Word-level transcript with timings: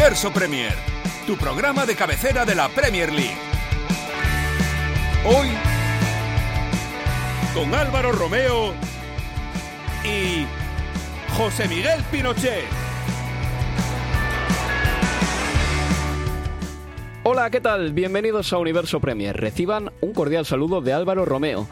Universo 0.00 0.32
Premier, 0.32 0.72
tu 1.26 1.36
programa 1.36 1.84
de 1.84 1.94
cabecera 1.94 2.46
de 2.46 2.54
la 2.54 2.70
Premier 2.70 3.12
League. 3.12 3.36
Hoy, 5.26 5.48
con 7.52 7.74
Álvaro 7.74 8.10
Romeo 8.10 8.72
y 10.02 10.46
José 11.36 11.68
Miguel 11.68 12.02
Pinochet. 12.10 12.64
Hola, 17.22 17.50
¿qué 17.50 17.60
tal? 17.60 17.92
Bienvenidos 17.92 18.54
a 18.54 18.58
Universo 18.58 19.00
Premier. 19.00 19.36
Reciban 19.36 19.92
un 20.00 20.14
cordial 20.14 20.46
saludo 20.46 20.80
de 20.80 20.94
Álvaro 20.94 21.26
Romeo. 21.26 21.68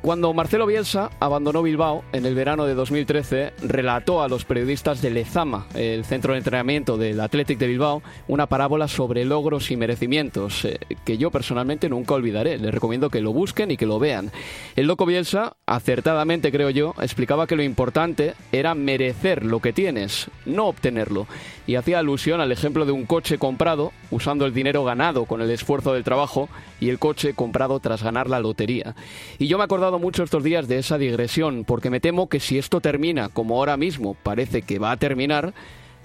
Cuando 0.00 0.32
Marcelo 0.32 0.64
Bielsa 0.64 1.10
abandonó 1.18 1.60
Bilbao 1.60 2.04
en 2.12 2.24
el 2.24 2.36
verano 2.36 2.66
de 2.66 2.74
2013, 2.74 3.52
relató 3.62 4.22
a 4.22 4.28
los 4.28 4.44
periodistas 4.44 5.02
de 5.02 5.10
Lezama, 5.10 5.66
el 5.74 6.04
centro 6.04 6.32
de 6.32 6.38
entrenamiento 6.38 6.96
del 6.96 7.20
Athletic 7.20 7.58
de 7.58 7.66
Bilbao, 7.66 8.02
una 8.28 8.46
parábola 8.46 8.86
sobre 8.86 9.24
logros 9.24 9.72
y 9.72 9.76
merecimientos 9.76 10.64
eh, 10.64 10.78
que 11.04 11.18
yo 11.18 11.32
personalmente 11.32 11.88
nunca 11.88 12.14
olvidaré. 12.14 12.58
Les 12.58 12.72
recomiendo 12.72 13.10
que 13.10 13.20
lo 13.20 13.32
busquen 13.32 13.72
y 13.72 13.76
que 13.76 13.86
lo 13.86 13.98
vean. 13.98 14.30
El 14.76 14.86
loco 14.86 15.04
Bielsa, 15.04 15.56
acertadamente 15.66 16.52
creo 16.52 16.70
yo, 16.70 16.94
explicaba 17.00 17.48
que 17.48 17.56
lo 17.56 17.64
importante 17.64 18.34
era 18.52 18.76
merecer 18.76 19.44
lo 19.44 19.58
que 19.58 19.72
tienes, 19.72 20.30
no 20.46 20.66
obtenerlo. 20.66 21.26
Y 21.66 21.74
hacía 21.74 21.98
alusión 21.98 22.40
al 22.40 22.52
ejemplo 22.52 22.86
de 22.86 22.92
un 22.92 23.04
coche 23.04 23.36
comprado 23.36 23.92
usando 24.10 24.46
el 24.46 24.54
dinero 24.54 24.84
ganado 24.84 25.26
con 25.26 25.42
el 25.42 25.50
esfuerzo 25.50 25.92
del 25.92 26.04
trabajo 26.04 26.48
y 26.80 26.88
el 26.88 26.98
coche 26.98 27.34
comprado 27.34 27.80
tras 27.80 28.02
ganar 28.02 28.30
la 28.30 28.40
lotería. 28.40 28.94
Y 29.38 29.48
yo 29.48 29.58
me 29.58 29.64
he 29.64 29.66
mucho 29.96 30.24
estos 30.24 30.44
días 30.44 30.68
de 30.68 30.78
esa 30.78 30.98
digresión, 30.98 31.64
porque 31.64 31.88
me 31.88 32.00
temo 32.00 32.28
que 32.28 32.40
si 32.40 32.58
esto 32.58 32.82
termina 32.82 33.30
como 33.30 33.56
ahora 33.56 33.78
mismo 33.78 34.14
parece 34.22 34.60
que 34.60 34.78
va 34.78 34.90
a 34.90 34.98
terminar, 34.98 35.54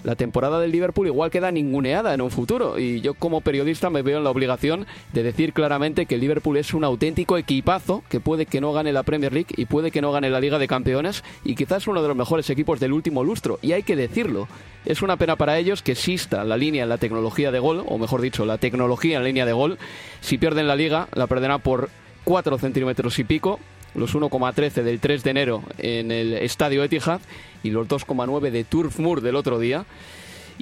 la 0.04 0.16
temporada 0.16 0.60
del 0.60 0.70
Liverpool 0.70 1.06
igual 1.06 1.30
queda 1.30 1.50
ninguneada 1.50 2.14
en 2.14 2.20
un 2.20 2.30
futuro. 2.30 2.78
Y 2.78 3.00
yo 3.00 3.14
como 3.14 3.40
periodista 3.40 3.90
me 3.90 4.02
veo 4.02 4.18
en 4.18 4.24
la 4.24 4.30
obligación 4.30 4.86
de 5.12 5.22
decir 5.22 5.52
claramente 5.52 6.06
que 6.06 6.16
el 6.16 6.20
Liverpool 6.20 6.58
es 6.58 6.74
un 6.74 6.84
auténtico 6.84 7.38
equipazo 7.38 8.04
que 8.08 8.20
puede 8.20 8.46
que 8.46 8.60
no 8.60 8.72
gane 8.72 8.92
la 8.92 9.02
Premier 9.02 9.32
League 9.32 9.54
y 9.56 9.64
puede 9.64 9.90
que 9.90 10.02
no 10.02 10.12
gane 10.12 10.30
la 10.30 10.40
Liga 10.40 10.58
de 10.58 10.68
Campeones 10.68 11.24
y 11.42 11.54
quizás 11.54 11.88
uno 11.88 12.02
de 12.02 12.08
los 12.08 12.16
mejores 12.16 12.48
equipos 12.50 12.80
del 12.80 12.92
último 12.92 13.24
lustro. 13.24 13.58
Y 13.62 13.72
hay 13.72 13.82
que 13.82 13.96
decirlo. 13.96 14.46
Es 14.84 15.00
una 15.00 15.16
pena 15.16 15.36
para 15.36 15.58
ellos 15.58 15.82
que 15.82 15.92
exista 15.92 16.44
la 16.44 16.58
línea 16.58 16.82
en 16.82 16.90
la 16.90 16.98
tecnología 16.98 17.50
de 17.50 17.58
gol, 17.58 17.82
o 17.86 17.96
mejor 17.96 18.20
dicho, 18.20 18.44
la 18.44 18.58
tecnología 18.58 19.16
en 19.16 19.24
línea 19.24 19.46
de 19.46 19.54
gol. 19.54 19.78
Si 20.20 20.36
pierden 20.36 20.68
la 20.68 20.76
liga, 20.76 21.08
la 21.14 21.26
perderán 21.26 21.62
por 21.62 21.88
4 22.24 22.58
centímetros 22.58 23.18
y 23.18 23.24
pico 23.24 23.58
los 23.94 24.14
1,13 24.14 24.82
del 24.82 25.00
3 25.00 25.24
de 25.24 25.30
enero 25.30 25.62
en 25.78 26.10
el 26.10 26.34
estadio 26.34 26.82
Etihad 26.82 27.20
y 27.62 27.70
los 27.70 27.88
2,9 27.88 28.50
de 28.50 28.64
Turf 28.64 28.98
Moor 28.98 29.20
del 29.20 29.36
otro 29.36 29.58
día. 29.58 29.84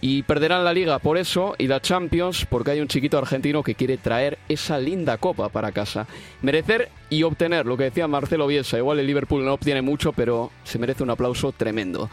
Y 0.00 0.22
perderán 0.22 0.64
la 0.64 0.72
liga 0.72 0.98
por 1.00 1.18
eso 1.18 1.54
y 1.58 1.66
la 1.66 1.80
Champions 1.80 2.46
porque 2.48 2.70
hay 2.70 2.80
un 2.80 2.88
chiquito 2.88 3.18
argentino 3.18 3.62
que 3.62 3.74
quiere 3.74 3.98
traer 3.98 4.38
esa 4.48 4.78
linda 4.78 5.18
copa 5.18 5.50
para 5.50 5.72
casa. 5.72 6.06
Merecer 6.40 6.88
y 7.10 7.24
obtener, 7.24 7.66
lo 7.66 7.76
que 7.76 7.84
decía 7.84 8.08
Marcelo 8.08 8.46
Bielsa. 8.46 8.78
Igual 8.78 9.00
el 9.00 9.06
Liverpool 9.06 9.44
no 9.44 9.52
obtiene 9.52 9.82
mucho, 9.82 10.12
pero 10.12 10.50
se 10.64 10.78
merece 10.78 11.02
un 11.02 11.10
aplauso 11.10 11.52
tremendo. 11.52 12.08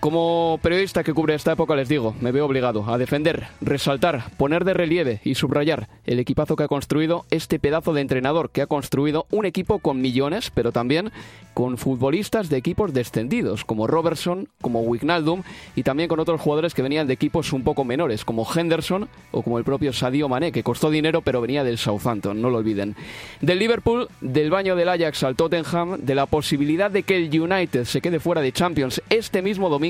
Como 0.00 0.60
periodista 0.62 1.02
que 1.02 1.12
cubre 1.12 1.34
esta 1.34 1.52
época 1.52 1.74
les 1.74 1.88
digo, 1.88 2.14
me 2.20 2.30
veo 2.30 2.46
obligado 2.46 2.88
a 2.88 2.98
defender, 2.98 3.48
resaltar, 3.60 4.30
poner 4.36 4.64
de 4.64 4.72
relieve 4.72 5.20
y 5.24 5.34
subrayar 5.34 5.88
el 6.06 6.20
equipazo 6.20 6.54
que 6.54 6.62
ha 6.62 6.68
construido 6.68 7.24
este 7.32 7.58
pedazo 7.58 7.92
de 7.92 8.02
entrenador 8.02 8.50
que 8.50 8.62
ha 8.62 8.68
construido 8.68 9.26
un 9.32 9.44
equipo 9.44 9.80
con 9.80 10.00
millones, 10.00 10.52
pero 10.54 10.70
también 10.70 11.10
con 11.52 11.78
futbolistas 11.78 12.48
de 12.48 12.58
equipos 12.58 12.94
descendidos, 12.94 13.64
como 13.64 13.88
Robertson, 13.88 14.48
como 14.60 14.82
Wijnaldum 14.82 15.42
y 15.74 15.82
también 15.82 16.08
con 16.08 16.20
otros 16.20 16.40
jugadores 16.40 16.74
que 16.74 16.82
venían 16.82 17.08
de 17.08 17.14
equipos 17.14 17.52
un 17.52 17.64
poco 17.64 17.82
menores, 17.82 18.24
como 18.24 18.46
Henderson 18.48 19.08
o 19.32 19.42
como 19.42 19.58
el 19.58 19.64
propio 19.64 19.92
Sadio 19.92 20.28
Mané, 20.28 20.52
que 20.52 20.62
costó 20.62 20.90
dinero 20.90 21.22
pero 21.22 21.40
venía 21.40 21.64
del 21.64 21.76
Southampton, 21.76 22.40
no 22.40 22.50
lo 22.50 22.58
olviden. 22.58 22.94
Del 23.40 23.58
Liverpool, 23.58 24.06
del 24.20 24.50
baño 24.50 24.76
del 24.76 24.90
Ajax 24.90 25.24
al 25.24 25.34
Tottenham, 25.34 25.98
de 25.98 26.14
la 26.14 26.26
posibilidad 26.26 26.88
de 26.88 27.02
que 27.02 27.16
el 27.16 27.40
United 27.40 27.84
se 27.84 28.00
quede 28.00 28.20
fuera 28.20 28.40
de 28.40 28.52
Champions 28.52 29.02
este 29.10 29.42
mismo 29.42 29.68
domingo 29.68 29.87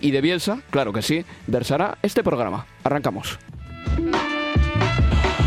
y 0.00 0.10
de 0.10 0.20
Bielsa, 0.20 0.60
claro 0.70 0.92
que 0.92 1.02
sí, 1.02 1.24
versará 1.46 1.98
este 2.02 2.22
programa. 2.24 2.66
Arrancamos. 2.84 3.38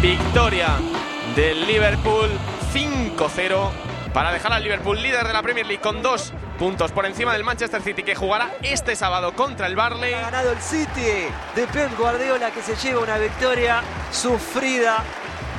Victoria 0.02 0.70
del 1.36 1.66
Liverpool 1.68 2.30
5-0 2.74 3.70
para 4.14 4.32
dejar 4.32 4.54
al 4.54 4.64
Liverpool 4.64 5.02
líder 5.02 5.28
de 5.28 5.34
la 5.34 5.42
Premier 5.42 5.66
League 5.66 5.82
con 5.82 6.02
dos 6.02 6.34
puntos 6.58 6.92
por 6.92 7.06
encima 7.06 7.34
del 7.34 7.44
Manchester 7.44 7.82
City 7.82 8.04
que 8.04 8.16
jugará 8.16 8.52
este 8.62 8.96
sábado 8.96 9.34
contra 9.34 9.68
el 9.68 9.76
Barley. 9.76 10.14
Ha 10.14 10.22
ganado 10.22 10.52
el 10.52 10.60
City 10.60 11.28
de 11.56 11.68
Pep 11.68 11.98
Guardiola 11.98 12.52
que 12.52 12.62
se 12.62 12.76
lleva 12.76 13.02
una 13.02 13.18
victoria 13.18 13.82
sufrida 14.12 15.04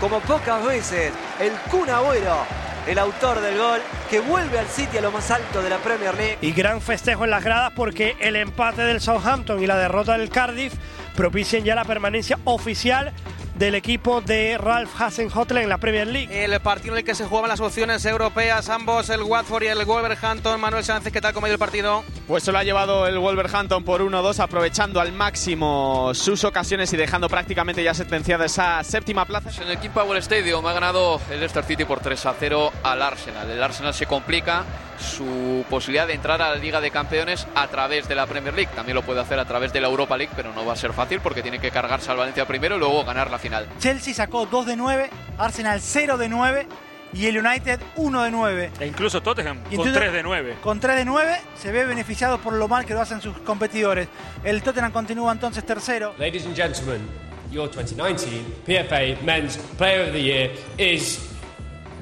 como 0.00 0.20
pocas 0.20 0.64
veces. 0.64 1.12
El 1.40 1.52
Kun 1.70 1.88
Agüero 1.88 2.62
el 2.86 2.98
autor 2.98 3.40
del 3.40 3.58
gol, 3.58 3.80
que 4.12 4.20
vuelve 4.20 4.58
al 4.58 4.66
City 4.66 4.98
a 4.98 5.00
lo 5.00 5.10
más 5.10 5.30
alto 5.30 5.62
de 5.62 5.70
la 5.70 5.78
Premier 5.78 6.14
League. 6.14 6.36
Y 6.42 6.52
gran 6.52 6.82
festejo 6.82 7.24
en 7.24 7.30
las 7.30 7.42
gradas 7.42 7.72
porque 7.74 8.14
el 8.20 8.36
empate 8.36 8.82
del 8.82 9.00
Southampton 9.00 9.62
y 9.62 9.66
la 9.66 9.78
derrota 9.78 10.18
del 10.18 10.28
Cardiff 10.28 10.74
propician 11.16 11.64
ya 11.64 11.74
la 11.74 11.86
permanencia 11.86 12.38
oficial 12.44 13.14
del 13.54 13.74
equipo 13.74 14.20
de 14.20 14.58
Ralph 14.58 15.00
Hasenhotel 15.00 15.58
en 15.58 15.68
la 15.68 15.78
Premier 15.78 16.06
League. 16.06 16.44
El 16.44 16.58
partido 16.60 16.94
en 16.94 16.98
el 16.98 17.04
que 17.04 17.14
se 17.14 17.24
jugaban 17.24 17.48
las 17.48 17.60
opciones 17.60 18.04
europeas, 18.04 18.68
ambos, 18.68 19.08
el 19.10 19.22
Watford 19.22 19.62
y 19.64 19.66
el 19.68 19.84
Wolverhampton. 19.84 20.60
Manuel 20.60 20.84
Sánchez, 20.84 21.12
¿qué 21.12 21.20
tal 21.20 21.32
como 21.32 21.46
ha 21.46 21.48
ido 21.48 21.54
el 21.54 21.58
partido? 21.58 22.02
Pues 22.26 22.42
se 22.42 22.52
lo 22.52 22.58
ha 22.58 22.64
llevado 22.64 23.06
el 23.06 23.18
Wolverhampton 23.18 23.84
por 23.84 24.00
1-2, 24.00 24.40
aprovechando 24.40 25.00
al 25.00 25.12
máximo 25.12 26.12
sus 26.14 26.44
ocasiones 26.44 26.92
y 26.92 26.96
dejando 26.96 27.28
prácticamente 27.28 27.84
ya 27.84 27.94
sentenciada 27.94 28.46
esa 28.46 28.82
séptima 28.84 29.26
plaza. 29.26 29.50
En 29.62 29.68
el 29.68 29.78
King 29.78 29.90
Power 29.90 30.18
Stadium 30.18 30.66
ha 30.66 30.72
ganado 30.72 31.20
el 31.30 31.38
Leicester 31.38 31.64
City 31.64 31.84
por 31.84 32.00
3-0 32.00 32.70
al 32.82 33.02
Arsenal. 33.02 33.50
El 33.50 33.62
Arsenal 33.62 33.94
se 34.02 34.08
complica 34.08 34.64
su 34.98 35.64
posibilidad 35.70 36.08
de 36.08 36.14
entrar 36.14 36.42
a 36.42 36.50
la 36.50 36.56
Liga 36.56 36.80
de 36.80 36.90
Campeones 36.90 37.46
a 37.54 37.68
través 37.68 38.08
de 38.08 38.16
la 38.16 38.26
Premier 38.26 38.52
League. 38.52 38.72
También 38.74 38.96
lo 38.96 39.02
puede 39.02 39.20
hacer 39.20 39.38
a 39.38 39.44
través 39.44 39.72
de 39.72 39.80
la 39.80 39.86
Europa 39.86 40.16
League, 40.16 40.32
pero 40.34 40.52
no 40.52 40.66
va 40.66 40.72
a 40.72 40.76
ser 40.76 40.92
fácil 40.92 41.20
porque 41.20 41.40
tiene 41.40 41.60
que 41.60 41.70
cargarse 41.70 42.10
al 42.10 42.16
Valencia 42.16 42.44
primero 42.44 42.74
y 42.74 42.78
luego 42.80 43.04
ganar 43.04 43.30
la 43.30 43.38
final. 43.38 43.68
Chelsea 43.78 44.12
sacó 44.12 44.46
2 44.46 44.66
de 44.66 44.76
9, 44.76 45.10
Arsenal 45.38 45.80
0 45.80 46.16
de 46.16 46.28
9 46.28 46.66
y 47.12 47.26
el 47.26 47.38
United 47.38 47.78
1 47.94 48.22
de 48.24 48.30
9. 48.32 48.70
E 48.80 48.86
incluso 48.88 49.22
Tottenham 49.22 49.60
con 49.72 49.92
3 49.92 50.12
de 50.12 50.22
9. 50.24 50.56
Con 50.60 50.80
3 50.80 50.96
de 50.96 51.04
9 51.04 51.36
se 51.54 51.70
ve 51.70 51.84
beneficiado 51.84 52.38
por 52.38 52.54
lo 52.54 52.66
mal 52.66 52.84
que 52.84 52.94
lo 52.94 53.02
hacen 53.02 53.20
sus 53.20 53.38
competidores. 53.38 54.08
El 54.42 54.64
Tottenham 54.64 54.90
continúa 54.90 55.30
entonces 55.30 55.64
tercero. 55.64 56.12
Ladies 56.18 56.44
and 56.44 56.56
gentlemen, 56.56 57.08
your 57.52 57.70
2019 57.70 58.64
PFA 58.66 59.22
Men's 59.22 59.58
Player 59.78 60.08
of 60.08 60.12
the 60.12 60.20
Year 60.20 60.50
is 60.76 61.20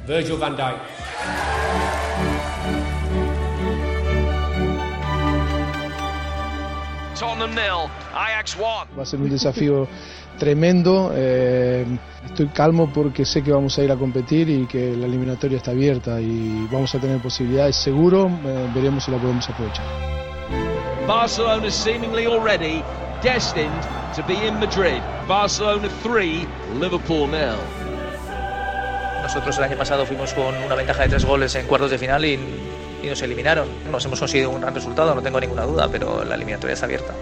Virgil 0.06 0.38
van 0.38 0.56
Dijk. 0.56 1.59
Va 8.96 9.02
a 9.02 9.06
ser 9.06 9.20
un 9.20 9.30
desafío 9.30 9.86
tremendo. 10.38 11.12
Eh, 11.14 11.84
estoy 12.24 12.46
calmo 12.48 12.90
porque 12.92 13.24
sé 13.24 13.42
que 13.42 13.52
vamos 13.52 13.78
a 13.78 13.82
ir 13.82 13.92
a 13.92 13.96
competir 13.96 14.48
y 14.48 14.66
que 14.66 14.96
la 14.96 15.06
eliminatoria 15.06 15.58
está 15.58 15.72
abierta 15.72 16.20
y 16.20 16.66
vamos 16.70 16.94
a 16.94 16.98
tener 16.98 17.20
posibilidades 17.20 17.76
seguro. 17.76 18.28
Eh, 18.28 18.70
veremos 18.74 19.04
si 19.04 19.10
la 19.10 19.18
podemos 19.18 19.48
aprovechar. 19.48 19.84
Barcelona 21.06 21.70
seemingly 21.70 22.26
already 22.26 22.82
destined 23.22 23.82
to 24.14 24.22
be 24.26 24.34
in 24.46 24.54
Madrid. 24.58 25.02
Barcelona 25.28 25.88
3, 26.02 26.46
Liverpool 26.80 27.28
0. 27.30 27.56
Nosotros 29.22 29.58
el 29.58 29.64
año 29.64 29.76
pasado 29.76 30.06
fuimos 30.06 30.32
con 30.34 30.54
una 30.56 30.74
ventaja 30.74 31.02
de 31.02 31.10
tres 31.10 31.24
goles 31.24 31.54
en 31.54 31.66
cuartos 31.66 31.90
de 31.90 31.98
final 31.98 32.24
y, 32.24 32.38
y 33.02 33.06
nos 33.06 33.22
eliminaron. 33.22 33.68
Nos 33.90 34.04
hemos 34.04 34.18
conseguido 34.18 34.50
un 34.50 34.60
gran 34.60 34.74
resultado, 34.74 35.14
no 35.14 35.22
tengo 35.22 35.40
ninguna 35.40 35.64
duda, 35.64 35.88
pero 35.90 36.24
la 36.24 36.34
eliminatoria 36.34 36.74
está 36.74 36.86
abierta. 36.86 37.14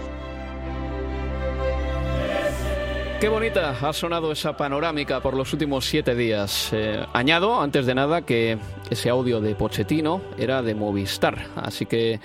Qué 3.19 3.27
bonita 3.27 3.75
ha 3.81 3.91
sonado 3.91 4.31
esa 4.31 4.55
panorámica 4.55 5.19
por 5.19 5.35
los 5.35 5.51
últimos 5.51 5.85
siete 5.85 6.15
días. 6.15 6.69
Eh, 6.71 7.05
añado, 7.11 7.59
antes 7.59 7.85
de 7.85 7.93
nada, 7.93 8.21
que 8.21 8.57
ese 8.89 9.09
audio 9.09 9.41
de 9.41 9.55
Pochettino 9.55 10.21
era 10.37 10.61
de 10.61 10.73
Movistar, 10.73 11.47
así 11.57 11.85
que 11.85 12.21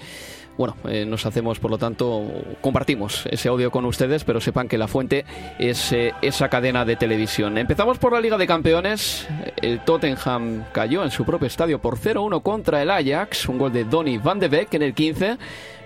bueno, 0.56 0.76
eh, 0.88 1.04
nos 1.04 1.26
hacemos, 1.26 1.58
por 1.58 1.70
lo 1.70 1.78
tanto, 1.78 2.24
compartimos 2.60 3.26
ese 3.30 3.48
audio 3.48 3.70
con 3.70 3.84
ustedes, 3.84 4.24
pero 4.24 4.40
sepan 4.40 4.68
que 4.68 4.78
la 4.78 4.88
fuente 4.88 5.24
es 5.58 5.92
eh, 5.92 6.12
esa 6.22 6.48
cadena 6.48 6.84
de 6.84 6.96
televisión. 6.96 7.58
Empezamos 7.58 7.98
por 7.98 8.12
la 8.12 8.20
Liga 8.20 8.38
de 8.38 8.46
Campeones. 8.46 9.26
El 9.60 9.80
Tottenham 9.80 10.64
cayó 10.72 11.04
en 11.04 11.10
su 11.10 11.24
propio 11.24 11.46
estadio 11.46 11.80
por 11.80 11.98
0-1 11.98 12.42
contra 12.42 12.82
el 12.82 12.90
Ajax, 12.90 13.48
un 13.48 13.58
gol 13.58 13.72
de 13.72 13.84
Donny 13.84 14.18
van 14.18 14.38
de 14.38 14.48
Beek 14.48 14.74
en 14.74 14.82
el 14.82 14.94
15 14.94 15.38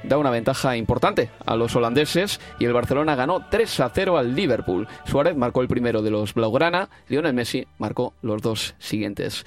da 0.03 0.19
una 0.19 0.31
ventaja 0.31 0.77
importante 0.77 1.31
a 1.45 1.57
los 1.57 1.75
holandeses 1.75 2.41
y 2.59 2.65
el 2.65 2.73
Barcelona 2.73 3.15
ganó 3.15 3.47
3 3.51 3.81
a 3.81 3.91
0 3.93 4.19
al 4.19 4.35
Liverpool. 4.35 4.87
Suárez 5.05 5.37
marcó 5.37 5.63
el 5.63 5.69
primero 5.69 6.03
de 6.03 6.11
los 6.11 6.35
Blaugrana, 6.35 6.89
Lionel 7.09 7.35
Messi 7.35 7.67
marcó 7.79 8.15
los 8.23 8.43
dos 8.43 8.75
siguientes. 8.79 9.45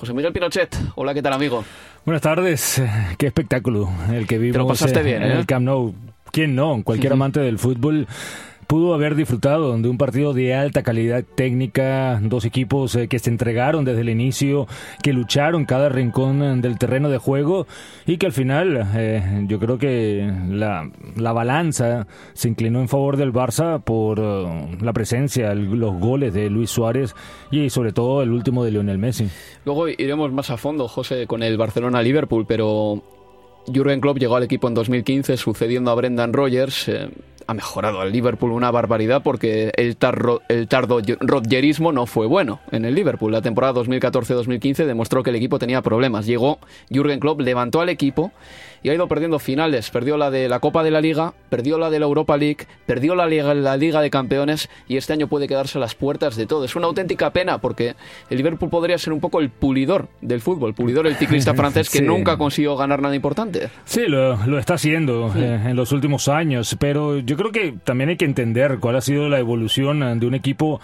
José 0.00 0.14
Miguel 0.14 0.32
Pinochet, 0.32 0.74
hola, 0.94 1.12
¿qué 1.12 1.20
tal 1.20 1.34
amigo? 1.34 1.62
Buenas 2.06 2.22
tardes, 2.22 2.82
qué 3.18 3.26
espectáculo 3.26 3.90
el 4.10 4.26
que 4.26 4.38
vimos 4.38 4.54
Te 4.54 4.58
lo 4.58 4.66
pasaste 4.66 5.00
en, 5.00 5.04
bien, 5.04 5.22
en 5.22 5.32
¿eh? 5.32 5.38
el 5.40 5.44
Camp 5.44 5.66
Nou. 5.66 5.94
¿Quién 6.32 6.54
no? 6.54 6.82
Cualquier 6.82 7.12
amante 7.12 7.40
del 7.40 7.58
fútbol 7.58 8.06
pudo 8.70 8.94
haber 8.94 9.16
disfrutado 9.16 9.76
de 9.76 9.88
un 9.88 9.98
partido 9.98 10.32
de 10.32 10.54
alta 10.54 10.84
calidad 10.84 11.24
técnica, 11.24 12.20
dos 12.22 12.44
equipos 12.44 12.94
eh, 12.94 13.08
que 13.08 13.18
se 13.18 13.28
entregaron 13.28 13.84
desde 13.84 14.02
el 14.02 14.08
inicio, 14.08 14.68
que 15.02 15.12
lucharon 15.12 15.64
cada 15.64 15.88
rincón 15.88 16.40
eh, 16.40 16.54
del 16.60 16.78
terreno 16.78 17.10
de 17.10 17.18
juego 17.18 17.66
y 18.06 18.16
que 18.16 18.26
al 18.26 18.32
final 18.32 18.88
eh, 18.94 19.44
yo 19.48 19.58
creo 19.58 19.76
que 19.76 20.32
la, 20.48 20.88
la, 21.16 21.32
balanza 21.32 22.06
se 22.32 22.46
inclinó 22.46 22.80
en 22.80 22.88
favor 22.88 23.16
del 23.16 23.32
Barça 23.32 23.82
por 23.82 24.20
uh, 24.20 24.68
la 24.80 24.92
presencia, 24.92 25.50
el, 25.50 25.64
los 25.64 25.98
goles 25.98 26.32
de 26.32 26.48
Luis 26.48 26.70
Suárez 26.70 27.16
y 27.50 27.70
sobre 27.70 27.92
todo 27.92 28.22
el 28.22 28.30
último 28.30 28.62
de 28.62 28.70
Lionel 28.70 28.98
Messi. 28.98 29.28
Luego 29.64 29.88
iremos 29.88 30.30
más 30.30 30.48
a 30.50 30.56
fondo, 30.56 30.86
José, 30.86 31.26
con 31.26 31.42
el 31.42 31.58
Barcelona-Liverpool, 31.58 32.46
pero 32.46 33.02
Jurgen 33.66 34.00
Klopp 34.00 34.18
llegó 34.18 34.36
al 34.36 34.44
equipo 34.44 34.68
en 34.68 34.74
2015 34.74 35.36
sucediendo 35.36 35.90
a 35.90 35.94
Brendan 35.94 36.32
Rodgers. 36.32 36.88
Eh, 36.88 37.08
ha 37.50 37.54
mejorado 37.54 38.00
al 38.00 38.12
Liverpool 38.12 38.52
una 38.52 38.70
barbaridad 38.70 39.22
porque 39.24 39.72
el, 39.76 39.96
tarro, 39.96 40.40
el 40.48 40.68
tardo 40.68 41.00
rodgerismo 41.18 41.90
no 41.90 42.06
fue 42.06 42.28
bueno 42.28 42.60
en 42.70 42.84
el 42.84 42.94
Liverpool. 42.94 43.32
La 43.32 43.42
temporada 43.42 43.74
2014-2015 43.74 44.86
demostró 44.86 45.24
que 45.24 45.30
el 45.30 45.36
equipo 45.36 45.58
tenía 45.58 45.82
problemas. 45.82 46.26
Llegó 46.26 46.60
Jurgen 46.94 47.18
Klopp, 47.18 47.40
levantó 47.40 47.80
al 47.80 47.88
equipo 47.88 48.30
y 48.82 48.88
ha 48.88 48.94
ido 48.94 49.08
perdiendo 49.08 49.38
finales. 49.40 49.90
Perdió 49.90 50.16
la 50.16 50.30
de 50.30 50.48
la 50.48 50.60
Copa 50.60 50.84
de 50.84 50.92
la 50.92 51.00
Liga, 51.00 51.34
perdió 51.48 51.76
la 51.76 51.90
de 51.90 51.98
la 51.98 52.06
Europa 52.06 52.36
League, 52.36 52.66
perdió 52.86 53.16
la 53.16 53.26
Liga, 53.26 53.52
la 53.52 53.76
Liga 53.76 54.00
de 54.00 54.10
Campeones 54.10 54.68
y 54.86 54.96
este 54.96 55.12
año 55.12 55.26
puede 55.26 55.48
quedarse 55.48 55.78
a 55.78 55.80
las 55.80 55.96
puertas 55.96 56.36
de 56.36 56.46
todo. 56.46 56.64
Es 56.64 56.76
una 56.76 56.86
auténtica 56.86 57.30
pena 57.32 57.58
porque 57.60 57.96
el 58.30 58.36
Liverpool 58.36 58.70
podría 58.70 58.96
ser 58.96 59.12
un 59.12 59.18
poco 59.20 59.40
el 59.40 59.50
pulidor 59.50 60.06
del 60.20 60.40
fútbol, 60.40 60.72
pulidor 60.72 61.08
el 61.08 61.16
ciclista 61.16 61.52
francés 61.56 61.90
que 61.90 61.98
Sí. 61.98 62.04
nunca 62.04 62.38
consiguió 62.38 62.76
ganar 62.76 63.02
nada 63.02 63.16
importante. 63.16 63.70
Sí, 63.84 64.02
lo, 64.06 64.36
lo 64.46 64.58
está 64.58 64.74
haciendo 64.74 65.32
eh, 65.36 65.60
en 65.66 65.74
los 65.76 65.90
últimos 65.92 66.28
años, 66.28 66.76
pero 66.78 67.18
yo 67.18 67.36
creo 67.40 67.52
que 67.52 67.74
también 67.84 68.10
hay 68.10 68.16
que 68.18 68.26
entender 68.26 68.78
cuál 68.80 68.96
ha 68.96 69.00
sido 69.00 69.30
la 69.30 69.38
evolución 69.38 70.02
eh, 70.02 70.14
de 70.16 70.26
un 70.26 70.34
equipo 70.34 70.78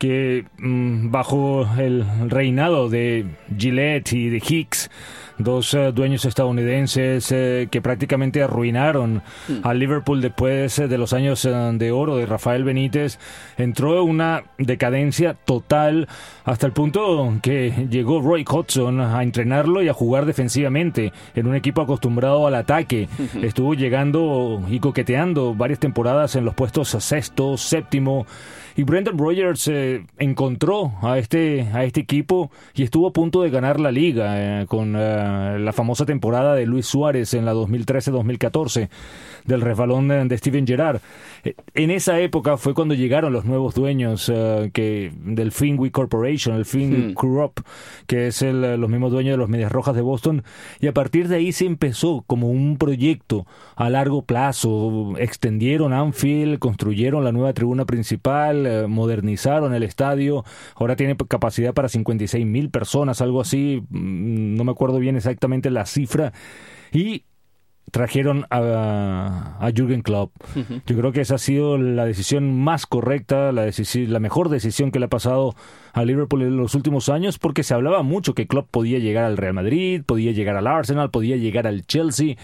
que 0.00 0.46
mm, 0.56 1.10
bajo 1.10 1.68
el 1.78 2.06
reinado 2.30 2.88
de 2.88 3.26
Gillette 3.56 4.14
y 4.14 4.30
de 4.30 4.38
Hicks, 4.38 4.90
dos 5.36 5.74
eh, 5.74 5.92
dueños 5.92 6.24
estadounidenses 6.24 7.30
eh, 7.32 7.68
que 7.70 7.82
prácticamente 7.82 8.42
arruinaron 8.42 9.22
al 9.62 9.78
Liverpool 9.78 10.22
después 10.22 10.78
eh, 10.78 10.88
de 10.88 10.96
los 10.96 11.12
años 11.12 11.42
de 11.42 11.92
oro 11.92 12.16
de 12.16 12.24
Rafael 12.24 12.64
Benítez, 12.64 13.18
entró 13.58 14.02
en 14.02 14.08
una 14.08 14.44
decadencia 14.56 15.34
total 15.34 16.08
hasta 16.44 16.66
el 16.66 16.72
punto 16.72 17.34
que 17.42 17.86
llegó 17.90 18.22
Roy 18.22 18.42
Hodgson 18.48 19.02
a 19.02 19.22
entrenarlo 19.22 19.82
y 19.82 19.90
a 19.90 19.94
jugar 19.94 20.24
defensivamente 20.24 21.12
en 21.34 21.46
un 21.46 21.54
equipo 21.54 21.82
acostumbrado 21.82 22.46
al 22.46 22.54
ataque. 22.54 23.06
Estuvo 23.42 23.74
llegando 23.74 24.62
y 24.70 24.80
coqueteando 24.80 25.54
varias 25.54 25.78
temporadas 25.78 26.36
en 26.36 26.46
los 26.46 26.54
puestos 26.54 26.88
sexto, 26.88 27.58
séptimo. 27.58 28.26
Y 28.76 28.82
Brendan 28.84 29.18
Rodgers 29.18 29.68
eh, 29.68 30.04
encontró 30.18 30.92
a 31.02 31.18
este, 31.18 31.68
a 31.72 31.84
este 31.84 32.00
equipo 32.00 32.50
y 32.74 32.82
estuvo 32.82 33.08
a 33.08 33.12
punto 33.12 33.42
de 33.42 33.50
ganar 33.50 33.80
la 33.80 33.90
liga 33.92 34.62
eh, 34.62 34.66
con 34.66 34.94
eh, 34.96 35.58
la 35.58 35.72
famosa 35.72 36.06
temporada 36.06 36.54
de 36.54 36.66
Luis 36.66 36.86
Suárez 36.86 37.34
en 37.34 37.44
la 37.44 37.54
2013-2014 37.54 38.88
del 39.44 39.60
resbalón 39.60 40.08
de, 40.08 40.24
de 40.24 40.38
Steven 40.38 40.66
Gerrard. 40.66 41.00
Eh, 41.44 41.54
En 41.74 41.90
esa 41.90 42.20
época 42.20 42.56
fue 42.56 42.74
cuando 42.74 42.94
llegaron 42.94 43.32
los 43.32 43.44
nuevos 43.44 43.74
dueños 43.74 44.30
eh, 44.32 44.70
que 44.72 45.12
del 45.24 45.52
Fenway 45.52 45.90
Corporation, 45.90 46.56
el 46.56 46.64
Fenway 46.64 46.80
Hmm. 46.90 47.14
Group, 47.14 47.62
que 48.06 48.26
es 48.28 48.42
el, 48.42 48.80
los 48.80 48.90
mismos 48.90 49.12
dueños 49.12 49.34
de 49.34 49.36
los 49.36 49.48
Medias 49.48 49.70
Rojas 49.70 49.94
de 49.94 50.00
Boston, 50.02 50.42
y 50.80 50.86
a 50.86 50.92
partir 50.94 51.28
de 51.28 51.36
ahí 51.36 51.52
se 51.52 51.66
empezó 51.66 52.24
como 52.26 52.50
un 52.50 52.76
proyecto 52.78 53.46
a 53.76 53.90
largo 53.90 54.22
plazo. 54.22 55.14
Extendieron 55.18 55.92
Anfield, 55.92 56.58
construyeron 56.58 57.22
la 57.24 57.32
nueva 57.32 57.52
tribuna 57.52 57.84
principal, 57.84 58.59
eh, 58.66 58.86
modernizaron 58.86 59.74
el 59.74 59.82
estadio, 59.82 60.44
ahora 60.74 60.96
tiene 60.96 61.16
capacidad 61.16 61.74
para 61.74 61.88
56 61.88 62.46
mil 62.46 62.70
personas, 62.70 63.20
algo 63.20 63.40
así, 63.40 63.82
mm, 63.88 64.54
no 64.56 64.64
me 64.64 64.72
acuerdo 64.72 64.98
bien 64.98 65.16
exactamente 65.16 65.70
la 65.70 65.86
cifra, 65.86 66.32
y 66.92 67.24
trajeron 67.90 68.46
a, 68.50 69.56
a 69.60 69.70
Jürgen 69.74 70.02
Klopp. 70.02 70.32
Yo 70.86 70.96
creo 70.96 71.12
que 71.12 71.20
esa 71.20 71.36
ha 71.36 71.38
sido 71.38 71.76
la 71.76 72.04
decisión 72.04 72.56
más 72.56 72.86
correcta, 72.86 73.52
la, 73.52 73.68
la 73.68 74.20
mejor 74.20 74.48
decisión 74.48 74.90
que 74.90 74.98
le 74.98 75.06
ha 75.06 75.08
pasado 75.08 75.54
a 75.92 76.04
Liverpool 76.04 76.42
en 76.42 76.56
los 76.56 76.74
últimos 76.74 77.08
años, 77.08 77.38
porque 77.38 77.62
se 77.62 77.74
hablaba 77.74 78.02
mucho 78.02 78.34
que 78.34 78.46
Klopp 78.46 78.70
podía 78.70 78.98
llegar 78.98 79.24
al 79.24 79.36
Real 79.36 79.54
Madrid, 79.54 80.02
podía 80.06 80.32
llegar 80.32 80.56
al 80.56 80.66
Arsenal, 80.66 81.10
podía 81.10 81.36
llegar 81.36 81.66
al 81.66 81.82
Chelsea, 81.82 82.36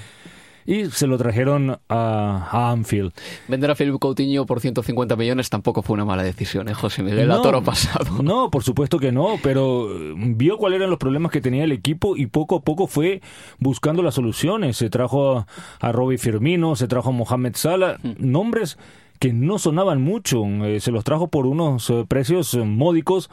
y 0.66 0.86
se 0.86 1.06
lo 1.06 1.16
trajeron 1.18 1.78
a, 1.88 2.48
a 2.50 2.70
Anfield. 2.70 3.12
Vender 3.48 3.70
a 3.70 3.74
Philip 3.74 3.98
Coutinho 3.98 4.46
por 4.46 4.60
150 4.60 5.16
millones 5.16 5.50
tampoco 5.50 5.82
fue 5.82 5.94
una 5.94 6.04
mala 6.04 6.22
decisión, 6.22 6.68
¿eh, 6.68 6.74
José 6.74 7.02
Miguel? 7.02 7.30
a 7.30 7.36
No, 7.36 7.42
toro 7.42 7.62
pasado. 7.62 8.22
No, 8.22 8.50
por 8.50 8.62
supuesto 8.62 8.98
que 8.98 9.12
no, 9.12 9.36
pero 9.42 9.90
eh, 9.90 10.14
vio 10.16 10.58
cuáles 10.58 10.78
eran 10.78 10.90
los 10.90 10.98
problemas 10.98 11.30
que 11.32 11.40
tenía 11.40 11.64
el 11.64 11.72
equipo 11.72 12.16
y 12.16 12.26
poco 12.26 12.56
a 12.56 12.60
poco 12.62 12.86
fue 12.86 13.20
buscando 13.58 14.02
las 14.02 14.14
soluciones. 14.14 14.76
Se 14.76 14.90
trajo 14.90 15.38
a, 15.38 15.46
a 15.80 15.92
Robbie 15.92 16.18
Firmino, 16.18 16.76
se 16.76 16.88
trajo 16.88 17.10
a 17.10 17.12
Mohamed 17.12 17.56
Salah, 17.56 17.98
nombres 18.18 18.78
que 19.18 19.32
no 19.32 19.58
sonaban 19.58 20.02
mucho, 20.02 20.44
eh, 20.64 20.80
se 20.80 20.90
los 20.90 21.04
trajo 21.04 21.28
por 21.28 21.46
unos 21.46 21.88
eh, 21.90 22.04
precios 22.06 22.54
eh, 22.54 22.58
módicos 22.64 23.30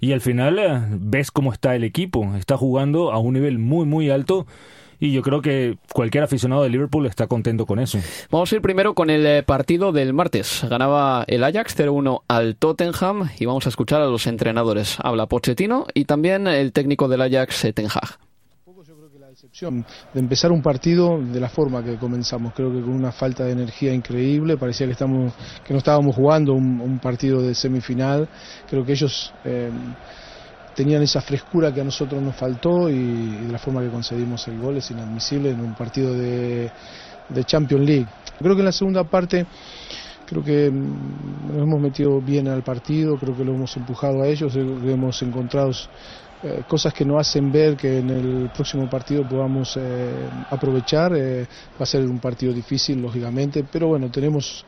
y 0.00 0.12
al 0.12 0.20
final 0.20 0.58
eh, 0.58 0.80
ves 0.90 1.30
cómo 1.30 1.52
está 1.52 1.74
el 1.74 1.84
equipo, 1.84 2.34
está 2.36 2.56
jugando 2.56 3.12
a 3.12 3.18
un 3.18 3.34
nivel 3.34 3.58
muy 3.58 3.86
muy 3.86 4.10
alto 4.10 4.46
y 5.00 5.12
yo 5.12 5.22
creo 5.22 5.42
que 5.42 5.78
cualquier 5.92 6.24
aficionado 6.24 6.62
de 6.62 6.70
Liverpool 6.70 7.06
está 7.06 7.26
contento 7.26 7.66
con 7.66 7.78
eso. 7.78 7.98
Vamos 8.30 8.52
a 8.52 8.56
ir 8.56 8.62
primero 8.62 8.94
con 8.94 9.10
el 9.10 9.26
eh, 9.26 9.42
partido 9.42 9.92
del 9.92 10.12
martes. 10.12 10.64
Ganaba 10.68 11.24
el 11.26 11.44
Ajax 11.44 11.76
0-1 11.78 12.22
al 12.28 12.56
Tottenham 12.56 13.30
y 13.38 13.46
vamos 13.46 13.66
a 13.66 13.68
escuchar 13.68 14.00
a 14.00 14.06
los 14.06 14.26
entrenadores. 14.26 14.96
Habla 15.02 15.26
Pochettino 15.26 15.86
y 15.94 16.04
también 16.04 16.46
el 16.46 16.72
técnico 16.72 17.08
del 17.08 17.22
Ajax, 17.22 17.64
eh, 17.66 17.72
Ten 17.72 17.86
Hag. 17.86 18.18
decepción 19.28 19.84
de 20.14 20.20
empezar 20.20 20.50
un 20.50 20.62
partido 20.62 21.20
de 21.20 21.40
la 21.40 21.50
forma 21.50 21.84
que 21.84 21.96
comenzamos. 21.96 22.54
Creo 22.54 22.72
que 22.72 22.80
con 22.80 22.90
una 22.90 23.12
falta 23.12 23.44
de 23.44 23.52
energía 23.52 23.92
increíble, 23.92 24.56
parecía 24.56 24.86
que, 24.86 24.92
estamos, 24.92 25.34
que 25.66 25.74
no 25.74 25.78
estábamos 25.78 26.16
jugando 26.16 26.54
un, 26.54 26.80
un 26.80 26.98
partido 26.98 27.42
de 27.42 27.54
semifinal. 27.54 28.28
Creo 28.68 28.84
que 28.86 28.92
ellos 28.92 29.34
eh, 29.44 29.70
tenían 30.76 31.02
esa 31.02 31.22
frescura 31.22 31.72
que 31.72 31.80
a 31.80 31.84
nosotros 31.84 32.22
nos 32.22 32.36
faltó 32.36 32.90
y, 32.90 33.36
de 33.46 33.50
la 33.50 33.58
forma 33.58 33.80
que 33.80 33.88
concedimos 33.88 34.46
el 34.46 34.60
gol 34.60 34.76
es 34.76 34.90
inadmisible 34.90 35.50
en 35.50 35.60
un 35.60 35.74
partido 35.74 36.12
de, 36.12 36.70
de 37.30 37.44
Champions 37.44 37.84
League. 37.84 38.06
Creo 38.38 38.54
que 38.54 38.60
en 38.60 38.66
la 38.66 38.72
segunda 38.72 39.02
parte 39.04 39.46
creo 40.26 40.44
que 40.44 40.70
mm, 40.70 41.48
nos 41.48 41.62
hemos 41.62 41.80
metido 41.80 42.20
bien 42.20 42.46
al 42.48 42.62
partido, 42.62 43.16
creo 43.16 43.34
que 43.34 43.44
lo 43.44 43.54
hemos 43.54 43.74
empujado 43.78 44.22
a 44.22 44.28
ellos, 44.28 44.52
creo 44.52 44.78
que 44.82 44.92
hemos 44.92 45.22
encontrado 45.22 45.70
eh, 46.42 46.62
cosas 46.68 46.92
que 46.92 47.06
nos 47.06 47.26
hacen 47.26 47.50
ver 47.50 47.74
que 47.74 48.00
en 48.00 48.10
el 48.10 48.50
próximo 48.54 48.88
partido 48.90 49.26
podamos 49.26 49.78
eh, 49.78 50.28
aprovechar. 50.50 51.12
va 51.12 51.82
a 51.82 51.86
ser 51.86 52.04
un 52.04 52.18
partido 52.18 52.52
difícil, 52.52 53.00
lógicamente, 53.00 53.64
pero 53.64 53.88
bueno, 53.88 54.10
tenemos 54.10 54.64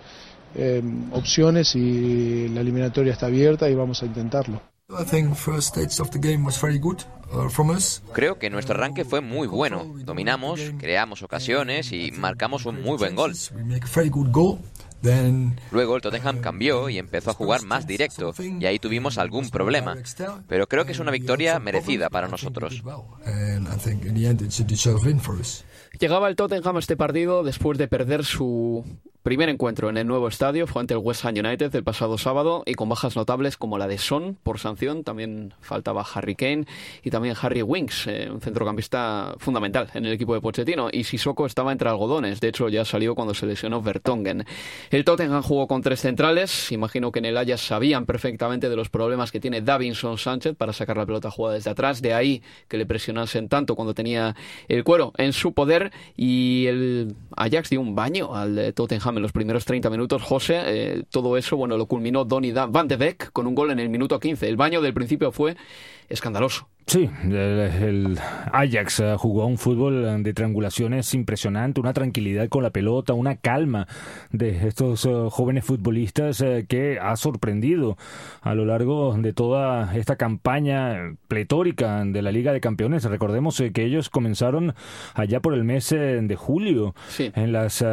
opciones 1.12 1.76
y 1.76 2.48
la 2.48 2.62
eliminatoria 2.62 3.12
está 3.12 3.26
abierta 3.26 3.68
y 3.68 3.74
vamos 3.74 4.02
a 4.02 4.06
intentarlo. 4.06 4.77
Creo 8.14 8.38
que 8.38 8.48
nuestro 8.48 8.74
arranque 8.74 9.04
fue 9.04 9.20
muy 9.20 9.46
bueno. 9.46 9.84
Dominamos, 9.98 10.62
creamos 10.78 11.22
ocasiones 11.22 11.92
y 11.92 12.10
marcamos 12.10 12.64
un 12.64 12.80
muy 12.80 12.96
buen 12.96 13.14
gol. 13.14 13.34
Luego 15.72 15.96
el 15.96 16.00
Tottenham 16.00 16.40
cambió 16.40 16.88
y 16.88 16.96
empezó 16.96 17.32
a 17.32 17.34
jugar 17.34 17.64
más 17.64 17.86
directo 17.86 18.32
y 18.38 18.64
ahí 18.64 18.78
tuvimos 18.78 19.18
algún 19.18 19.50
problema. 19.50 19.94
Pero 20.48 20.66
creo 20.66 20.86
que 20.86 20.92
es 20.92 21.00
una 21.00 21.10
victoria 21.10 21.58
merecida 21.58 22.08
para 22.08 22.26
nosotros. 22.26 22.82
Llegaba 25.98 26.28
el 26.28 26.36
Tottenham 26.36 26.76
a 26.76 26.78
este 26.78 26.96
partido 26.96 27.42
después 27.42 27.76
de 27.76 27.88
perder 27.88 28.24
su 28.24 28.84
primer 29.28 29.50
encuentro 29.50 29.90
en 29.90 29.98
el 29.98 30.06
nuevo 30.06 30.26
estadio 30.26 30.66
fue 30.66 30.80
ante 30.80 30.94
el 30.94 31.00
West 31.00 31.22
Ham 31.26 31.34
United 31.36 31.74
el 31.74 31.84
pasado 31.84 32.16
sábado 32.16 32.62
y 32.64 32.72
con 32.74 32.88
bajas 32.88 33.14
notables 33.14 33.58
como 33.58 33.76
la 33.76 33.86
de 33.86 33.98
Son 33.98 34.38
por 34.42 34.58
sanción, 34.58 35.04
también 35.04 35.52
faltaba 35.60 36.02
Harry 36.14 36.34
Kane 36.34 36.64
y 37.04 37.10
también 37.10 37.34
Harry 37.42 37.60
Winks, 37.60 38.06
eh, 38.06 38.30
un 38.32 38.40
centrocampista 38.40 39.34
fundamental 39.36 39.90
en 39.92 40.06
el 40.06 40.12
equipo 40.12 40.32
de 40.32 40.40
Pochettino 40.40 40.88
y 40.90 41.04
Sissoko 41.04 41.44
estaba 41.44 41.72
entre 41.72 41.90
algodones, 41.90 42.40
de 42.40 42.48
hecho 42.48 42.70
ya 42.70 42.86
salió 42.86 43.14
cuando 43.14 43.34
se 43.34 43.44
lesionó 43.44 43.82
Vertongen. 43.82 44.46
El 44.90 45.04
Tottenham 45.04 45.42
jugó 45.42 45.66
con 45.66 45.82
tres 45.82 46.00
centrales, 46.00 46.72
imagino 46.72 47.12
que 47.12 47.18
en 47.18 47.26
el 47.26 47.36
Ajax 47.36 47.60
sabían 47.60 48.06
perfectamente 48.06 48.70
de 48.70 48.76
los 48.76 48.88
problemas 48.88 49.30
que 49.30 49.40
tiene 49.40 49.60
Davinson 49.60 50.16
Sánchez 50.16 50.56
para 50.56 50.72
sacar 50.72 50.96
la 50.96 51.04
pelota 51.04 51.30
jugada 51.30 51.56
desde 51.56 51.70
atrás, 51.70 52.00
de 52.00 52.14
ahí 52.14 52.42
que 52.66 52.78
le 52.78 52.86
presionasen 52.86 53.50
tanto 53.50 53.74
cuando 53.76 53.92
tenía 53.92 54.34
el 54.68 54.84
cuero 54.84 55.12
en 55.18 55.34
su 55.34 55.52
poder 55.52 55.87
y 56.16 56.66
el 56.66 57.14
Ajax 57.36 57.70
dio 57.70 57.80
un 57.80 57.94
baño 57.94 58.34
al 58.34 58.72
Tottenham 58.74 59.16
en 59.16 59.22
los 59.22 59.32
primeros 59.32 59.64
30 59.64 59.90
minutos. 59.90 60.22
José, 60.22 60.60
eh, 60.66 61.02
todo 61.10 61.36
eso, 61.36 61.56
bueno, 61.56 61.76
lo 61.76 61.86
culminó 61.86 62.24
Donny 62.24 62.52
Van 62.52 62.88
de 62.88 62.96
Beek 62.96 63.32
con 63.32 63.46
un 63.46 63.54
gol 63.54 63.70
en 63.70 63.78
el 63.78 63.88
minuto 63.88 64.18
15. 64.18 64.48
El 64.48 64.56
baño 64.56 64.80
del 64.80 64.94
principio 64.94 65.32
fue 65.32 65.56
escandaloso. 66.08 66.68
Sí, 66.88 67.10
el, 67.22 68.18
Ajax 68.50 69.00
eh, 69.00 69.14
jugó 69.18 69.44
un 69.44 69.58
fútbol 69.58 70.06
eh, 70.06 70.16
de 70.22 70.32
triangulaciones 70.32 71.12
impresionante, 71.12 71.82
una 71.82 71.92
tranquilidad 71.92 72.48
con 72.48 72.62
la 72.62 72.70
pelota, 72.70 73.12
una 73.12 73.36
calma 73.36 73.86
de 74.32 74.66
estos 74.66 75.04
eh, 75.04 75.10
jóvenes 75.30 75.66
futbolistas 75.66 76.42
que 76.66 76.98
ha 76.98 77.14
sorprendido 77.16 77.98
a 78.40 78.54
lo 78.54 78.64
largo 78.64 79.14
de 79.18 79.34
toda 79.34 79.94
esta 79.98 80.16
campaña 80.16 81.14
pletórica 81.28 82.02
de 82.06 82.22
la 82.22 82.32
Liga 82.32 82.54
de 82.54 82.62
Campeones. 82.62 83.04
Recordemos 83.04 83.62
que 83.74 83.84
ellos 83.84 84.08
comenzaron 84.08 84.74
allá 85.12 85.40
por 85.40 85.52
el 85.52 85.64
mes 85.64 85.90
de 85.90 86.36
julio 86.36 86.94
en 87.18 87.52
las 87.52 87.84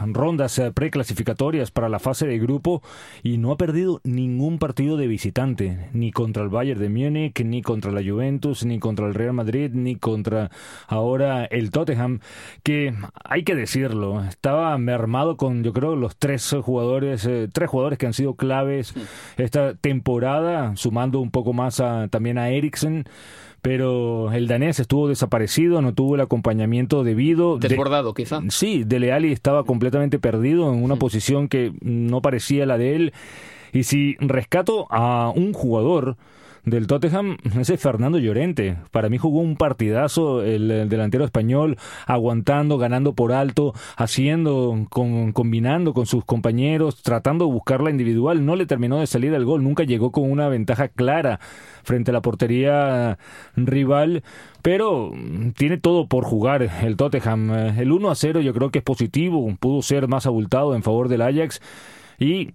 rondas 0.00 0.62
preclasificatorias 0.74 1.70
para 1.70 1.90
la 1.90 1.98
fase 1.98 2.26
de 2.26 2.38
grupo 2.38 2.82
y 3.22 3.36
no 3.36 3.52
ha 3.52 3.58
perdido 3.58 4.00
ningún 4.02 4.58
partido 4.58 4.96
de 4.96 5.08
visitante, 5.08 5.90
ni 5.92 6.10
contra 6.10 6.42
el 6.42 6.48
Bayern 6.48 6.80
de 6.80 6.88
Múnich, 6.88 7.44
ni 7.44 7.60
contra 7.60 7.92
la 7.92 8.00
Juventus 8.02 8.29
ni 8.64 8.78
contra 8.78 9.06
el 9.06 9.14
Real 9.14 9.32
Madrid, 9.32 9.70
ni 9.72 9.96
contra 9.96 10.50
ahora 10.86 11.44
el 11.44 11.70
Tottenham, 11.70 12.20
que 12.62 12.94
hay 13.24 13.42
que 13.42 13.54
decirlo, 13.54 14.22
estaba 14.24 14.76
mermado 14.78 15.36
con 15.36 15.62
yo 15.62 15.72
creo 15.72 15.96
los 15.96 16.16
tres 16.16 16.54
jugadores, 16.62 17.26
eh, 17.26 17.48
tres 17.52 17.68
jugadores 17.68 17.98
que 17.98 18.06
han 18.06 18.14
sido 18.14 18.34
claves 18.34 18.94
esta 19.36 19.74
temporada, 19.74 20.76
sumando 20.76 21.20
un 21.20 21.30
poco 21.30 21.52
más 21.52 21.82
también 22.10 22.38
a 22.38 22.50
Eriksen 22.50 23.04
pero 23.62 24.32
el 24.32 24.48
danés 24.48 24.80
estuvo 24.80 25.08
desaparecido, 25.08 25.82
no 25.82 25.92
tuvo 25.92 26.14
el 26.14 26.22
acompañamiento 26.22 27.04
debido. 27.04 27.58
Desbordado, 27.58 28.14
quizá. 28.14 28.40
Sí, 28.48 28.84
Dele 28.84 29.12
Alli 29.12 29.32
estaba 29.32 29.64
completamente 29.64 30.18
perdido 30.18 30.72
en 30.72 30.82
una 30.82 30.96
posición 30.96 31.48
que 31.48 31.72
no 31.82 32.22
parecía 32.22 32.64
la 32.66 32.78
de 32.78 32.96
él. 32.96 33.12
Y 33.72 33.84
si 33.84 34.16
rescato 34.18 34.86
a 34.90 35.30
un 35.34 35.52
jugador 35.52 36.16
del 36.70 36.86
Tottenham, 36.86 37.36
ese 37.58 37.76
Fernando 37.76 38.18
Llorente. 38.18 38.76
Para 38.90 39.08
mí 39.08 39.18
jugó 39.18 39.40
un 39.40 39.56
partidazo 39.56 40.42
el, 40.42 40.88
delantero 40.88 41.24
español, 41.24 41.76
aguantando, 42.06 42.78
ganando 42.78 43.14
por 43.14 43.32
alto, 43.32 43.74
haciendo, 43.96 44.86
con, 44.88 45.32
combinando 45.32 45.92
con 45.92 46.06
sus 46.06 46.24
compañeros, 46.24 47.02
tratando 47.02 47.46
de 47.46 47.52
buscar 47.52 47.82
la 47.82 47.90
individual. 47.90 48.44
No 48.44 48.56
le 48.56 48.66
terminó 48.66 48.98
de 48.98 49.06
salir 49.06 49.34
el 49.34 49.44
gol, 49.44 49.62
nunca 49.62 49.84
llegó 49.84 50.12
con 50.12 50.30
una 50.30 50.48
ventaja 50.48 50.88
clara 50.88 51.40
frente 51.82 52.10
a 52.10 52.14
la 52.14 52.22
portería 52.22 53.18
rival, 53.56 54.22
pero 54.62 55.12
tiene 55.56 55.78
todo 55.78 56.06
por 56.06 56.24
jugar 56.24 56.62
el 56.82 56.96
Tottenham. 56.96 57.50
El 57.78 57.92
1 57.92 58.10
a 58.10 58.14
0 58.14 58.40
yo 58.40 58.54
creo 58.54 58.70
que 58.70 58.78
es 58.78 58.84
positivo, 58.84 59.54
pudo 59.58 59.82
ser 59.82 60.08
más 60.08 60.26
abultado 60.26 60.74
en 60.74 60.82
favor 60.82 61.08
del 61.08 61.22
Ajax 61.22 61.60
y 62.18 62.54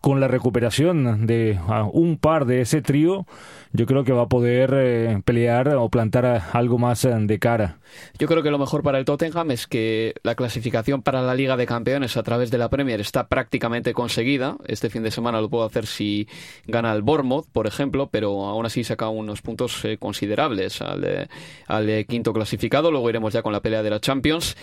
con 0.00 0.20
la 0.20 0.28
recuperación 0.28 1.26
de 1.26 1.58
un 1.92 2.18
par 2.18 2.46
de 2.46 2.60
ese 2.60 2.82
trío, 2.82 3.26
yo 3.72 3.86
creo 3.86 4.04
que 4.04 4.12
va 4.12 4.22
a 4.22 4.28
poder 4.28 4.70
eh, 4.72 5.20
pelear 5.24 5.68
o 5.76 5.88
plantar 5.88 6.42
algo 6.52 6.78
más 6.78 7.04
eh, 7.04 7.12
de 7.12 7.38
cara. 7.38 7.78
Yo 8.18 8.28
creo 8.28 8.42
que 8.42 8.50
lo 8.50 8.58
mejor 8.58 8.82
para 8.82 8.98
el 8.98 9.04
Tottenham 9.04 9.50
es 9.50 9.66
que 9.66 10.14
la 10.22 10.36
clasificación 10.36 11.02
para 11.02 11.22
la 11.22 11.34
Liga 11.34 11.56
de 11.56 11.66
Campeones 11.66 12.16
a 12.16 12.22
través 12.22 12.50
de 12.52 12.58
la 12.58 12.68
Premier 12.68 13.00
está 13.00 13.26
prácticamente 13.26 13.92
conseguida. 13.92 14.56
Este 14.66 14.90
fin 14.90 15.02
de 15.02 15.10
semana 15.10 15.40
lo 15.40 15.48
puedo 15.48 15.64
hacer 15.64 15.86
si 15.86 16.28
gana 16.66 16.92
el 16.92 17.02
Bournemouth, 17.02 17.46
por 17.50 17.66
ejemplo, 17.66 18.08
pero 18.12 18.46
aún 18.46 18.64
así 18.64 18.84
saca 18.84 19.08
unos 19.08 19.42
puntos 19.42 19.84
eh, 19.84 19.98
considerables 19.98 20.80
al, 20.80 21.28
al 21.66 22.06
quinto 22.06 22.32
clasificado. 22.32 22.90
Luego 22.92 23.10
iremos 23.10 23.32
ya 23.32 23.42
con 23.42 23.52
la 23.52 23.60
pelea 23.60 23.82
de 23.82 23.90
la 23.90 24.00
Champions. 24.00 24.56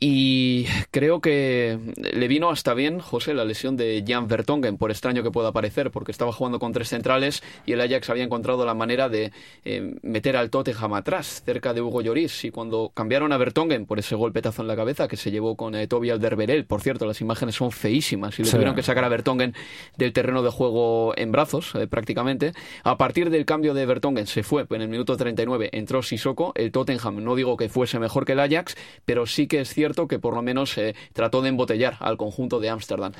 Y 0.00 0.66
creo 0.90 1.20
que 1.20 1.78
le 1.96 2.28
vino 2.28 2.50
hasta 2.50 2.74
bien, 2.74 2.98
José, 2.98 3.34
la 3.34 3.44
lesión 3.44 3.76
de 3.76 4.02
Jan 4.06 4.26
Vertonghen, 4.26 4.61
por 4.78 4.90
extraño 4.90 5.22
que 5.22 5.30
pueda 5.30 5.52
parecer, 5.52 5.90
porque 5.90 6.12
estaba 6.12 6.32
jugando 6.32 6.58
con 6.58 6.72
tres 6.72 6.88
centrales 6.88 7.42
y 7.66 7.72
el 7.72 7.80
Ajax 7.80 8.10
había 8.10 8.24
encontrado 8.24 8.64
la 8.64 8.74
manera 8.74 9.08
de 9.08 9.32
eh, 9.64 9.94
meter 10.02 10.36
al 10.36 10.50
Tottenham 10.50 10.94
atrás, 10.94 11.42
cerca 11.44 11.74
de 11.74 11.80
Hugo 11.80 12.00
Lloris. 12.00 12.44
Y 12.44 12.50
cuando 12.50 12.90
cambiaron 12.94 13.32
a 13.32 13.36
Vertonghen 13.36 13.86
por 13.86 13.98
ese 13.98 14.14
golpetazo 14.14 14.62
en 14.62 14.68
la 14.68 14.76
cabeza 14.76 15.08
que 15.08 15.16
se 15.16 15.30
llevó 15.30 15.56
con 15.56 15.74
eh, 15.74 15.86
Toby 15.86 16.10
Alderweireld, 16.10 16.66
por 16.66 16.80
cierto, 16.80 17.06
las 17.06 17.20
imágenes 17.20 17.56
son 17.56 17.70
feísimas 17.72 18.38
y 18.38 18.44
le 18.44 18.50
tuvieron 18.50 18.74
que 18.74 18.82
sacar 18.82 19.04
a 19.04 19.08
Vertonghen 19.08 19.54
del 19.96 20.12
terreno 20.12 20.42
de 20.42 20.50
juego 20.50 21.12
en 21.16 21.32
brazos, 21.32 21.74
eh, 21.74 21.86
prácticamente. 21.86 22.52
A 22.84 22.96
partir 22.96 23.30
del 23.30 23.44
cambio 23.44 23.74
de 23.74 23.86
Vertonghen 23.86 24.26
se 24.26 24.42
fue, 24.42 24.66
en 24.70 24.82
el 24.82 24.88
minuto 24.88 25.16
39 25.16 25.70
entró 25.72 26.02
Sissoko. 26.02 26.52
El 26.54 26.72
Tottenham, 26.72 27.22
no 27.22 27.34
digo 27.34 27.56
que 27.56 27.68
fuese 27.68 27.98
mejor 27.98 28.24
que 28.24 28.32
el 28.32 28.40
Ajax, 28.40 28.76
pero 29.04 29.26
sí 29.26 29.46
que 29.46 29.60
es 29.60 29.72
cierto 29.72 30.06
que 30.06 30.18
por 30.18 30.34
lo 30.34 30.42
menos 30.42 30.76
eh, 30.78 30.94
trató 31.12 31.42
de 31.42 31.48
embotellar 31.48 31.96
al 32.00 32.16
conjunto 32.16 32.60
de 32.60 32.70
Ámsterdam. 32.70 33.12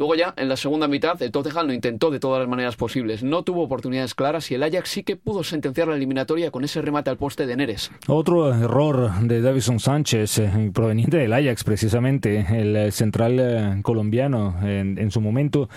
Luego 0.00 0.14
ya, 0.14 0.32
en 0.38 0.48
la 0.48 0.56
segunda 0.56 0.88
mitad, 0.88 1.20
el 1.20 1.30
Tottenham 1.30 1.66
lo 1.66 1.74
intentó 1.74 2.10
de 2.10 2.18
todas 2.18 2.40
las 2.40 2.48
maneras 2.48 2.74
posibles. 2.74 3.22
No 3.22 3.42
tuvo 3.42 3.64
oportunidades 3.64 4.14
claras 4.14 4.50
y 4.50 4.54
el 4.54 4.62
Ajax 4.62 4.88
sí 4.88 5.02
que 5.02 5.14
pudo 5.14 5.44
sentenciar 5.44 5.88
la 5.88 5.96
eliminatoria 5.96 6.50
con 6.50 6.64
ese 6.64 6.80
remate 6.80 7.10
al 7.10 7.18
poste 7.18 7.46
de 7.46 7.54
Neres. 7.54 7.90
Otro 8.06 8.48
error 8.48 9.12
de 9.20 9.42
Davison 9.42 9.78
Sánchez, 9.78 10.38
eh, 10.38 10.70
proveniente 10.72 11.18
del 11.18 11.34
Ajax 11.34 11.64
precisamente, 11.64 12.46
el 12.50 12.76
eh, 12.76 12.92
central 12.92 13.82
colombiano 13.82 14.56
en, 14.62 15.10
su 15.10 15.20
momento. 15.20 15.68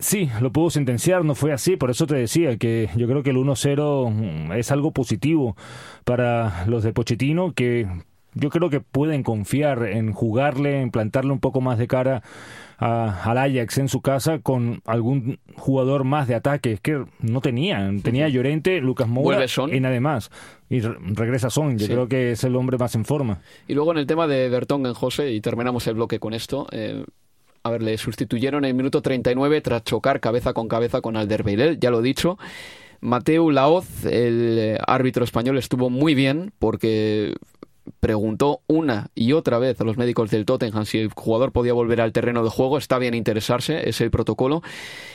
Sí, 0.00 0.28
lo 0.40 0.50
pudo 0.50 0.70
sentenciar, 0.70 1.24
no 1.24 1.36
fue 1.36 1.52
así, 1.52 1.76
por 1.76 1.90
eso 1.90 2.08
te 2.08 2.16
decía 2.16 2.56
que 2.56 2.90
yo 2.96 3.06
creo 3.06 3.22
que 3.22 3.30
el 3.30 3.36
1-0 3.36 4.10
mm, 4.10 4.52
es 4.54 4.72
algo 4.72 4.90
positivo 4.90 5.56
para 6.02 6.66
los 6.66 6.82
de 6.82 6.92
Pochettino, 6.92 7.52
que 7.52 7.86
yo 8.34 8.50
creo 8.50 8.70
que 8.70 8.80
pueden 8.80 9.22
confiar 9.22 9.84
en 9.84 10.12
jugarle, 10.12 10.80
en 10.80 10.90
plantarle 10.90 11.32
un 11.32 11.40
poco 11.40 11.60
más 11.60 11.78
de 11.78 11.86
cara 11.86 12.22
a, 12.80 13.22
al 13.22 13.38
Ajax 13.38 13.78
en 13.78 13.88
su 13.88 14.00
casa 14.00 14.38
con 14.38 14.80
algún 14.86 15.38
jugador 15.54 16.04
más 16.04 16.26
de 16.26 16.34
ataque 16.34 16.78
que 16.82 17.04
no 17.20 17.40
tenían. 17.40 18.00
Tenía 18.00 18.28
Llorente, 18.28 18.80
Lucas 18.80 19.06
Moura 19.06 19.44
y 19.70 19.80
nada 19.80 20.00
más. 20.00 20.30
Y 20.70 20.80
regresa 20.80 21.50
Son, 21.50 21.76
yo 21.78 21.86
creo 21.86 22.08
que 22.08 22.32
es 22.32 22.44
el 22.44 22.56
hombre 22.56 22.78
más 22.78 22.94
en 22.94 23.04
forma. 23.04 23.40
Y 23.68 23.74
luego 23.74 23.92
en 23.92 23.98
el 23.98 24.06
tema 24.06 24.26
de 24.26 24.46
en 24.46 24.94
José, 24.94 25.32
y 25.32 25.40
terminamos 25.40 25.86
el 25.86 25.94
bloque 25.94 26.18
con 26.18 26.32
esto, 26.32 26.66
eh, 26.72 27.04
a 27.62 27.70
ver, 27.70 27.82
le 27.82 27.98
sustituyeron 27.98 28.64
en 28.64 28.70
el 28.70 28.74
minuto 28.74 29.02
39 29.02 29.60
tras 29.60 29.84
chocar 29.84 30.20
cabeza 30.20 30.54
con 30.54 30.68
cabeza 30.68 31.00
con 31.00 31.16
Alderweireld, 31.16 31.80
ya 31.80 31.90
lo 31.90 32.00
he 32.00 32.02
dicho. 32.02 32.38
Mateo 33.00 33.50
Laoz, 33.50 34.04
el 34.04 34.78
árbitro 34.86 35.24
español, 35.24 35.58
estuvo 35.58 35.90
muy 35.90 36.14
bien 36.14 36.52
porque 36.58 37.34
preguntó 37.98 38.60
una 38.66 39.10
y 39.14 39.32
otra 39.32 39.58
vez 39.58 39.80
a 39.80 39.84
los 39.84 39.96
médicos 39.96 40.30
del 40.30 40.44
Tottenham 40.44 40.84
si 40.84 40.98
el 40.98 41.10
jugador 41.12 41.52
podía 41.52 41.72
volver 41.72 42.00
al 42.00 42.12
terreno 42.12 42.44
de 42.44 42.50
juego. 42.50 42.78
Está 42.78 42.98
bien 42.98 43.14
interesarse, 43.14 43.88
es 43.88 44.00
el 44.00 44.10
protocolo. 44.10 44.62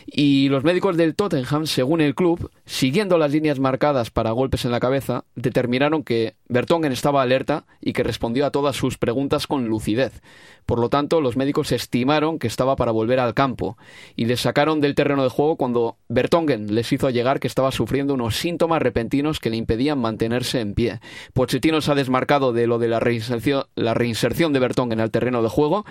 Y 0.05 0.49
los 0.49 0.63
médicos 0.63 0.97
del 0.97 1.15
Tottenham, 1.15 1.65
según 1.65 2.01
el 2.01 2.15
club, 2.15 2.51
siguiendo 2.65 3.17
las 3.17 3.31
líneas 3.31 3.59
marcadas 3.59 4.11
para 4.11 4.31
golpes 4.31 4.65
en 4.65 4.71
la 4.71 4.79
cabeza, 4.79 5.25
determinaron 5.35 6.03
que 6.03 6.35
Bertongen 6.47 6.91
estaba 6.91 7.21
alerta 7.21 7.65
y 7.81 7.93
que 7.93 8.03
respondió 8.03 8.45
a 8.45 8.51
todas 8.51 8.75
sus 8.75 8.97
preguntas 8.97 9.47
con 9.47 9.65
lucidez. 9.67 10.21
Por 10.65 10.79
lo 10.79 10.89
tanto, 10.89 11.21
los 11.21 11.37
médicos 11.37 11.71
estimaron 11.71 12.39
que 12.39 12.47
estaba 12.47 12.75
para 12.75 12.91
volver 12.91 13.19
al 13.19 13.35
campo 13.35 13.77
y 14.15 14.25
le 14.25 14.35
sacaron 14.35 14.81
del 14.81 14.95
terreno 14.95 15.23
de 15.23 15.29
juego 15.29 15.57
cuando 15.57 15.97
Bertongen 16.09 16.73
les 16.73 16.91
hizo 16.91 17.09
llegar 17.11 17.39
que 17.39 17.47
estaba 17.47 17.71
sufriendo 17.71 18.15
unos 18.15 18.35
síntomas 18.35 18.81
repentinos 18.81 19.39
que 19.39 19.51
le 19.51 19.57
impedían 19.57 19.99
mantenerse 19.99 20.59
en 20.59 20.73
pie. 20.73 20.99
Pochettino 21.33 21.81
se 21.81 21.91
ha 21.91 21.95
desmarcado 21.95 22.51
de 22.51 22.64
lo 22.67 22.79
de 22.79 22.87
la 22.87 22.99
reinserción, 22.99 23.63
la 23.75 23.93
reinserción 23.93 24.53
de 24.53 24.59
Bertongen 24.59 24.99
al 24.99 25.11
terreno 25.11 25.41
de 25.41 25.49
juego 25.49 25.85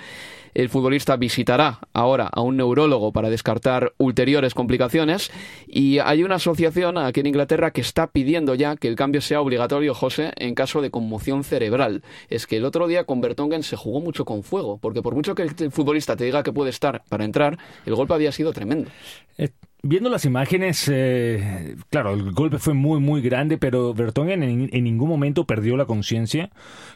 el 0.55 0.69
futbolista 0.69 1.17
visitará 1.17 1.81
ahora 1.93 2.29
a 2.33 2.41
un 2.41 2.57
neurólogo 2.57 3.13
para 3.13 3.29
descartar 3.29 3.93
ulteriores 3.99 4.55
complicaciones 4.55 5.31
y 5.67 5.99
hay 5.99 6.23
una 6.23 6.37
asociación 6.37 6.97
aquí 6.97 7.21
en 7.21 7.27
Inglaterra 7.27 7.73
que 7.73 7.81
está 7.81 8.07
pidiendo 8.07 8.55
ya 8.55 8.77
que 8.77 8.89
el 8.89 8.95
cambio 8.95 9.21
sea 9.21 9.41
obligatorio, 9.41 9.95
José, 9.95 10.33
en 10.37 10.55
caso 10.55 10.81
de 10.81 10.93
conmoción 10.93 11.43
cerebral. 11.43 12.03
Es 12.31 12.47
que 12.47 12.59
el 12.59 12.65
otro 12.65 12.87
día 12.87 13.05
con 13.05 13.21
Bertongen 13.21 13.65
se 13.65 13.77
jugó 13.77 14.01
mucho 14.01 14.25
con 14.25 14.45
fuego, 14.45 14.79
porque 14.79 15.03
por 15.03 15.15
mucho 15.15 15.35
que 15.35 15.43
el 15.43 15.73
futbolista 15.73 16.17
te 16.17 16.25
diga 16.25 16.45
que 16.45 16.53
puede 16.53 16.71
estar 16.71 17.03
para 17.09 17.25
entrar, 17.25 17.59
el 17.85 17.95
golpe 17.97 18.15
había 18.15 18.31
sido 18.31 18.53
tremendo. 18.53 18.91
Eh, 19.39 19.51
Viendo 19.87 20.09
las 20.09 20.25
imágenes, 20.25 20.89
eh, 20.91 21.77
claro, 21.91 22.15
el 22.15 22.33
golpe 22.33 22.59
fue 22.59 22.73
muy, 22.73 23.01
muy 23.01 23.21
grande, 23.21 23.59
pero 23.59 23.93
Bertongen 23.93 24.43
en, 24.43 24.71
ningún 24.83 25.11
momento 25.11 25.45
perdió 25.45 25.77
la 25.77 25.85
conciencia 25.85 26.49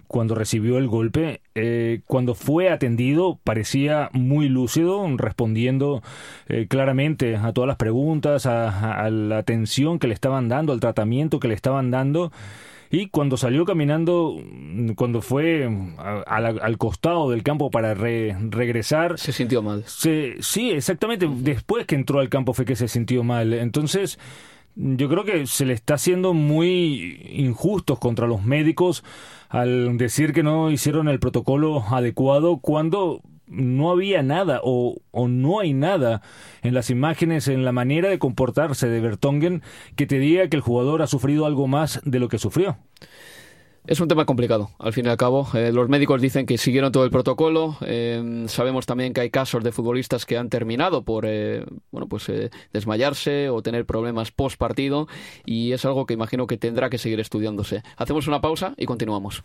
cuando 0.07 0.35
recibió 0.35 0.79
el 0.79 0.89
golpe. 0.89 1.43
Eh, 1.55 2.01
cuando 2.07 2.35
fue 2.35 2.71
atendido, 2.71 3.39
parecía 3.45 4.09
muy 4.15 4.49
lúcido, 4.49 5.07
respondiendo 5.19 6.03
eh, 6.47 6.67
claramente 6.67 7.37
a 7.37 7.53
todas 7.53 7.69
las 7.69 7.77
preguntas, 7.77 8.47
a 8.47 9.11
la 9.11 9.37
atención 9.37 9.99
que 9.99 10.09
le 10.09 10.15
estaban 10.15 10.49
dando, 10.49 10.73
al 10.73 10.81
tratamiento 10.81 11.41
que 11.41 11.49
le 11.49 11.55
estaban 11.55 11.91
dando. 11.91 12.33
Y 12.91 13.09
cuando 13.09 13.37
salió 13.37 13.65
caminando, 13.65 14.37
cuando 14.97 15.21
fue 15.21 15.69
al 15.99 16.79
costado 16.79 17.31
del 17.31 17.43
campo 17.43 17.71
para 17.71 17.95
regresar... 17.95 19.19
Se 19.19 19.33
sintió 19.33 19.63
mal. 19.63 19.85
sí, 19.87 20.71
exactamente. 20.71 21.29
Después 21.31 21.87
que 21.87 21.95
entró 21.95 22.21
al 22.21 22.29
campo 22.29 22.55
fue 22.55 22.65
que 22.65 22.77
se 22.77 22.89
sintió 22.89 23.23
mal. 23.25 23.53
Entonces, 23.53 24.19
yo 24.75 25.09
creo 25.09 25.25
que 25.25 25.47
se 25.47 25.67
le 25.67 25.75
está 25.75 25.95
haciendo 25.95 26.33
muy 26.35 27.21
injustos 27.31 27.99
contra 27.99 28.27
los 28.27 28.45
médicos 28.45 29.05
al 29.49 29.99
decir 29.99 30.33
que 30.33 30.43
no 30.43 30.71
hicieron 30.71 31.09
el 31.09 31.19
protocolo 31.19 31.85
adecuado 31.91 32.59
cuando 32.59 33.21
no 33.51 33.91
había 33.91 34.23
nada 34.23 34.61
o, 34.63 34.97
no 35.13 35.61
hay 35.61 35.73
nada 35.73 36.23
en 36.63 36.75
las 36.75 36.91
imágenes, 36.91 37.49
en 37.49 37.65
la 37.65 37.73
manera 37.73 38.09
de 38.09 38.19
comportarse 38.19 38.89
de 38.89 39.01
Bertongen 39.01 39.63
que 39.97 40.07
te 40.07 40.19
diga 40.19 40.49
que 40.49 40.57
el 40.57 40.63
jugador 40.63 41.03
ha 41.03 41.07
sufrido 41.07 41.47
algo 41.47 41.67
más 41.67 42.01
de 42.05 42.19
lo 42.19 42.29
que 42.29 42.39
sufrió. 42.39 42.79
Es 43.87 44.01
un 44.01 44.09
tema 44.09 44.27
complicado, 44.27 44.71
al 44.79 44.93
fin 44.93 45.07
y 45.07 45.09
al 45.09 45.17
cabo. 45.17 45.49
Eh, 45.55 45.73
los 45.73 45.89
médicos 45.89 46.21
dicen 46.21 46.45
que 46.45 46.59
siguieron 46.59 46.93
todo 46.93 47.05
el 47.05 47.11
protocolo. 47.11 47.79
Eh, 47.81 48.45
sabemos 48.47 48.85
también 48.85 49.15
que 49.15 49.23
hay 49.23 49.31
casos 49.31 49.65
de 49.65 49.73
futbolistas 49.73 50.27
que 50.27 50.37
han 50.37 50.51
terminado 50.51 51.05
por 51.05 51.25
eh, 51.27 51.65
bueno, 51.91 52.07
pues, 52.07 52.31
desmayarse 52.71 53.49
o 53.49 53.63
tener 53.63 53.87
problemas 53.87 54.31
post 54.31 54.59
partido 54.59 55.09
y 55.47 55.73
es 55.73 55.87
algo 55.87 56.05
que 56.05 56.13
imagino 56.13 56.47
que 56.47 56.59
tendrá 56.59 56.91
que 56.91 56.99
seguir 56.99 57.19
estudiándose. 57.19 57.83
Hacemos 57.97 58.29
una 58.29 58.43
pausa 58.43 58.75
y 58.77 58.85
continuamos. 58.85 59.45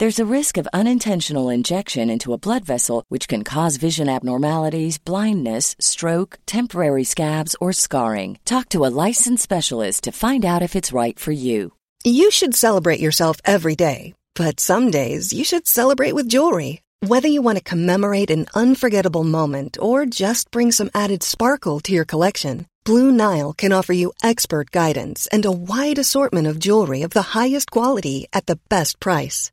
There's 0.00 0.18
a 0.18 0.34
risk 0.36 0.56
of 0.56 0.66
unintentional 0.72 1.50
injection 1.50 2.08
into 2.08 2.32
a 2.32 2.38
blood 2.38 2.64
vessel, 2.64 3.04
which 3.08 3.28
can 3.28 3.44
cause 3.44 3.76
vision 3.76 4.08
abnormalities, 4.08 4.96
blindness, 4.96 5.76
stroke, 5.78 6.38
temporary 6.46 7.04
scabs, 7.04 7.54
or 7.60 7.74
scarring. 7.74 8.38
Talk 8.46 8.70
to 8.70 8.86
a 8.86 8.94
licensed 9.06 9.42
specialist 9.42 10.04
to 10.04 10.12
find 10.12 10.42
out 10.46 10.62
if 10.62 10.74
it's 10.74 10.94
right 10.94 11.18
for 11.18 11.32
you. 11.32 11.74
You 12.02 12.30
should 12.30 12.54
celebrate 12.54 12.98
yourself 12.98 13.42
every 13.44 13.76
day, 13.76 14.14
but 14.34 14.58
some 14.58 14.90
days 14.90 15.34
you 15.34 15.44
should 15.44 15.66
celebrate 15.66 16.14
with 16.14 16.30
jewelry. 16.30 16.80
Whether 17.06 17.28
you 17.28 17.42
want 17.42 17.58
to 17.58 17.70
commemorate 17.70 18.30
an 18.30 18.46
unforgettable 18.54 19.24
moment 19.24 19.76
or 19.82 20.06
just 20.06 20.50
bring 20.50 20.72
some 20.72 20.90
added 20.94 21.22
sparkle 21.22 21.78
to 21.80 21.92
your 21.92 22.06
collection, 22.06 22.66
Blue 22.84 23.12
Nile 23.12 23.52
can 23.52 23.70
offer 23.70 23.92
you 23.92 24.14
expert 24.22 24.70
guidance 24.70 25.26
and 25.26 25.44
a 25.44 25.52
wide 25.52 25.98
assortment 25.98 26.46
of 26.46 26.58
jewelry 26.58 27.02
of 27.02 27.10
the 27.10 27.36
highest 27.38 27.70
quality 27.70 28.28
at 28.32 28.46
the 28.46 28.58
best 28.70 28.98
price. 28.98 29.52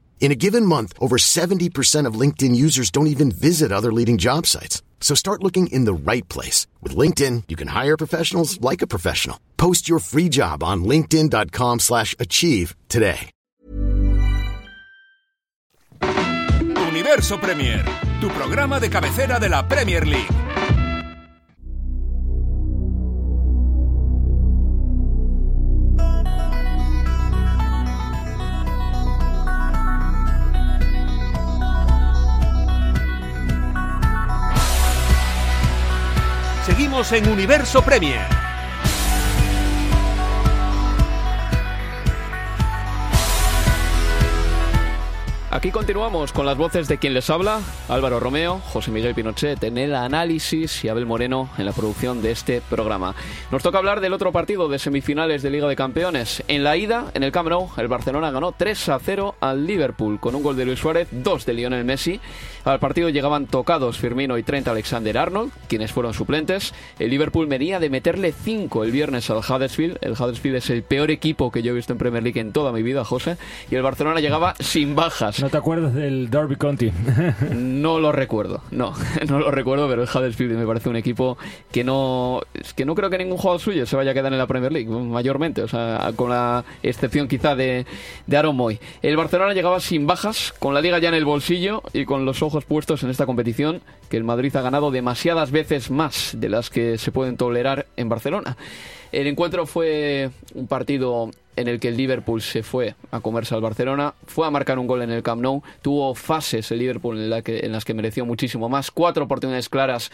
In 0.21 0.31
a 0.31 0.35
given 0.35 0.67
month, 0.67 0.93
over 0.99 1.17
70% 1.17 2.05
of 2.05 2.13
LinkedIn 2.13 2.55
users 2.55 2.91
don't 2.91 3.07
even 3.07 3.31
visit 3.31 3.71
other 3.71 3.91
leading 3.91 4.19
job 4.19 4.45
sites. 4.45 4.83
So 5.01 5.15
start 5.15 5.43
looking 5.43 5.65
in 5.67 5.85
the 5.85 5.93
right 5.93 6.27
place. 6.29 6.67
With 6.79 6.95
LinkedIn, 6.95 7.45
you 7.49 7.57
can 7.57 7.67
hire 7.67 7.97
professionals 7.97 8.61
like 8.61 8.83
a 8.83 8.87
professional. 8.87 9.37
Post 9.57 9.89
your 9.89 9.99
free 9.99 10.29
job 10.29 10.63
on 10.63 10.85
linkedin.com 10.85 11.79
slash 11.79 12.15
achieve 12.17 12.75
today. 12.87 13.31
Universo 16.91 17.37
Premier, 17.37 17.83
tu 18.19 18.29
programa 18.29 18.79
de 18.79 18.89
cabecera 18.89 19.39
de 19.39 19.49
la 19.49 19.63
Premier 19.63 20.05
League. 20.05 20.50
Seguimos 36.71 37.11
en 37.11 37.27
Universo 37.27 37.81
Premier. 37.81 38.50
Aquí 45.53 45.69
continuamos 45.69 46.31
con 46.31 46.45
las 46.45 46.55
voces 46.55 46.87
de 46.87 46.97
quien 46.97 47.13
les 47.13 47.29
habla, 47.29 47.59
Álvaro 47.89 48.21
Romeo, 48.21 48.61
José 48.71 48.89
Miguel 48.89 49.13
Pinochet 49.13 49.61
en 49.65 49.77
el 49.77 49.93
análisis 49.95 50.85
y 50.85 50.87
Abel 50.87 51.05
Moreno 51.05 51.49
en 51.57 51.65
la 51.65 51.73
producción 51.73 52.21
de 52.21 52.31
este 52.31 52.61
programa. 52.61 53.15
Nos 53.51 53.61
toca 53.61 53.77
hablar 53.77 53.99
del 53.99 54.13
otro 54.13 54.31
partido 54.31 54.69
de 54.69 54.79
semifinales 54.79 55.41
de 55.43 55.49
Liga 55.49 55.67
de 55.67 55.75
Campeones. 55.75 56.41
En 56.47 56.63
la 56.63 56.77
ida, 56.77 57.11
en 57.15 57.23
el 57.23 57.33
Camp 57.33 57.49
el 57.77 57.87
Barcelona 57.89 58.31
ganó 58.31 58.53
3 58.53 58.89
a 58.89 58.99
0 58.99 59.35
al 59.41 59.67
Liverpool 59.67 60.21
con 60.21 60.35
un 60.35 60.43
gol 60.43 60.55
de 60.55 60.63
Luis 60.63 60.79
Suárez, 60.79 61.09
dos 61.11 61.45
de 61.45 61.53
Lionel 61.53 61.83
Messi. 61.83 62.21
Al 62.63 62.79
partido 62.79 63.09
llegaban 63.09 63.47
tocados 63.47 63.97
Firmino 63.97 64.37
y 64.37 64.43
Trent 64.43 64.69
Alexander 64.69 65.17
Arnold, 65.17 65.51
quienes 65.67 65.91
fueron 65.91 66.13
suplentes. 66.13 66.73
El 66.97 67.09
Liverpool 67.09 67.47
venía 67.47 67.79
de 67.79 67.89
meterle 67.89 68.31
5 68.31 68.85
el 68.85 68.91
viernes 68.91 69.29
al 69.29 69.39
Huddersfield. 69.39 69.97
El 69.99 70.13
Huddersfield 70.13 70.57
es 70.57 70.69
el 70.69 70.83
peor 70.83 71.11
equipo 71.11 71.51
que 71.51 71.61
yo 71.61 71.71
he 71.71 71.75
visto 71.75 71.91
en 71.91 71.99
Premier 71.99 72.23
League 72.23 72.39
en 72.39 72.53
toda 72.53 72.71
mi 72.71 72.83
vida, 72.83 73.03
José. 73.03 73.35
Y 73.69 73.75
el 73.75 73.81
Barcelona 73.81 74.21
llegaba 74.21 74.53
sin 74.59 74.95
bajas. 74.95 75.40
¿No 75.41 75.49
te 75.49 75.57
acuerdas 75.57 75.95
del 75.95 76.29
Derby 76.29 76.55
County? 76.55 76.91
no 77.55 77.97
lo 77.97 78.11
recuerdo, 78.11 78.61
no, 78.69 78.93
no 79.27 79.39
lo 79.39 79.49
recuerdo, 79.49 79.89
pero 79.89 80.03
el 80.03 80.07
Huddersfield 80.07 80.55
me 80.55 80.67
parece 80.67 80.87
un 80.87 80.95
equipo 80.95 81.35
que 81.71 81.83
no, 81.83 82.41
que 82.75 82.85
no 82.85 82.93
creo 82.93 83.09
que 83.09 83.17
ningún 83.17 83.37
jugador 83.37 83.59
suyo 83.59 83.87
se 83.87 83.95
vaya 83.95 84.11
a 84.11 84.13
quedar 84.13 84.31
en 84.31 84.37
la 84.37 84.45
Premier 84.45 84.71
League, 84.71 84.87
mayormente, 84.87 85.63
o 85.63 85.67
sea, 85.67 86.11
con 86.15 86.29
la 86.29 86.63
excepción 86.83 87.27
quizá 87.27 87.55
de, 87.55 87.87
de 88.27 88.37
Aaron 88.37 88.55
Moy. 88.55 88.79
El 89.01 89.17
Barcelona 89.17 89.55
llegaba 89.55 89.79
sin 89.79 90.05
bajas, 90.05 90.53
con 90.59 90.75
la 90.75 90.81
liga 90.81 90.99
ya 90.99 91.09
en 91.09 91.15
el 91.15 91.25
bolsillo 91.25 91.81
y 91.91 92.05
con 92.05 92.23
los 92.23 92.43
ojos 92.43 92.65
puestos 92.65 93.01
en 93.01 93.09
esta 93.09 93.25
competición 93.25 93.81
que 94.09 94.17
el 94.17 94.23
Madrid 94.23 94.55
ha 94.55 94.61
ganado 94.61 94.91
demasiadas 94.91 95.49
veces 95.49 95.89
más 95.89 96.35
de 96.37 96.49
las 96.49 96.69
que 96.69 96.99
se 96.99 97.11
pueden 97.11 97.35
tolerar 97.35 97.87
en 97.97 98.09
Barcelona. 98.09 98.57
El 99.11 99.25
encuentro 99.25 99.65
fue 99.65 100.29
un 100.53 100.67
partido 100.67 101.31
en 101.55 101.67
el 101.67 101.79
que 101.79 101.89
el 101.89 101.97
Liverpool 101.97 102.41
se 102.41 102.63
fue 102.63 102.95
a 103.11 103.19
comerse 103.19 103.55
al 103.55 103.61
Barcelona, 103.61 104.13
fue 104.25 104.47
a 104.47 104.51
marcar 104.51 104.79
un 104.79 104.87
gol 104.87 105.01
en 105.01 105.11
el 105.11 105.23
Camp 105.23 105.41
Nou, 105.41 105.61
tuvo 105.81 106.15
fases 106.15 106.71
el 106.71 106.79
Liverpool 106.79 107.17
en, 107.19 107.71
las 107.71 107.85
que 107.85 107.93
mereció 107.93 108.25
muchísimo 108.25 108.69
más, 108.69 108.91
cuatro 108.91 109.25
oportunidades 109.25 109.69
claras, 109.69 110.11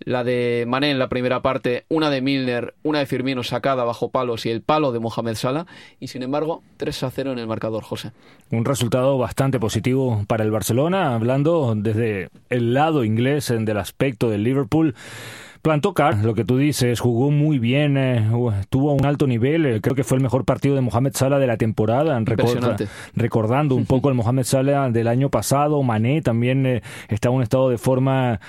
la 0.00 0.24
de 0.24 0.64
Mané 0.68 0.90
en 0.90 0.98
la 0.98 1.08
primera 1.08 1.40
parte, 1.40 1.84
una 1.88 2.10
de 2.10 2.20
Milner, 2.20 2.74
una 2.82 2.98
de 2.98 3.06
Firmino 3.06 3.42
sacada 3.42 3.84
bajo 3.84 4.10
palos 4.10 4.44
y 4.46 4.50
el 4.50 4.60
palo 4.60 4.92
de 4.92 5.00
Mohamed 5.00 5.34
Salah, 5.34 5.66
y 6.00 6.08
sin 6.08 6.22
embargo 6.22 6.62
3 6.76 7.02
a 7.04 7.10
0 7.10 7.32
en 7.32 7.38
el 7.38 7.46
marcador, 7.46 7.82
José. 7.82 8.12
Un 8.50 8.64
resultado 8.64 9.18
bastante 9.18 9.58
positivo 9.58 10.24
para 10.26 10.44
el 10.44 10.50
Barcelona, 10.50 11.14
hablando 11.14 11.74
desde 11.76 12.28
el 12.50 12.74
lado 12.74 13.04
inglés 13.04 13.52
del 13.58 13.78
aspecto 13.78 14.28
del 14.28 14.44
Liverpool 14.44 14.94
plantó 15.62 15.94
cara, 15.94 16.22
lo 16.22 16.34
que 16.34 16.44
tú 16.44 16.58
dices, 16.58 17.00
jugó 17.00 17.30
muy 17.30 17.58
bien, 17.58 17.96
eh, 17.96 18.28
tuvo 18.68 18.92
un 18.92 19.04
alto 19.06 19.26
nivel, 19.26 19.66
eh, 19.66 19.80
creo 19.80 19.94
que 19.94 20.04
fue 20.04 20.16
el 20.16 20.22
mejor 20.22 20.44
partido 20.44 20.74
de 20.74 20.80
Mohamed 20.80 21.12
Salah 21.14 21.38
de 21.38 21.46
la 21.46 21.56
temporada, 21.56 22.20
recordando 23.14 23.74
un 23.74 23.86
poco 23.86 24.08
el 24.08 24.14
Mohamed 24.14 24.44
Salah 24.44 24.90
del 24.90 25.08
año 25.08 25.30
pasado, 25.30 25.82
Mané 25.82 26.22
también 26.22 26.66
eh, 26.66 26.82
está 27.08 27.28
en 27.28 27.34
un 27.34 27.42
estado 27.42 27.70
de 27.70 27.78
forma 27.78 28.40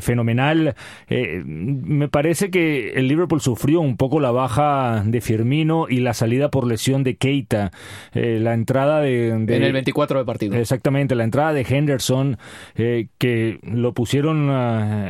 fenomenal. 0.00 0.74
me 1.08 2.08
parece 2.08 2.50
que 2.50 2.92
el 2.92 3.08
Liverpool 3.08 3.40
sufrió 3.40 3.80
un 3.80 3.96
poco 3.96 4.20
la 4.20 4.30
baja 4.30 5.02
de 5.04 5.20
Firmino 5.20 5.86
y 5.88 6.00
la 6.00 6.14
salida 6.14 6.50
por 6.50 6.66
lesión 6.66 7.04
de 7.04 7.16
Keita, 7.16 7.70
la 8.12 8.54
entrada 8.54 9.00
de, 9.00 9.28
En 9.28 9.48
el 9.48 9.72
24 9.72 10.18
de 10.18 10.24
partido. 10.24 10.56
Exactamente, 10.56 11.14
la 11.14 11.24
entrada 11.24 11.52
de 11.52 11.66
Henderson, 11.68 12.38
que 12.74 13.58
lo 13.62 13.92
pusieron 13.92 14.50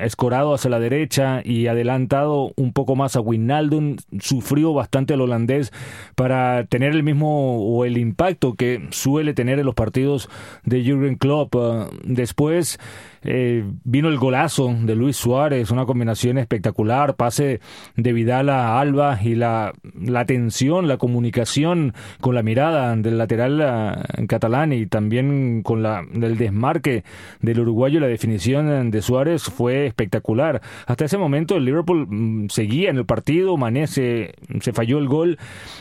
escorado 0.02 0.54
hacia 0.54 0.70
la 0.70 0.80
derecha 0.80 1.42
y 1.50 1.66
adelantado 1.66 2.52
un 2.56 2.72
poco 2.72 2.94
más 2.94 3.16
a 3.16 3.20
Wijnaldum, 3.20 3.96
sufrió 4.20 4.72
bastante 4.72 5.14
el 5.14 5.20
holandés 5.20 5.72
para 6.14 6.64
tener 6.64 6.92
el 6.92 7.02
mismo 7.02 7.58
o 7.58 7.84
el 7.84 7.98
impacto 7.98 8.54
que 8.54 8.86
suele 8.90 9.34
tener 9.34 9.58
en 9.58 9.66
los 9.66 9.74
partidos 9.74 10.28
de 10.64 10.82
Jürgen 10.84 11.16
Klopp. 11.16 11.56
Ah, 11.56 11.90
después 12.04 12.78
eh, 13.22 13.64
vino 13.84 14.08
el 14.08 14.18
golazo 14.18 14.74
de 14.80 14.94
Luis 14.94 15.16
Suárez, 15.16 15.70
una 15.70 15.84
combinación 15.84 16.38
espectacular, 16.38 17.16
pase 17.16 17.60
de 17.96 18.12
Vidal 18.12 18.48
a 18.48 18.80
Alba 18.80 19.18
y 19.22 19.34
la, 19.34 19.72
la 20.00 20.24
tensión, 20.24 20.88
la 20.88 20.96
comunicación 20.96 21.94
con 22.20 22.34
la 22.34 22.42
mirada 22.42 22.96
del 22.96 23.18
lateral 23.18 23.60
ah, 23.60 24.02
catalán 24.26 24.72
y 24.72 24.86
también 24.86 25.62
con 25.62 25.82
la, 25.82 26.04
el 26.12 26.38
desmarque 26.38 27.04
del 27.40 27.60
uruguayo, 27.60 28.00
la 28.00 28.06
definición 28.06 28.90
de 28.90 29.02
Suárez 29.02 29.42
fue 29.44 29.86
espectacular. 29.86 30.62
Hasta 30.86 31.04
ese 31.04 31.18
momento 31.18 31.56
el 31.56 31.64
Liverpool 31.64 32.06
mm, 32.08 32.48
seguía 32.48 32.90
en 32.90 32.96
el 32.96 33.06
partido, 33.06 33.56
Mané 33.56 33.86
se, 33.86 34.34
falló 34.72 34.98
el 34.98 35.08
gol 35.08 35.38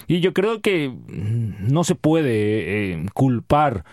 y 0.08 0.19
yo 0.19 0.34
creo 0.34 0.62
que 0.62 0.89
mm, 0.89 1.71
no 1.71 1.84
se 1.84 1.95
puede 1.95 2.93
eh, 2.93 3.06
culpar 3.13 3.84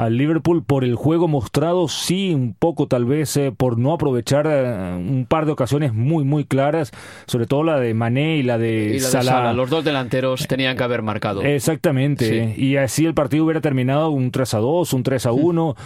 al 0.00 0.16
Liverpool 0.16 0.62
por 0.64 0.82
el 0.82 0.94
juego 0.94 1.28
mostrado, 1.28 1.86
sí, 1.86 2.32
un 2.32 2.54
poco 2.54 2.86
tal 2.86 3.04
vez 3.04 3.36
eh, 3.36 3.52
por 3.54 3.76
no 3.76 3.92
aprovechar 3.92 4.46
eh, 4.48 4.96
un 4.96 5.26
par 5.28 5.44
de 5.44 5.52
ocasiones 5.52 5.92
muy, 5.92 6.24
muy 6.24 6.44
claras, 6.46 6.90
sobre 7.26 7.46
todo 7.46 7.64
la 7.64 7.78
de 7.78 7.92
Mané 7.92 8.38
y 8.38 8.42
la 8.42 8.56
de, 8.56 8.98
Salah. 8.98 9.52
Los 9.52 9.68
dos 9.68 9.84
delanteros 9.84 10.46
tenían 10.48 10.74
que 10.78 10.84
haber 10.84 11.02
marcado. 11.02 11.42
Exactamente, 11.42 12.54
y 12.56 12.76
así 12.76 13.04
el 13.04 13.12
partido 13.12 13.44
hubiera 13.44 13.60
terminado 13.60 14.08
un 14.08 14.30
3 14.30 14.54
a 14.54 14.58
2, 14.58 14.90
un 14.94 15.02
3 15.02 15.26
a 15.26 15.32
1 15.32 15.76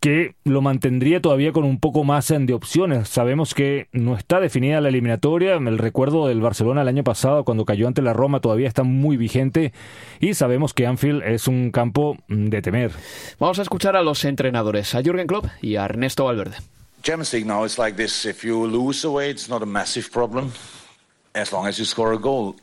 que 0.00 0.34
lo 0.44 0.62
mantendría 0.62 1.20
todavía 1.20 1.52
con 1.52 1.64
un 1.64 1.78
poco 1.78 2.04
más 2.04 2.28
de 2.28 2.54
opciones. 2.54 3.08
Sabemos 3.08 3.54
que 3.54 3.88
no 3.92 4.16
está 4.16 4.40
definida 4.40 4.80
la 4.80 4.88
eliminatoria. 4.88 5.54
El 5.54 5.78
recuerdo 5.78 6.26
del 6.26 6.40
Barcelona 6.40 6.82
el 6.82 6.88
año 6.88 7.04
pasado 7.04 7.44
cuando 7.44 7.64
cayó 7.64 7.86
ante 7.86 8.02
la 8.02 8.12
Roma 8.12 8.40
todavía 8.40 8.68
está 8.68 8.82
muy 8.82 9.16
vigente 9.16 9.72
y 10.20 10.34
sabemos 10.34 10.72
que 10.72 10.86
Anfield 10.86 11.22
es 11.22 11.48
un 11.48 11.70
campo 11.70 12.16
de 12.28 12.62
temer. 12.62 12.92
Vamos 13.38 13.58
a 13.58 13.62
escuchar 13.62 13.96
a 13.96 14.02
los 14.02 14.24
entrenadores, 14.24 14.94
a 14.94 15.02
Jürgen 15.02 15.26
Klopp 15.26 15.46
y 15.60 15.76
a 15.76 15.84
Ernesto 15.84 16.24
Valverde. 16.24 16.56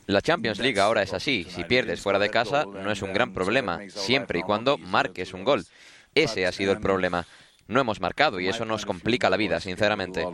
La 0.06 0.20
Champions 0.20 0.58
League 0.58 0.78
ahora 0.78 1.02
es 1.02 1.14
así. 1.14 1.46
Si 1.48 1.64
pierdes 1.64 2.00
fuera 2.00 2.18
de 2.18 2.30
casa, 2.30 2.64
no 2.66 2.90
es 2.90 3.00
un 3.00 3.12
gran 3.12 3.32
problema, 3.32 3.80
siempre 3.88 4.40
y 4.40 4.42
cuando 4.42 4.76
marques 4.76 5.32
un 5.32 5.44
gol. 5.44 5.64
Ese 6.22 6.46
ha 6.46 6.52
sido 6.52 6.72
el 6.72 6.80
problema. 6.80 7.26
No 7.66 7.80
hemos 7.80 8.00
marcado 8.00 8.40
y 8.40 8.48
eso 8.48 8.64
nos 8.64 8.86
complica 8.86 9.28
la 9.28 9.36
vida, 9.36 9.60
sinceramente. 9.60 10.26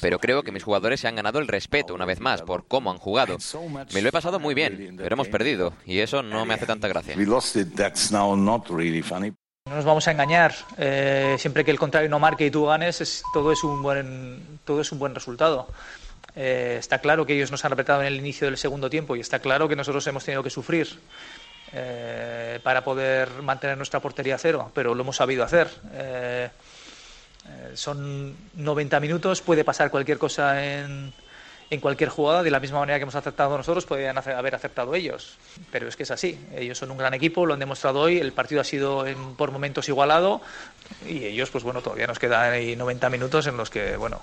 Pero 0.00 0.18
creo 0.18 0.42
que 0.42 0.50
mis 0.50 0.64
jugadores 0.64 1.00
se 1.00 1.06
han 1.06 1.14
ganado 1.14 1.38
el 1.38 1.46
respeto 1.46 1.94
una 1.94 2.04
vez 2.04 2.18
más 2.18 2.42
por 2.42 2.66
cómo 2.66 2.90
han 2.90 2.98
jugado. 2.98 3.36
Me 3.92 4.02
lo 4.02 4.08
he 4.08 4.12
pasado 4.12 4.40
muy 4.40 4.54
bien, 4.54 4.96
pero 4.96 5.14
hemos 5.14 5.28
perdido 5.28 5.72
y 5.86 6.00
eso 6.00 6.22
no 6.24 6.44
me 6.44 6.54
hace 6.54 6.66
tanta 6.66 6.88
gracia. 6.88 7.14
No 9.66 9.76
nos 9.76 9.84
vamos 9.84 10.08
a 10.08 10.10
engañar. 10.10 10.52
Eh, 10.78 11.36
siempre 11.38 11.64
que 11.64 11.70
el 11.70 11.78
contrario 11.78 12.10
no 12.10 12.18
marque 12.18 12.44
y 12.44 12.50
tú 12.50 12.66
ganes, 12.66 13.22
todo, 13.32 13.52
es 13.52 13.62
un 13.62 13.82
buen, 13.82 14.58
todo 14.64 14.80
es 14.80 14.90
un 14.90 14.98
buen 14.98 15.14
resultado. 15.14 15.68
Eh, 16.36 16.76
está 16.78 16.98
claro 16.98 17.24
que 17.24 17.34
ellos 17.34 17.50
nos 17.52 17.64
han 17.64 17.72
apretado 17.72 18.00
en 18.00 18.08
el 18.08 18.16
inicio 18.16 18.48
del 18.48 18.58
segundo 18.58 18.90
tiempo 18.90 19.14
y 19.14 19.20
está 19.20 19.38
claro 19.38 19.68
que 19.68 19.76
nosotros 19.76 20.04
hemos 20.08 20.24
tenido 20.24 20.42
que 20.42 20.50
sufrir. 20.50 20.98
Eh, 21.76 22.60
para 22.62 22.84
poder 22.84 23.42
mantener 23.42 23.76
nuestra 23.76 23.98
portería 23.98 24.36
a 24.36 24.38
cero, 24.38 24.70
pero 24.72 24.94
lo 24.94 25.02
hemos 25.02 25.16
sabido 25.16 25.42
hacer. 25.42 25.68
Eh, 25.92 26.48
eh, 27.48 27.70
son 27.74 28.36
90 28.54 29.00
minutos, 29.00 29.40
puede 29.40 29.64
pasar 29.64 29.90
cualquier 29.90 30.16
cosa 30.16 30.64
en, 30.64 31.12
en, 31.70 31.80
cualquier 31.80 32.10
jugada, 32.10 32.44
de 32.44 32.52
la 32.52 32.60
misma 32.60 32.78
manera 32.78 33.00
que 33.00 33.02
hemos 33.02 33.16
aceptado 33.16 33.56
nosotros, 33.56 33.86
podrían 33.86 34.16
haber 34.16 34.54
aceptado 34.54 34.94
ellos. 34.94 35.36
Pero 35.72 35.88
es 35.88 35.96
que 35.96 36.04
es 36.04 36.12
así, 36.12 36.38
ellos 36.54 36.78
son 36.78 36.92
un 36.92 36.96
gran 36.96 37.12
equipo, 37.12 37.44
lo 37.44 37.54
han 37.54 37.60
demostrado 37.60 38.02
hoy, 38.02 38.18
el 38.18 38.32
partido 38.32 38.60
ha 38.60 38.64
sido 38.64 39.04
por 39.36 39.50
momentos 39.50 39.88
igualado 39.88 40.42
y 41.04 41.24
ellos, 41.24 41.50
pues 41.50 41.64
bueno, 41.64 41.82
todavía 41.82 42.06
nos 42.06 42.20
quedan 42.20 42.78
90 42.78 43.10
minutos 43.10 43.48
en 43.48 43.56
los 43.56 43.68
que, 43.68 43.96
bueno, 43.96 44.20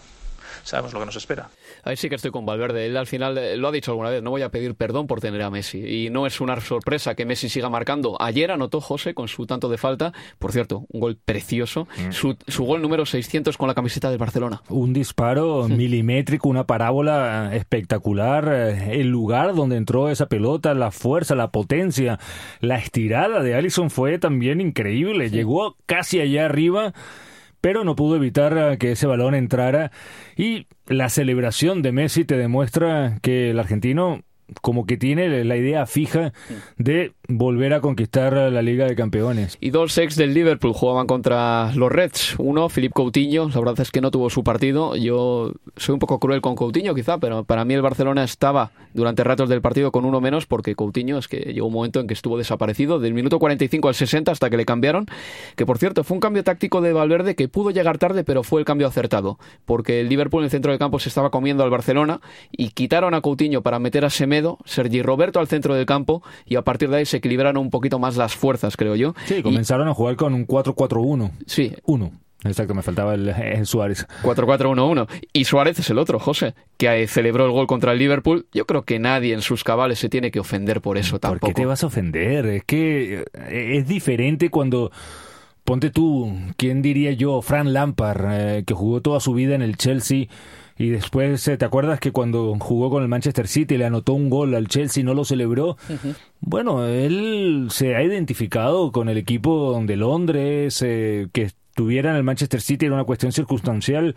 sabemos 0.63 0.93
lo 0.93 0.99
que 0.99 1.05
nos 1.05 1.15
espera. 1.15 1.49
Ahí 1.83 1.95
sí 1.97 2.09
que 2.09 2.15
estoy 2.15 2.31
con 2.31 2.45
Valverde. 2.45 2.85
Él 2.85 2.97
al 2.97 3.07
final 3.07 3.37
eh, 3.37 3.57
lo 3.57 3.67
ha 3.67 3.71
dicho 3.71 3.91
alguna 3.91 4.09
vez, 4.09 4.21
no 4.21 4.29
voy 4.29 4.41
a 4.41 4.49
pedir 4.49 4.75
perdón 4.75 5.07
por 5.07 5.21
tener 5.21 5.41
a 5.41 5.49
Messi. 5.49 6.05
Y 6.05 6.09
no 6.09 6.25
es 6.25 6.41
una 6.41 6.59
sorpresa 6.61 7.15
que 7.15 7.25
Messi 7.25 7.49
siga 7.49 7.69
marcando. 7.69 8.21
Ayer 8.21 8.51
anotó 8.51 8.81
José 8.81 9.13
con 9.13 9.27
su 9.27 9.45
tanto 9.45 9.69
de 9.69 9.77
falta, 9.77 10.13
por 10.39 10.51
cierto, 10.51 10.85
un 10.89 11.01
gol 11.01 11.17
precioso, 11.23 11.87
mm. 11.97 12.11
su, 12.11 12.65
gol 12.65 12.81
número 12.81 13.05
600 13.05 13.57
con 13.57 13.67
la 13.67 13.73
camiseta 13.73 14.09
del 14.09 14.19
Barcelona. 14.19 14.61
Un 14.69 14.93
disparo 14.93 15.67
milimétrico, 15.69 16.49
una 16.49 16.65
parábola 16.65 17.55
espectacular. 17.55 18.49
Eh, 18.51 19.01
el 19.01 19.07
lugar 19.07 19.55
donde 19.55 19.77
entró 19.77 20.09
esa 20.09 20.27
pelota, 20.27 20.73
la 20.73 20.91
fuerza, 20.91 21.35
la 21.35 21.51
potencia, 21.51 22.19
la 22.59 22.77
estirada 22.77 23.41
de 23.41 23.55
Allison 23.55 23.89
fue 23.89 24.19
también 24.19 24.61
increíble. 24.61 25.29
Llegó 25.29 25.77
casi 25.85 26.19
allá 26.19 26.45
arriba 26.45 26.93
pero 27.61 27.83
no 27.83 27.95
pudo 27.95 28.15
evitar 28.15 28.57
eh, 28.57 28.77
que 28.77 28.91
ese 28.91 29.07
balón 29.07 29.35
entrara. 29.35 29.91
Y 30.35 30.67
la 30.87 31.09
celebración 31.09 31.81
de 31.81 31.91
Messi 31.91 32.25
te 32.25 32.37
demuestra 32.37 33.19
que 33.21 33.51
el 33.51 33.59
argentino 33.59 34.23
como 34.61 34.85
que 34.85 34.97
tiene 34.97 35.43
la 35.43 35.55
idea 35.55 35.85
fija 35.85 36.33
de 36.77 37.13
volver 37.27 37.73
a 37.73 37.81
conquistar 37.81 38.33
la 38.33 38.61
Liga 38.61 38.85
de 38.85 38.95
Campeones. 38.95 39.57
Y 39.61 39.69
dos 39.69 39.97
ex 39.97 40.15
del 40.15 40.33
Liverpool 40.33 40.73
jugaban 40.73 41.07
contra 41.07 41.73
los 41.75 41.91
Reds. 41.91 42.35
Uno, 42.37 42.67
Philip 42.69 42.91
Coutinho, 42.91 43.49
la 43.49 43.59
verdad 43.59 43.79
es 43.79 43.91
que 43.91 44.01
no 44.01 44.11
tuvo 44.11 44.29
su 44.29 44.43
partido. 44.43 44.95
Yo 44.95 45.53
soy 45.77 45.93
un 45.93 45.99
poco 45.99 46.19
cruel 46.19 46.41
con 46.41 46.55
Coutinho 46.55 46.93
quizá, 46.93 47.17
pero 47.17 47.43
para 47.43 47.65
mí 47.65 47.73
el 47.73 47.81
Barcelona 47.81 48.23
estaba 48.23 48.71
durante 48.93 49.23
ratos 49.23 49.49
del 49.49 49.61
partido 49.61 49.91
con 49.91 50.05
uno 50.05 50.19
menos 50.21 50.45
porque 50.45 50.75
Coutinho 50.75 51.17
es 51.17 51.27
que 51.27 51.53
llegó 51.53 51.67
un 51.67 51.73
momento 51.73 51.99
en 51.99 52.07
que 52.07 52.13
estuvo 52.13 52.37
desaparecido 52.37 52.99
del 52.99 53.13
minuto 53.13 53.39
45 53.39 53.87
al 53.87 53.95
60 53.95 54.31
hasta 54.31 54.49
que 54.49 54.57
le 54.57 54.65
cambiaron, 54.65 55.05
que 55.55 55.65
por 55.65 55.77
cierto 55.77 56.03
fue 56.03 56.15
un 56.15 56.21
cambio 56.21 56.43
táctico 56.43 56.81
de 56.81 56.93
Valverde 56.93 57.35
que 57.35 57.47
pudo 57.47 57.71
llegar 57.71 57.97
tarde 57.97 58.23
pero 58.23 58.43
fue 58.43 58.59
el 58.61 58.65
cambio 58.65 58.87
acertado, 58.87 59.39
porque 59.65 60.01
el 60.01 60.09
Liverpool 60.09 60.41
en 60.41 60.45
el 60.45 60.51
centro 60.51 60.71
del 60.71 60.79
campo 60.79 60.99
se 60.99 61.09
estaba 61.09 61.29
comiendo 61.29 61.63
al 61.63 61.69
Barcelona 61.69 62.21
y 62.51 62.69
quitaron 62.69 63.13
a 63.13 63.21
Coutinho 63.21 63.61
para 63.61 63.79
meter 63.79 64.05
a 64.05 64.09
Semedo, 64.09 64.40
Sergi 64.65 65.01
Roberto 65.01 65.39
al 65.39 65.47
centro 65.47 65.75
del 65.75 65.85
campo 65.85 66.23
y 66.45 66.55
a 66.55 66.61
partir 66.63 66.89
de 66.89 66.97
ahí 66.97 67.05
se 67.05 67.17
equilibraron 67.17 67.57
un 67.57 67.69
poquito 67.69 67.99
más 67.99 68.17
las 68.17 68.35
fuerzas, 68.35 68.77
creo 68.77 68.95
yo. 68.95 69.13
Sí, 69.25 69.41
comenzaron 69.41 69.87
a 69.87 69.93
jugar 69.93 70.15
con 70.15 70.33
un 70.33 70.47
4-4-1. 70.47 71.31
Sí. 71.45 71.73
Uno. 71.85 72.11
Exacto, 72.43 72.73
me 72.73 72.81
faltaba 72.81 73.13
el, 73.13 73.65
Suárez. 73.65 74.07
4-4-1-1. 74.23 75.07
Y 75.31 75.45
Suárez 75.45 75.77
es 75.77 75.89
el 75.91 75.99
otro, 75.99 76.19
José, 76.19 76.55
que 76.77 77.07
celebró 77.07 77.45
el 77.45 77.51
gol 77.51 77.67
contra 77.67 77.91
el 77.91 77.99
Liverpool. 77.99 78.47
Yo 78.51 78.65
creo 78.65 78.83
que 78.83 78.97
nadie 78.97 79.33
en 79.33 79.41
sus 79.41 79.63
cabales 79.63 79.99
se 79.99 80.09
tiene 80.09 80.31
que 80.31 80.39
ofender 80.39 80.81
por 80.81 80.97
eso 80.97 81.19
tampoco. 81.19 81.41
¿Por 81.41 81.49
qué 81.49 81.61
te 81.61 81.65
vas 81.65 81.83
a 81.83 81.87
ofender? 81.87 82.47
Es 82.47 82.63
que 82.63 83.25
eh, 83.33 83.77
es 83.77 83.87
diferente 83.87 84.49
cuando... 84.49 84.91
Ponte 85.63 85.91
tú, 85.91 86.35
¿quién 86.57 86.81
diría 86.81 87.11
yo? 87.11 87.39
Fran 87.43 87.71
Lampard, 87.71 88.25
eh, 88.31 88.63
que 88.65 88.73
jugó 88.73 89.01
toda 89.01 89.19
su 89.19 89.35
vida 89.35 89.53
en 89.53 89.61
el 89.61 89.77
Chelsea 89.77 90.25
y 90.81 90.89
después, 90.89 91.47
eh, 91.47 91.57
¿te 91.57 91.65
acuerdas 91.65 91.99
que 91.99 92.11
cuando 92.11 92.57
jugó 92.59 92.89
con 92.89 93.03
el 93.03 93.07
Manchester 93.07 93.47
City 93.47 93.77
le 93.77 93.85
anotó 93.85 94.13
un 94.13 94.31
gol 94.31 94.55
al 94.55 94.67
Chelsea 94.67 95.01
y 95.01 95.03
no 95.03 95.13
lo 95.13 95.25
celebró? 95.25 95.77
Bueno, 96.39 96.87
él 96.87 97.67
se 97.69 97.95
ha 97.95 98.01
identificado 98.01 98.91
con 98.91 99.07
el 99.07 99.19
equipo 99.19 99.79
de 99.85 99.95
Londres, 99.95 100.81
eh, 100.83 101.27
que 101.33 101.43
estuviera 101.43 102.09
en 102.09 102.15
el 102.15 102.23
Manchester 102.23 102.61
City 102.61 102.87
era 102.87 102.95
una 102.95 103.03
cuestión 103.03 103.31
circunstancial 103.31 104.15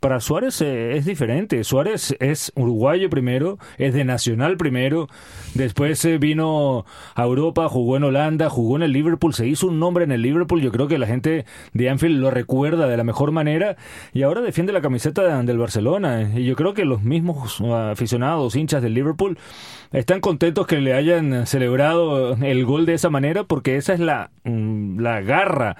para 0.00 0.20
Suárez 0.20 0.60
eh, 0.60 0.96
es 0.96 1.04
diferente. 1.04 1.62
Suárez 1.64 2.16
es 2.20 2.52
uruguayo 2.54 3.10
primero, 3.10 3.58
es 3.78 3.94
de 3.94 4.04
Nacional 4.04 4.56
primero, 4.56 5.08
después 5.54 6.04
eh, 6.04 6.18
vino 6.18 6.84
a 7.14 7.24
Europa, 7.24 7.68
jugó 7.68 7.96
en 7.96 8.04
Holanda, 8.04 8.50
jugó 8.50 8.76
en 8.76 8.82
el 8.82 8.92
Liverpool, 8.92 9.34
se 9.34 9.46
hizo 9.46 9.66
un 9.68 9.78
nombre 9.78 10.04
en 10.04 10.12
el 10.12 10.22
Liverpool. 10.22 10.60
Yo 10.60 10.72
creo 10.72 10.88
que 10.88 10.98
la 10.98 11.06
gente 11.06 11.44
de 11.72 11.90
Anfield 11.90 12.18
lo 12.18 12.30
recuerda 12.30 12.86
de 12.86 12.96
la 12.96 13.04
mejor 13.04 13.32
manera 13.32 13.76
y 14.12 14.22
ahora 14.22 14.40
defiende 14.40 14.72
la 14.72 14.80
camiseta 14.80 15.42
del 15.42 15.58
Barcelona. 15.58 16.30
Y 16.34 16.44
yo 16.44 16.56
creo 16.56 16.74
que 16.74 16.84
los 16.84 17.02
mismos 17.02 17.60
aficionados, 17.60 18.56
hinchas 18.56 18.82
del 18.82 18.94
Liverpool, 18.94 19.38
están 19.92 20.20
contentos 20.20 20.66
que 20.66 20.80
le 20.80 20.94
hayan 20.94 21.46
celebrado 21.46 22.34
el 22.34 22.64
gol 22.64 22.86
de 22.86 22.94
esa 22.94 23.10
manera 23.10 23.44
porque 23.44 23.76
esa 23.76 23.94
es 23.94 24.00
la, 24.00 24.30
mm, 24.44 25.00
la 25.00 25.20
garra 25.20 25.76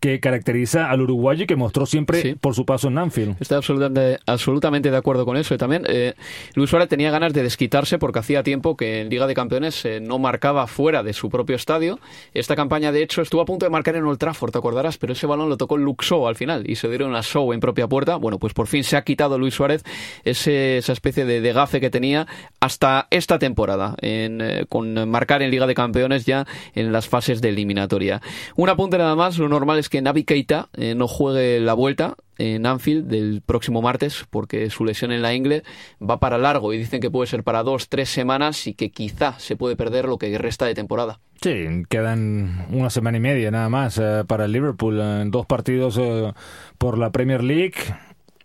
que 0.00 0.20
caracteriza 0.20 0.90
al 0.90 1.00
uruguayo 1.00 1.44
y 1.44 1.46
que 1.46 1.56
mostró 1.56 1.86
siempre 1.86 2.36
por 2.36 2.54
su 2.54 2.64
paso 2.64 2.88
en 2.88 2.98
Anfield. 2.98 3.36
Estoy 3.40 3.56
absolutamente, 3.56 4.18
absolutamente 4.26 4.90
de 4.90 4.96
acuerdo 4.96 5.24
con 5.24 5.36
eso. 5.36 5.54
Y 5.54 5.58
también 5.58 5.84
eh, 5.88 6.14
Luis 6.54 6.70
Suárez 6.70 6.88
tenía 6.88 7.10
ganas 7.10 7.32
de 7.32 7.42
desquitarse 7.42 7.98
porque 7.98 8.18
hacía 8.18 8.42
tiempo 8.42 8.76
que 8.76 9.00
en 9.00 9.08
Liga 9.08 9.26
de 9.26 9.34
Campeones 9.34 9.84
eh, 9.84 10.00
no 10.00 10.18
marcaba 10.18 10.66
fuera 10.66 11.02
de 11.02 11.12
su 11.12 11.30
propio 11.30 11.56
estadio. 11.56 11.98
Esta 12.34 12.56
campaña, 12.56 12.92
de 12.92 13.02
hecho, 13.02 13.22
estuvo 13.22 13.40
a 13.40 13.44
punto 13.44 13.66
de 13.66 13.70
marcar 13.70 13.96
en 13.96 14.04
Old 14.04 14.18
Trafford, 14.18 14.52
te 14.52 14.58
acordarás, 14.58 14.98
pero 14.98 15.12
ese 15.12 15.26
balón 15.26 15.48
lo 15.48 15.56
tocó 15.56 15.76
Luxo 15.76 16.26
al 16.28 16.36
final 16.36 16.68
y 16.68 16.76
se 16.76 16.88
dieron 16.88 17.10
una 17.10 17.22
show 17.22 17.52
en 17.52 17.60
propia 17.60 17.88
puerta. 17.88 18.16
Bueno, 18.16 18.38
pues 18.38 18.52
por 18.52 18.66
fin 18.66 18.84
se 18.84 18.96
ha 18.96 19.02
quitado 19.02 19.38
Luis 19.38 19.54
Suárez 19.54 19.84
ese, 20.24 20.78
esa 20.78 20.92
especie 20.92 21.24
de, 21.24 21.40
de, 21.40 21.52
gafe 21.52 21.80
que 21.80 21.90
tenía 21.90 22.26
hasta 22.60 23.08
esta 23.10 23.38
temporada, 23.38 23.96
en, 24.00 24.40
eh, 24.40 24.66
con 24.68 25.08
marcar 25.08 25.42
en 25.42 25.50
Liga 25.50 25.66
de 25.66 25.74
Campeones 25.74 26.26
ya 26.26 26.46
en 26.74 26.92
las 26.92 27.08
fases 27.08 27.40
de 27.40 27.48
eliminatoria. 27.48 28.20
Un 28.56 28.68
apunte 28.68 28.98
nada 28.98 29.16
más, 29.16 29.38
lo 29.38 29.48
normal 29.48 29.78
es 29.78 29.87
que 29.88 30.02
Navi 30.02 30.24
Keita 30.24 30.68
eh, 30.74 30.94
no 30.94 31.08
juegue 31.08 31.60
la 31.60 31.74
vuelta 31.74 32.16
en 32.38 32.66
Anfield 32.66 33.08
del 33.08 33.42
próximo 33.44 33.82
martes 33.82 34.24
porque 34.30 34.70
su 34.70 34.84
lesión 34.84 35.12
en 35.12 35.22
la 35.22 35.34
ingle 35.34 35.64
va 36.00 36.20
para 36.20 36.38
largo 36.38 36.72
y 36.72 36.78
dicen 36.78 37.00
que 37.00 37.10
puede 37.10 37.26
ser 37.26 37.42
para 37.42 37.62
dos, 37.62 37.88
tres 37.88 38.08
semanas 38.08 38.66
y 38.66 38.74
que 38.74 38.90
quizá 38.90 39.38
se 39.38 39.56
puede 39.56 39.76
perder 39.76 40.06
lo 40.06 40.18
que 40.18 40.36
resta 40.38 40.66
de 40.66 40.74
temporada. 40.74 41.20
Sí, 41.42 41.66
quedan 41.88 42.66
una 42.70 42.90
semana 42.90 43.18
y 43.18 43.20
media 43.20 43.50
nada 43.50 43.68
más 43.68 43.98
eh, 43.98 44.24
para 44.26 44.46
el 44.46 44.52
Liverpool, 44.52 45.00
en 45.00 45.30
dos 45.30 45.46
partidos 45.46 45.98
eh, 45.98 46.32
por 46.78 46.98
la 46.98 47.10
Premier 47.10 47.42
League 47.42 47.74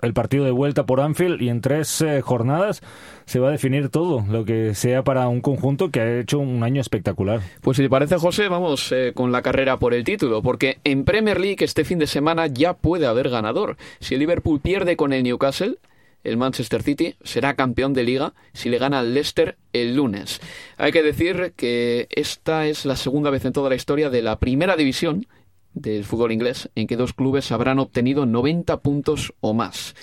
el 0.04 0.14
partido 0.14 0.44
de 0.44 0.52
vuelta 0.52 0.86
por 0.86 1.00
Anfield 1.00 1.42
y 1.42 1.50
en 1.50 1.62
tres 1.62 2.02
eh, 2.02 2.22
jornadas 2.22 2.82
se 3.26 3.40
va 3.40 3.50
a 3.50 3.52
definir 3.52 3.90
todo 3.90 4.26
lo 4.30 4.46
que 4.46 4.76
sea 4.76 5.04
para 5.04 5.28
un 5.28 5.42
conjunto 5.42 5.90
que 5.90 6.00
ha 6.00 6.20
hecho 6.20 6.40
un 6.40 6.64
año 6.64 6.82
espectacular. 6.82 7.42
Pues 7.62 7.78
si 7.78 7.84
te 7.84 7.90
parece, 7.90 8.18
José, 8.18 8.48
vamos 8.48 8.92
eh, 8.92 9.12
con 9.14 9.32
la 9.32 9.42
carrera 9.42 9.78
por 9.78 9.94
el 9.94 10.04
título, 10.04 10.42
porque 10.42 10.80
en 10.84 11.06
Premier 11.06 11.40
League 11.40 11.64
este 11.64 11.86
fin 11.86 12.00
de 12.00 12.08
semana 12.08 12.48
ya 12.48 12.74
puede 12.74 13.06
haber 13.06 13.30
ganador. 13.30 13.78
Si 14.00 14.16
el 14.16 14.20
Liverpool 14.20 14.60
pierde 14.60 14.96
con 14.96 15.14
el 15.14 15.24
Newcastle, 15.24 15.78
el 16.24 16.38
Manchester 16.38 16.84
City 16.84 17.16
será 17.24 17.56
campeón 17.56 17.94
de 17.94 18.04
liga 18.04 18.34
si 18.54 18.70
le 18.70 18.78
gana 18.78 19.00
al 19.00 19.14
Leicester 19.14 19.58
el 19.74 19.96
lunes. 19.96 20.40
Hay 20.78 20.92
que 20.92 21.04
decir 21.04 21.54
que 21.56 22.08
esta 22.10 22.68
es 22.68 22.86
la 22.86 22.96
segunda 22.96 23.30
vez 23.30 23.44
en 23.46 23.54
toda 23.54 23.70
la 23.70 23.76
historia 23.76 24.10
de 24.10 24.22
la 24.22 24.40
primera 24.40 24.76
división 24.76 25.28
del 25.74 26.06
fútbol 26.06 26.32
inglés 26.32 26.70
en 26.76 26.88
que 26.88 26.96
dos 26.96 27.14
clubes 27.14 27.52
habrán 27.52 27.80
obtenido 27.80 28.26
90 28.26 28.80
puntos 28.82 29.34
o 29.42 29.54
más. 29.54 29.96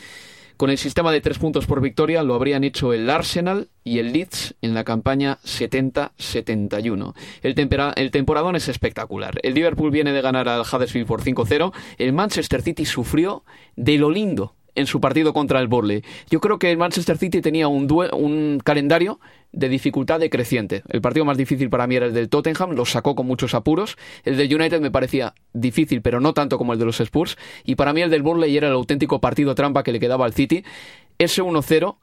Con 0.60 0.68
el 0.68 0.76
sistema 0.76 1.10
de 1.10 1.22
tres 1.22 1.38
puntos 1.38 1.64
por 1.64 1.80
victoria 1.80 2.22
lo 2.22 2.34
habrían 2.34 2.64
hecho 2.64 2.92
el 2.92 3.08
Arsenal 3.08 3.70
y 3.82 3.98
el 3.98 4.12
Leeds 4.12 4.56
en 4.60 4.74
la 4.74 4.84
campaña 4.84 5.38
70-71. 5.42 7.14
El, 7.40 7.94
el, 7.96 8.10
temporadón 8.10 8.56
es 8.56 8.68
espectacular. 8.68 9.40
El 9.42 9.54
Liverpool 9.54 9.90
viene 9.90 10.12
de 10.12 10.20
ganar 10.20 10.50
al 10.50 10.60
Huddersfield 10.60 11.06
por 11.06 11.22
5-0. 11.22 11.72
El 11.96 12.12
Manchester 12.12 12.60
City 12.60 12.84
sufrió 12.84 13.42
de 13.76 13.96
lo 13.96 14.10
lindo 14.10 14.54
en 14.74 14.86
su 14.86 15.00
partido 15.00 15.32
contra 15.32 15.60
el 15.60 15.68
Borley. 15.68 16.02
Yo 16.30 16.40
creo 16.40 16.58
que 16.58 16.70
el 16.70 16.78
Manchester 16.78 17.18
City 17.18 17.40
tenía 17.40 17.68
un, 17.68 17.90
un 18.12 18.60
calendario 18.62 19.20
de 19.52 19.68
dificultad 19.68 20.20
decreciente. 20.20 20.82
El 20.88 21.00
partido 21.00 21.24
más 21.24 21.36
difícil 21.36 21.70
para 21.70 21.86
mí 21.86 21.96
era 21.96 22.06
el 22.06 22.14
del 22.14 22.28
Tottenham, 22.28 22.72
lo 22.72 22.84
sacó 22.84 23.14
con 23.14 23.26
muchos 23.26 23.54
apuros. 23.54 23.96
El 24.24 24.36
del 24.36 24.54
United 24.54 24.80
me 24.80 24.90
parecía 24.90 25.34
difícil, 25.52 26.02
pero 26.02 26.20
no 26.20 26.34
tanto 26.34 26.58
como 26.58 26.72
el 26.72 26.78
de 26.78 26.84
los 26.84 27.00
Spurs. 27.00 27.36
Y 27.64 27.74
para 27.74 27.92
mí 27.92 28.02
el 28.02 28.10
del 28.10 28.22
Burnley 28.22 28.56
era 28.56 28.68
el 28.68 28.74
auténtico 28.74 29.20
partido 29.20 29.54
trampa 29.54 29.82
que 29.82 29.92
le 29.92 30.00
quedaba 30.00 30.24
al 30.24 30.34
City. 30.34 30.64
Ese 31.18 31.42
1-0 31.42 31.96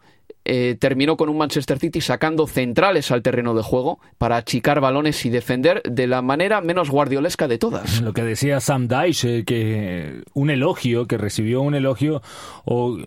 eh, 0.49 0.77
terminó 0.79 1.17
con 1.17 1.27
un 1.27 1.37
Manchester 1.37 1.77
City 1.77 1.99
sacando 1.99 2.47
centrales 2.47 3.11
al 3.11 3.21
terreno 3.21 3.53
de 3.53 3.63
juego 3.63 3.99
para 4.17 4.37
achicar 4.37 4.79
balones 4.79 5.25
y 5.25 5.29
defender 5.29 5.81
de 5.83 6.07
la 6.07 6.21
manera 6.21 6.61
menos 6.61 6.89
guardiolesca 6.89 7.49
de 7.49 7.57
todas. 7.57 7.99
Lo 8.01 8.13
que 8.13 8.23
decía 8.23 8.61
Sam 8.61 8.87
Dyche, 8.87 9.39
eh, 9.39 9.43
que 9.43 10.23
un 10.33 10.49
elogio, 10.49 11.05
que 11.05 11.17
recibió 11.17 11.61
un 11.61 11.75
elogio 11.75 12.21
o 12.63 12.97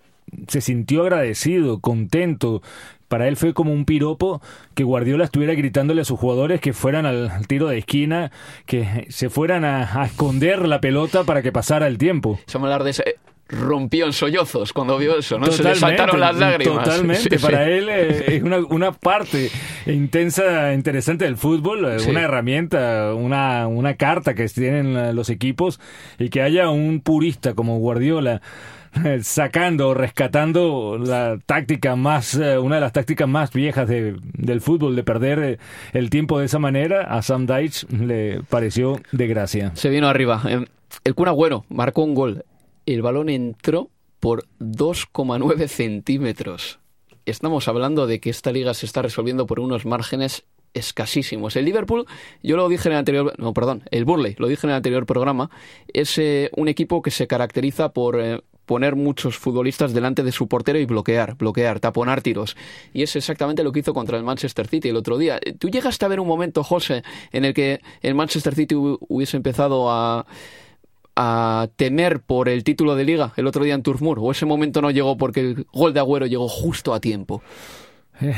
se 0.48 0.60
sintió 0.60 1.02
agradecido, 1.02 1.80
contento. 1.80 2.62
Para 3.08 3.26
él 3.26 3.36
fue 3.36 3.54
como 3.54 3.72
un 3.72 3.86
piropo 3.86 4.40
que 4.74 4.84
Guardiola 4.84 5.24
estuviera 5.24 5.54
gritándole 5.54 6.02
a 6.02 6.04
sus 6.04 6.20
jugadores 6.20 6.60
que 6.60 6.72
fueran 6.72 7.06
al, 7.06 7.46
tiro 7.48 7.68
de 7.68 7.78
esquina, 7.78 8.30
que 8.66 9.06
se 9.08 9.30
fueran 9.30 9.64
a, 9.64 10.04
esconder 10.04 10.68
la 10.68 10.80
pelota 10.80 11.24
para 11.24 11.42
que 11.42 11.50
pasara 11.52 11.86
el 11.88 11.98
tiempo. 11.98 12.38
Vamos 12.52 12.54
a 12.54 12.58
hablar 12.58 12.84
de 12.84 12.90
ese, 12.90 13.16
rompió 13.50 14.06
en 14.06 14.12
sollozos 14.12 14.72
cuando 14.72 14.96
vio 14.98 15.18
eso, 15.18 15.38
¿no? 15.38 15.46
Se 15.50 15.62
le 15.62 15.74
saltaron 15.74 16.20
las 16.20 16.36
lágrimas. 16.36 16.84
Totalmente, 16.84 17.38
para 17.38 17.68
él 17.68 17.88
eh, 17.88 18.36
es 18.36 18.42
una, 18.42 18.58
una, 18.58 18.92
parte 18.92 19.50
intensa, 19.86 20.72
interesante 20.72 21.24
del 21.24 21.36
fútbol, 21.36 21.84
eh, 21.84 21.96
una 22.08 22.22
herramienta, 22.22 23.14
una, 23.14 23.66
una 23.66 23.94
carta 23.94 24.34
que 24.34 24.46
tienen 24.48 25.14
los 25.14 25.30
equipos 25.30 25.80
y 26.18 26.28
que 26.28 26.42
haya 26.42 26.70
un 26.70 27.00
purista 27.00 27.54
como 27.54 27.78
Guardiola 27.78 28.40
sacando, 29.22 29.94
rescatando 29.94 30.98
la 30.98 31.38
táctica 31.46 31.96
más, 31.96 32.34
eh, 32.34 32.58
una 32.58 32.76
de 32.76 32.80
las 32.80 32.92
tácticas 32.92 33.28
más 33.28 33.52
viejas 33.52 33.88
de, 33.88 34.16
del 34.34 34.60
fútbol, 34.60 34.96
de 34.96 35.02
perder 35.02 35.58
el 35.92 36.10
tiempo 36.10 36.38
de 36.38 36.46
esa 36.46 36.58
manera, 36.58 37.02
a 37.02 37.22
Sam 37.22 37.46
Dyche 37.46 37.86
le 37.90 38.42
pareció 38.48 39.00
de 39.12 39.26
gracia. 39.26 39.72
Se 39.74 39.88
vino 39.90 40.08
arriba. 40.08 40.42
El 41.04 41.14
Kun 41.14 41.28
Agüero 41.28 41.64
marcó 41.68 42.02
un 42.02 42.14
gol 42.14 42.44
el 42.94 43.02
balón 43.02 43.28
entró 43.28 43.90
por 44.18 44.46
2,9 44.60 45.68
centímetros. 45.68 46.78
Estamos 47.26 47.68
hablando 47.68 48.06
de 48.06 48.20
que 48.20 48.30
esta 48.30 48.52
liga 48.52 48.74
se 48.74 48.86
está 48.86 49.02
resolviendo 49.02 49.46
por 49.46 49.60
unos 49.60 49.86
márgenes 49.86 50.44
escasísimos. 50.74 51.56
El 51.56 51.64
Liverpool, 51.64 52.06
yo 52.42 52.56
lo 52.56 52.68
dije 52.68 52.88
en 52.88 52.92
el 52.92 52.98
anterior, 52.98 53.34
no, 53.38 53.52
perdón, 53.52 53.82
el 53.90 54.04
Burley, 54.04 54.36
lo 54.38 54.48
dije 54.48 54.66
en 54.66 54.70
el 54.70 54.76
anterior 54.76 55.06
programa, 55.06 55.50
es 55.92 56.16
eh, 56.18 56.50
un 56.56 56.68
equipo 56.68 57.02
que 57.02 57.10
se 57.10 57.26
caracteriza 57.26 57.92
por 57.92 58.20
eh, 58.20 58.40
poner 58.66 58.94
muchos 58.94 59.36
futbolistas 59.36 59.92
delante 59.92 60.22
de 60.22 60.30
su 60.30 60.46
portero 60.46 60.78
y 60.78 60.84
bloquear, 60.84 61.36
bloquear, 61.36 61.80
taponar 61.80 62.22
tiros. 62.22 62.56
Y 62.92 63.02
es 63.02 63.16
exactamente 63.16 63.64
lo 63.64 63.72
que 63.72 63.80
hizo 63.80 63.92
contra 63.92 64.16
el 64.16 64.22
Manchester 64.22 64.68
City 64.68 64.90
el 64.90 64.96
otro 64.96 65.18
día. 65.18 65.40
¿Tú 65.58 65.68
llegaste 65.68 66.04
a 66.04 66.08
ver 66.08 66.20
un 66.20 66.28
momento, 66.28 66.62
José, 66.62 67.02
en 67.32 67.44
el 67.44 67.54
que 67.54 67.80
el 68.00 68.14
Manchester 68.14 68.54
City 68.54 68.76
hubiese 68.76 69.36
empezado 69.36 69.90
a 69.90 70.24
a 71.16 71.68
temer 71.76 72.20
por 72.20 72.48
el 72.48 72.64
título 72.64 72.94
de 72.94 73.04
liga 73.04 73.32
el 73.36 73.46
otro 73.46 73.64
día 73.64 73.74
en 73.74 73.82
Turf 73.82 74.00
o 74.02 74.30
ese 74.30 74.46
momento 74.46 74.80
no 74.80 74.90
llegó 74.90 75.16
porque 75.16 75.40
el 75.40 75.66
gol 75.72 75.92
de 75.92 76.00
Agüero 76.00 76.26
llegó 76.26 76.48
justo 76.48 76.94
a 76.94 77.00
tiempo. 77.00 77.42
Eh, 78.20 78.34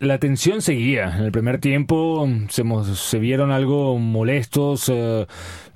la 0.00 0.18
tensión 0.18 0.62
seguía. 0.62 1.16
En 1.16 1.24
el 1.24 1.32
primer 1.32 1.58
tiempo 1.58 2.28
se, 2.48 2.64
se 2.94 3.18
vieron 3.18 3.50
algo 3.50 3.98
molestos 3.98 4.88
eh, 4.88 5.26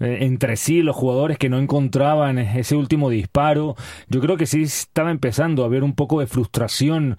eh, 0.00 0.18
entre 0.20 0.56
sí 0.56 0.82
los 0.82 0.96
jugadores 0.96 1.38
que 1.38 1.48
no 1.48 1.58
encontraban 1.58 2.38
ese 2.38 2.76
último 2.76 3.10
disparo. 3.10 3.76
Yo 4.08 4.20
creo 4.20 4.36
que 4.36 4.46
sí 4.46 4.62
estaba 4.62 5.10
empezando 5.10 5.62
a 5.62 5.66
haber 5.66 5.84
un 5.84 5.94
poco 5.94 6.20
de 6.20 6.26
frustración 6.26 7.18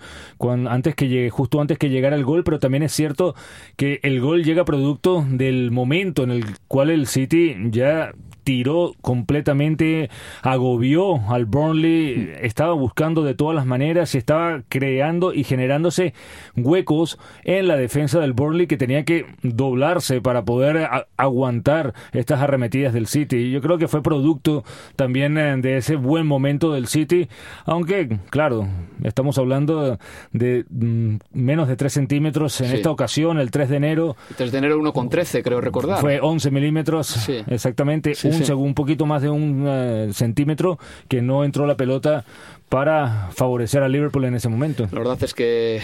antes 0.68 0.96
que 0.96 1.08
llegue, 1.08 1.30
justo 1.30 1.62
antes 1.62 1.78
que 1.78 1.90
llegara 1.90 2.16
el 2.16 2.26
gol, 2.26 2.44
pero 2.44 2.60
también 2.60 2.84
es 2.84 2.92
cierto 2.92 3.36
que 3.76 4.00
el 4.04 4.20
gol 4.20 4.44
llega 4.44 4.66
producto 4.66 5.26
del 5.30 5.72
momento 5.72 6.24
en 6.24 6.32
el 6.32 6.46
cual 6.68 6.90
el 6.90 7.08
City 7.08 7.56
ya 7.70 8.12
tiró 8.48 8.94
completamente, 9.02 10.10
agobió 10.42 11.20
al 11.30 11.46
Burnley, 11.46 12.32
estaba 12.40 12.72
buscando 12.72 13.26
de 13.26 13.34
todas 13.34 13.54
las 13.54 13.66
maneras 13.66 14.16
y 14.16 14.20
estaba 14.20 14.62
creando 14.70 15.34
y 15.34 15.44
generándose 15.44 16.14
huecos 16.56 17.20
en 17.44 17.68
la 17.68 17.76
defensa 17.76 18.22
del 18.22 18.32
Burnley 18.32 18.68
que 18.68 18.78
tenía 18.78 19.04
que 19.04 19.26
doblarse 19.44 20.22
para 20.22 20.46
poder 20.46 20.88
aguantar 21.18 21.94
estas 22.14 22.40
arremetidas 22.40 22.94
del 22.94 23.08
City. 23.08 23.52
Yo 23.52 23.60
creo 23.60 23.78
que 23.78 23.90
fue 23.90 24.02
producto 24.02 24.64
también 24.96 25.38
eh, 25.38 25.58
de 25.58 25.76
ese 25.76 25.98
buen 25.98 26.26
momento 26.26 26.72
del 26.72 26.88
City, 26.88 27.28
aunque, 27.66 28.18
claro, 28.30 28.70
estamos 29.04 29.38
hablando 29.38 30.00
de 30.32 30.64
mm, 30.70 31.16
menos 31.34 31.68
de 31.68 31.76
3 31.76 31.92
centímetros 31.92 32.62
en 32.62 32.72
esta 32.72 32.92
ocasión, 32.92 33.40
el 33.40 33.52
3 33.52 33.68
de 33.68 33.76
enero. 33.76 34.16
El 34.30 34.36
3 34.38 34.52
de 34.54 34.58
enero 34.60 34.80
1 34.80 34.94
con 34.94 35.10
13, 35.10 35.44
creo 35.44 35.60
recordar. 35.60 36.00
Fue 36.00 36.22
11 36.22 36.50
milímetros, 36.50 37.28
exactamente, 37.48 38.16
un, 38.56 38.74
poquito 38.74 39.06
más 39.06 39.22
de 39.22 39.30
un 39.30 39.66
eh, 39.68 40.10
centímetro 40.14 40.80
que 41.08 41.22
no 41.22 41.44
entró 41.44 41.66
la 41.66 41.76
pelota 41.76 42.26
para 42.70 43.30
favorecer 43.32 43.84
a 43.84 43.90
Liverpool 43.90 44.26
en 44.26 44.36
ese 44.36 44.50
momento. 44.50 44.88
La 44.92 45.00
verdad 45.00 45.24
es 45.24 45.34
que 45.34 45.78
eh, 45.78 45.82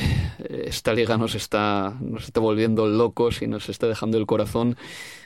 esta 0.66 0.94
liga 0.94 1.18
nos 1.18 1.36
está, 1.36 1.96
nos 2.02 2.26
está 2.26 2.40
volviendo 2.40 2.88
locos 2.88 3.42
y 3.42 3.48
nos 3.48 3.70
está 3.70 3.88
dejando 3.88 4.18
el 4.18 4.26
corazón 4.26 4.76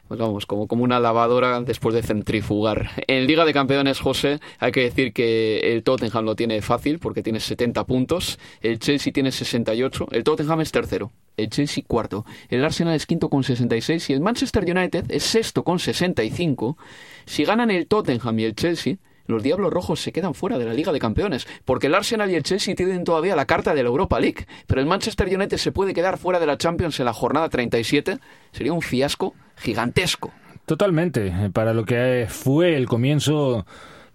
pues 0.07 0.19
vamos, 0.19 0.45
como, 0.45 0.67
como 0.67 0.83
una 0.83 0.99
lavadora 0.99 1.59
después 1.61 1.93
de 1.93 2.01
centrifugar. 2.01 2.91
En 3.07 3.27
Liga 3.27 3.45
de 3.45 3.53
Campeones, 3.53 3.99
José, 3.99 4.39
hay 4.59 4.71
que 4.71 4.81
decir 4.81 5.13
que 5.13 5.73
el 5.73 5.83
Tottenham 5.83 6.23
lo 6.23 6.35
tiene 6.35 6.61
fácil 6.61 6.99
porque 6.99 7.23
tiene 7.23 7.39
70 7.39 7.83
puntos, 7.85 8.39
el 8.61 8.79
Chelsea 8.79 9.11
tiene 9.11 9.31
68, 9.31 10.07
el 10.11 10.23
Tottenham 10.23 10.61
es 10.61 10.71
tercero, 10.71 11.11
el 11.35 11.49
Chelsea 11.49 11.83
cuarto, 11.85 12.25
el 12.49 12.63
Arsenal 12.63 12.95
es 12.95 13.05
quinto 13.05 13.29
con 13.29 13.43
66 13.43 14.09
y 14.09 14.13
el 14.13 14.21
Manchester 14.21 14.63
United 14.63 15.05
es 15.09 15.23
sexto 15.23 15.63
con 15.63 15.79
65. 15.79 16.77
Si 17.25 17.43
ganan 17.43 17.69
el 17.69 17.87
Tottenham 17.87 18.39
y 18.39 18.45
el 18.45 18.55
Chelsea, 18.55 18.97
los 19.27 19.43
Diablos 19.43 19.71
Rojos 19.71 20.01
se 20.01 20.11
quedan 20.11 20.33
fuera 20.33 20.57
de 20.57 20.65
la 20.65 20.73
Liga 20.73 20.91
de 20.91 20.99
Campeones, 20.99 21.47
porque 21.65 21.87
el 21.87 21.95
Arsenal 21.95 22.31
y 22.31 22.35
el 22.35 22.43
Chelsea 22.43 22.75
tienen 22.75 23.03
todavía 23.03 23.35
la 23.35 23.45
carta 23.45 23.73
de 23.73 23.83
la 23.83 23.89
Europa 23.89 24.19
League, 24.19 24.47
pero 24.65 24.81
el 24.81 24.87
Manchester 24.87 25.27
United 25.27 25.57
se 25.57 25.71
puede 25.71 25.93
quedar 25.93 26.17
fuera 26.17 26.39
de 26.39 26.45
la 26.45 26.57
Champions 26.57 26.99
en 26.99 27.05
la 27.05 27.13
jornada 27.13 27.49
37, 27.49 28.19
sería 28.51 28.73
un 28.73 28.81
fiasco 28.81 29.35
gigantesco. 29.57 30.31
Totalmente, 30.65 31.31
para 31.53 31.73
lo 31.73 31.85
que 31.85 32.25
fue 32.29 32.75
el 32.75 32.87
comienzo 32.87 33.65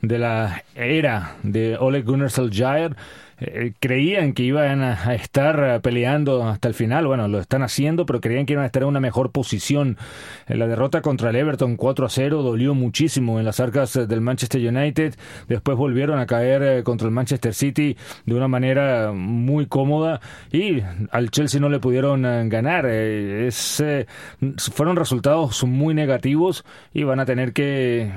de 0.03 0.19
la 0.19 0.65
era 0.75 1.37
de 1.43 1.77
Ole 1.79 2.03
Gunnar 2.03 2.31
Solskjaer, 2.31 2.97
eh, 3.45 3.73
creían 3.81 4.33
que 4.33 4.45
iban 4.45 4.83
a, 4.83 5.15
estar 5.15 5.81
peleando 5.81 6.45
hasta 6.45 6.69
el 6.69 6.75
final, 6.75 7.07
bueno, 7.07 7.27
lo 7.29 7.41
están 7.41 7.63
haciendo, 7.63 8.07
pero 8.07 8.21
creían 8.21 8.47
que 8.47 8.53
iban 8.53 8.63
a 8.63 8.67
estar 8.67 8.83
en 8.83 8.89
una 8.89 9.01
mejor 9.01 9.33
posición. 9.33 9.97
En 10.47 10.59
la 10.59 10.67
derrota 10.67 11.03
contra 11.03 11.31
el 11.31 11.37
Everton 11.37 11.77
4 11.77 12.07
a 12.07 12.09
0 12.09 12.43
dolió 12.43 12.75
muchísimo 12.75 13.39
en 13.39 13.45
las 13.45 13.59
arcas 13.61 13.95
del 13.95 14.21
Manchester 14.21 14.61
United, 14.67 15.15
después 15.49 15.77
volvieron 15.77 16.19
a 16.19 16.27
caer 16.27 16.63
eh, 16.63 16.83
contra 16.83 17.09
el 17.09 17.15
Manchester 17.15 17.55
City 17.55 17.97
de 18.25 18.35
una 18.35 18.49
manera 18.49 19.13
muy 19.13 19.67
cómoda 19.67 20.21
y 20.53 20.83
al 21.11 21.31
Chelsea 21.31 21.61
no 21.61 21.69
le 21.69 21.81
pudieron 21.81 22.25
eh, 22.25 22.49
ganar. 22.49 22.87
Es, 22.87 23.83
fueron 24.73 24.97
resultados 24.97 25.65
muy 25.65 25.95
negativos 25.95 26.65
y 26.93 27.03
van 27.03 27.21
a 27.21 27.25
tener 27.25 27.53
que 27.53 28.11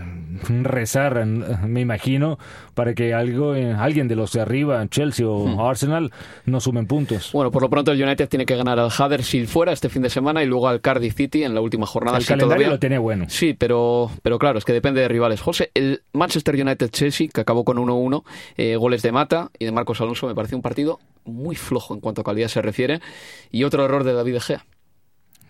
rezar, 0.63 1.25
me 1.25 1.81
imagino, 1.81 2.37
para 2.75 2.93
que 2.93 3.13
algo, 3.13 3.53
alguien 3.53 4.07
de 4.07 4.15
los 4.15 4.33
de 4.33 4.41
arriba, 4.41 4.85
Chelsea, 4.89 5.27
o 5.27 5.47
hmm. 5.47 5.59
Arsenal 5.59 6.11
no 6.45 6.59
sumen 6.59 6.85
puntos. 6.85 7.31
Bueno, 7.33 7.49
por 7.49 7.61
lo 7.61 7.69
pronto 7.69 7.91
el 7.91 8.03
United 8.03 8.29
tiene 8.29 8.45
que 8.45 8.55
ganar 8.55 8.79
al 8.79 8.89
Huddersfield 8.89 9.47
fuera 9.47 9.71
este 9.71 9.89
fin 9.89 10.01
de 10.01 10.09
semana 10.09 10.43
y 10.43 10.45
luego 10.45 10.67
al 10.67 10.81
Cardiff 10.81 11.15
City 11.15 11.43
en 11.43 11.55
la 11.55 11.61
última 11.61 11.87
jornada. 11.87 12.17
El 12.17 12.25
calendario 12.25 12.69
lo 12.69 12.79
tiene 12.79 12.97
bueno. 12.97 13.25
Sí, 13.29 13.53
pero, 13.53 14.11
pero 14.21 14.37
claro, 14.37 14.59
es 14.59 14.65
que 14.65 14.73
depende 14.73 15.01
de 15.01 15.07
rivales. 15.07 15.41
José, 15.41 15.71
el 15.73 16.03
Manchester 16.13 16.55
United-Chelsea, 16.55 17.29
que 17.33 17.41
acabó 17.41 17.63
con 17.63 17.77
1-1, 17.77 18.23
eh, 18.57 18.75
goles 18.75 19.01
de 19.01 19.11
Mata 19.11 19.49
y 19.57 19.65
de 19.65 19.71
Marcos 19.71 20.01
Alonso, 20.01 20.27
me 20.27 20.35
parece 20.35 20.55
un 20.55 20.61
partido 20.61 20.99
muy 21.23 21.55
flojo 21.55 21.93
en 21.93 22.01
cuanto 22.01 22.21
a 22.21 22.23
calidad 22.23 22.49
se 22.49 22.61
refiere. 22.61 22.99
Y 23.51 23.63
otro 23.63 23.85
error 23.85 24.03
de 24.03 24.13
David 24.13 24.39
Gea 24.39 24.65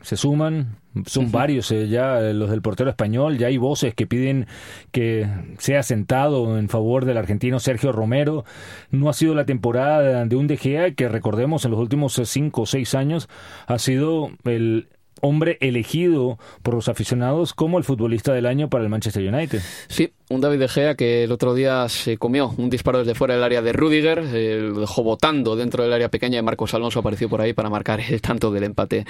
se 0.05 0.17
suman, 0.17 0.77
son 1.07 1.31
varios 1.31 1.71
eh, 1.71 1.87
ya 1.87 2.19
eh, 2.19 2.31
los 2.35 2.51
del 2.51 2.61
portero 2.61 2.91
español, 2.91 3.39
ya 3.39 3.47
hay 3.47 3.57
voces 3.57 3.95
que 3.95 4.05
piden 4.05 4.45
que 4.91 5.27
sea 5.57 5.81
sentado 5.81 6.59
en 6.59 6.69
favor 6.69 7.05
del 7.05 7.17
argentino 7.17 7.59
Sergio 7.59 7.91
Romero. 7.91 8.45
No 8.91 9.09
ha 9.09 9.13
sido 9.13 9.33
la 9.33 9.47
temporada 9.47 10.23
de 10.25 10.35
un 10.35 10.45
De 10.45 10.57
Gea 10.57 10.91
que 10.91 11.09
recordemos 11.09 11.65
en 11.65 11.71
los 11.71 11.79
últimos 11.79 12.19
eh, 12.19 12.25
cinco 12.25 12.61
o 12.61 12.65
seis 12.67 12.93
años 12.93 13.29
ha 13.65 13.79
sido 13.79 14.29
el 14.43 14.89
hombre 15.21 15.57
elegido 15.61 16.37
por 16.61 16.73
los 16.73 16.87
aficionados 16.87 17.53
como 17.53 17.77
el 17.77 17.83
futbolista 17.83 18.33
del 18.33 18.45
año 18.45 18.69
para 18.69 18.83
el 18.83 18.89
Manchester 18.89 19.33
United. 19.33 19.61
Sí, 19.87 20.11
un 20.29 20.41
David 20.41 20.59
De 20.59 20.67
Gea 20.67 20.95
que 20.95 21.23
el 21.23 21.31
otro 21.31 21.53
día 21.53 21.87
se 21.87 22.17
comió 22.17 22.53
un 22.57 22.69
disparo 22.69 22.99
desde 22.99 23.13
fuera 23.13 23.35
del 23.35 23.43
área 23.43 23.61
de 23.61 23.73
Rudiger, 23.73 24.23
lo 24.23 24.79
dejó 24.79 25.03
botando 25.03 25.55
dentro 25.55 25.83
del 25.83 25.93
área 25.93 26.09
pequeña 26.09 26.39
y 26.39 26.41
Marcos 26.41 26.73
Alonso 26.73 26.99
apareció 26.99 27.29
por 27.29 27.41
ahí 27.41 27.53
para 27.53 27.69
marcar 27.69 28.01
el 28.01 28.21
tanto 28.21 28.51
del 28.51 28.63
empate. 28.63 29.05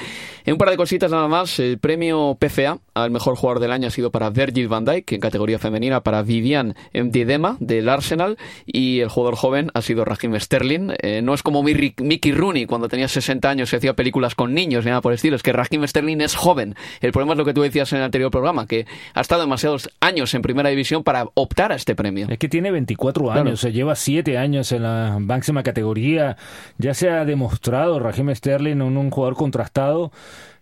En 0.45 0.53
un 0.53 0.57
par 0.57 0.69
de 0.69 0.77
cositas 0.77 1.09
nada 1.09 1.27
más, 1.27 1.57
el 1.59 1.79
premio 1.79 2.37
PFA 2.39 2.79
al 2.93 3.11
mejor 3.11 3.35
jugador 3.35 3.61
del 3.61 3.71
año 3.71 3.87
ha 3.87 3.91
sido 3.91 4.11
para 4.11 4.29
Virgil 4.29 4.67
van 4.67 4.83
Dijk, 4.83 5.13
en 5.13 5.19
categoría 5.21 5.57
femenina 5.57 6.01
para 6.01 6.21
Vivian 6.21 6.75
Mdidema 6.93 7.57
del 7.59 7.87
Arsenal 7.87 8.37
y 8.65 8.99
el 8.99 9.09
jugador 9.09 9.35
joven 9.35 9.71
ha 9.73 9.81
sido 9.81 10.03
Raheem 10.03 10.37
Sterling. 10.39 10.91
Eh, 11.01 11.21
no 11.21 11.33
es 11.33 11.43
como 11.43 11.63
Mickey 11.63 12.31
Rooney 12.33 12.65
cuando 12.65 12.89
tenía 12.89 13.07
60 13.07 13.49
años 13.49 13.71
y 13.71 13.75
hacía 13.77 13.95
películas 13.95 14.35
con 14.35 14.53
niños 14.53 14.83
ni 14.83 14.89
nada 14.89 15.01
por 15.01 15.13
el 15.13 15.15
estilo, 15.15 15.37
es 15.37 15.43
que 15.43 15.53
Raheem 15.53 15.87
Sterling 15.87 15.94
es 15.95 16.36
joven. 16.36 16.75
El 17.01 17.12
problema 17.12 17.34
es 17.34 17.38
lo 17.38 17.45
que 17.45 17.53
tú 17.53 17.62
decías 17.62 17.91
en 17.93 17.99
el 17.99 18.05
anterior 18.05 18.31
programa, 18.31 18.67
que 18.67 18.86
ha 19.13 19.21
estado 19.21 19.41
demasiados 19.41 19.89
años 19.99 20.34
en 20.34 20.41
primera 20.41 20.69
división 20.69 21.03
para 21.03 21.27
optar 21.34 21.71
a 21.71 21.75
este 21.75 21.95
premio. 21.95 22.27
Es 22.29 22.38
que 22.38 22.49
tiene 22.49 22.71
24 22.71 23.31
años, 23.31 23.60
se 23.60 23.71
lleva 23.71 23.95
7 23.95 24.38
años 24.38 24.71
en 24.71 24.84
la 24.84 25.17
máxima 25.19 25.63
categoría. 25.63 26.38
Ya 26.77 26.93
se 26.93 27.10
ha 27.10 27.25
demostrado 27.25 27.99
Raheem 27.99 28.34
Sterling 28.34 28.81
un, 28.81 28.97
un 28.97 29.10
jugador 29.10 29.36
contrastado 29.36 30.12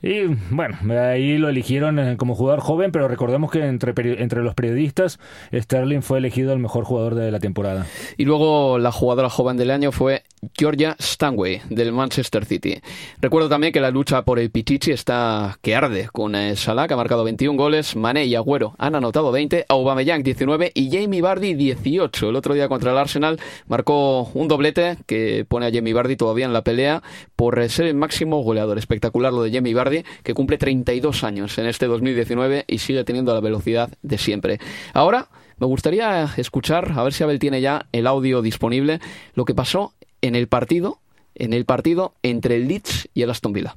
y 0.03 0.25
bueno, 0.49 0.77
ahí 1.01 1.37
lo 1.37 1.47
eligieron 1.47 1.97
eh, 1.97 2.17
como 2.17 2.35
jugador 2.35 2.59
joven, 2.59 2.91
pero 2.91 3.07
recordemos 3.07 3.49
que 3.49 3.65
entre, 3.65 3.93
entre 4.21 4.43
los 4.43 4.53
periodistas, 4.53 5.17
Sterling 5.53 6.01
fue 6.01 6.17
elegido 6.17 6.51
el 6.51 6.59
mejor 6.59 6.83
jugador 6.83 7.15
de 7.15 7.31
la 7.31 7.39
temporada. 7.39 7.85
Y 8.17 8.25
luego 8.25 8.79
la 8.79 8.91
jugadora 8.91 9.29
joven 9.29 9.55
del 9.55 9.71
año 9.71 9.93
fue 9.93 10.23
Georgia 10.57 10.97
Stanway, 10.99 11.61
del 11.69 11.93
Manchester 11.93 12.43
City. 12.43 12.81
Recuerdo 13.21 13.47
también 13.47 13.71
que 13.71 13.79
la 13.79 13.91
lucha 13.91 14.23
por 14.23 14.39
el 14.39 14.51
Pichichi 14.51 14.91
está 14.91 15.57
que 15.61 15.73
arde, 15.73 16.09
con 16.11 16.35
eh, 16.35 16.57
Salah, 16.57 16.89
que 16.89 16.95
ha 16.95 16.97
marcado 16.97 17.23
21 17.23 17.57
goles, 17.57 17.95
Mané 17.95 18.25
y 18.25 18.35
Agüero 18.35 18.75
han 18.77 18.95
anotado 18.95 19.31
20, 19.31 19.67
Aubameyang 19.69 20.21
19 20.21 20.73
y 20.75 20.91
Jamie 20.91 21.21
Vardy 21.21 21.53
18. 21.53 22.27
El 22.27 22.35
otro 22.35 22.53
día 22.53 22.67
contra 22.67 22.91
el 22.91 22.97
Arsenal 22.97 23.39
marcó 23.67 24.29
un 24.33 24.49
doblete 24.49 24.97
que 25.05 25.45
pone 25.47 25.65
a 25.67 25.71
Jamie 25.71 25.93
Vardy 25.93 26.17
todavía 26.17 26.45
en 26.45 26.51
la 26.51 26.61
pelea 26.61 27.01
por 27.37 27.69
ser 27.69 27.85
el 27.85 27.95
máximo 27.95 28.43
goleador. 28.43 28.77
Espectacular 28.77 29.31
lo 29.31 29.43
de 29.43 29.53
Jamie 29.53 29.73
Vardy 29.73 29.92
que 30.23 30.33
cumple 30.33 30.57
32 30.57 31.23
años 31.23 31.57
en 31.57 31.67
este 31.67 31.85
2019 31.85 32.65
y 32.67 32.79
sigue 32.79 33.03
teniendo 33.03 33.33
la 33.33 33.39
velocidad 33.39 33.89
de 34.01 34.17
siempre. 34.17 34.59
Ahora 34.93 35.29
me 35.57 35.67
gustaría 35.67 36.29
escuchar, 36.37 36.93
a 36.95 37.03
ver 37.03 37.13
si 37.13 37.23
Abel 37.23 37.39
tiene 37.39 37.61
ya 37.61 37.85
el 37.91 38.07
audio 38.07 38.41
disponible, 38.41 38.99
lo 39.35 39.45
que 39.45 39.53
pasó 39.53 39.93
en 40.21 40.35
el 40.35 40.47
partido, 40.47 40.99
en 41.35 41.53
el 41.53 41.65
partido 41.65 42.15
entre 42.23 42.55
el 42.55 42.67
Leeds 42.67 43.09
y 43.13 43.21
el 43.21 43.29
Aston 43.29 43.53
Villa. 43.53 43.75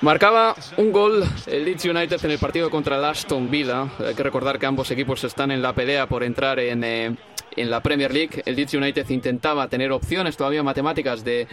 Marcaba 0.00 0.54
un 0.76 0.92
gol 0.92 1.24
el 1.46 1.64
Leeds 1.64 1.84
United 1.84 2.24
en 2.24 2.30
el 2.30 2.38
partido 2.38 2.70
contra 2.70 2.96
el 2.96 3.04
Aston 3.04 3.50
Villa. 3.50 3.88
Hay 4.04 4.14
que 4.14 4.22
recordar 4.22 4.58
que 4.58 4.66
ambos 4.66 4.90
equipos 4.90 5.22
están 5.24 5.50
en 5.50 5.62
la 5.62 5.72
pelea 5.72 6.06
por 6.06 6.22
entrar 6.22 6.58
en, 6.58 6.82
eh, 6.84 7.16
en 7.56 7.70
la 7.70 7.80
Premier 7.80 8.12
League. 8.12 8.42
El 8.44 8.56
Leeds 8.56 8.74
United 8.74 9.08
intentaba 9.10 9.68
tener 9.68 9.92
opciones 9.92 10.36
todavía 10.36 10.62
matemáticas 10.62 11.24
de 11.24 11.46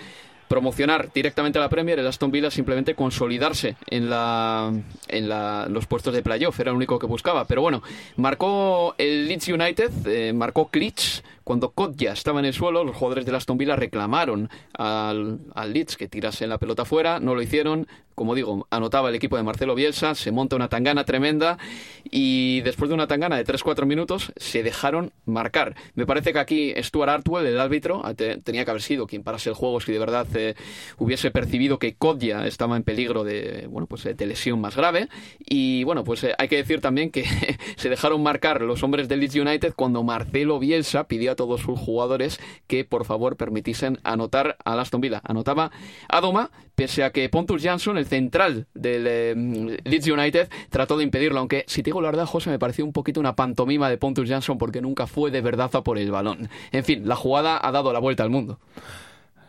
promocionar 0.48 1.12
directamente 1.12 1.58
a 1.58 1.62
la 1.62 1.70
Premier, 1.70 1.98
el 1.98 2.06
Aston 2.06 2.30
Villa 2.30 2.52
simplemente 2.52 2.94
consolidarse 2.94 3.76
en, 3.88 4.08
la, 4.08 4.72
en 5.08 5.28
la, 5.28 5.66
los 5.68 5.88
puestos 5.88 6.14
de 6.14 6.22
playoff, 6.22 6.60
era 6.60 6.70
lo 6.70 6.78
único 6.78 7.00
que 7.00 7.08
buscaba. 7.08 7.46
Pero 7.46 7.62
bueno, 7.62 7.82
marcó 8.18 8.94
el 9.00 9.28
Leeds 9.28 9.48
United, 9.48 9.92
eh, 10.06 10.32
marcó 10.32 10.70
Klitsch 10.70 11.24
Cuando 11.44 11.72
Kodja 11.72 12.14
estaba 12.14 12.40
en 12.40 12.46
el 12.46 12.54
suelo, 12.54 12.84
los 12.84 12.96
jugadores 12.96 13.26
de 13.26 13.36
Aston 13.36 13.58
Villa 13.58 13.76
reclamaron 13.76 14.50
al, 14.78 15.40
al 15.54 15.74
Leeds 15.74 15.98
que 15.98 16.08
tirase 16.08 16.48
la 16.48 16.58
pelota 16.58 16.86
fuera, 16.86 17.20
no 17.20 17.36
lo 17.36 17.42
hicieron, 17.42 17.88
como 18.16 18.36
digo, 18.36 18.68
anotaba 18.70 19.10
el 19.10 19.16
equipo 19.16 19.38
de 19.38 19.44
Marcelo 19.44 19.76
Bielsa, 19.76 20.16
se 20.16 20.32
monta 20.32 20.56
una 20.56 20.70
tangana 20.70 21.04
tremenda 21.04 21.58
y 22.04 22.62
después 22.62 22.90
de 22.90 22.96
una 22.96 23.08
tangana 23.08 23.38
de 23.38 23.46
3-4 23.46 23.86
minutos 23.86 24.32
se 24.38 24.64
dejaron 24.64 25.12
marcar. 25.26 25.76
Me 25.96 26.06
parece 26.06 26.34
que 26.34 26.40
aquí 26.40 26.74
Stuart 26.78 27.10
Artwell, 27.10 27.46
el 27.46 27.60
árbitro, 27.60 28.04
tenía 28.44 28.66
que 28.66 28.72
haber 28.72 28.82
sido 28.82 29.08
quien 29.08 29.24
parase 29.24 29.50
el 29.50 29.56
juego 29.56 29.82
si 29.82 29.92
de 29.92 30.00
verdad 30.00 30.28
eh, 30.36 30.56
hubiese 30.98 31.32
percibido 31.32 31.80
que 31.80 31.96
Kodja 31.96 32.48
estaba 32.48 32.78
en 32.78 32.84
peligro 32.84 33.24
de, 33.24 33.68
bueno, 33.70 33.88
pues, 33.88 34.04
de 34.04 34.26
lesión 34.26 34.62
más 34.62 34.76
grave. 34.76 35.10
Y 35.40 35.84
bueno, 35.84 36.04
pues 36.04 36.24
eh, 36.24 36.34
hay 36.38 36.48
que 36.48 36.58
decir 36.58 36.82
también 36.82 37.12
que 37.12 37.26
se 37.76 37.90
dejaron 37.90 38.22
marcar 38.22 38.62
los 38.62 38.84
hombres 38.84 39.08
del 39.08 39.20
Leeds 39.20 39.36
United 39.36 39.74
cuando 39.76 40.04
Marcelo 40.04 40.60
Bielsa 40.60 41.06
pidió 41.06 41.33
a 41.34 41.36
todos 41.36 41.62
sus 41.62 41.80
jugadores 41.80 42.40
que 42.68 42.86
por 42.86 43.06
favor 43.06 43.38
permitiesen 43.38 44.00
anotar 44.04 44.58
a 44.64 44.80
Aston 44.80 45.02
Villa. 45.02 45.22
Anotaba 45.24 45.72
a 46.10 46.22
Doma, 46.22 46.52
pese 46.76 47.04
a 47.04 47.12
que 47.12 47.28
Pontus 47.30 47.62
Jansson, 47.62 47.98
el 47.98 48.06
central 48.06 48.68
del 48.74 49.06
eh, 49.08 49.80
Leeds 49.84 50.08
United, 50.08 50.50
trató 50.70 50.98
de 50.98 51.04
impedirlo. 51.04 51.40
Aunque, 51.40 51.66
si 51.68 51.84
te 51.84 51.90
digo 51.90 52.02
la 52.02 52.10
verdad, 52.10 52.26
José, 52.26 52.50
me 52.50 52.60
pareció 52.60 52.86
un 52.86 52.94
poquito 52.94 53.20
una 53.20 53.36
pantomima 53.36 53.90
de 53.90 53.98
Pontus 53.98 54.30
Jansson 54.30 54.58
porque 54.58 54.82
nunca 54.82 55.08
fue 55.08 55.32
de 55.32 55.42
verdad 55.42 55.70
a 55.74 55.84
por 55.84 55.98
el 55.98 56.12
balón. 56.12 56.50
En 56.72 56.84
fin, 56.84 57.08
la 57.08 57.16
jugada 57.16 57.60
ha 57.62 57.72
dado 57.72 57.94
la 57.94 58.00
vuelta 58.00 58.24
al 58.24 58.30
mundo. 58.30 58.60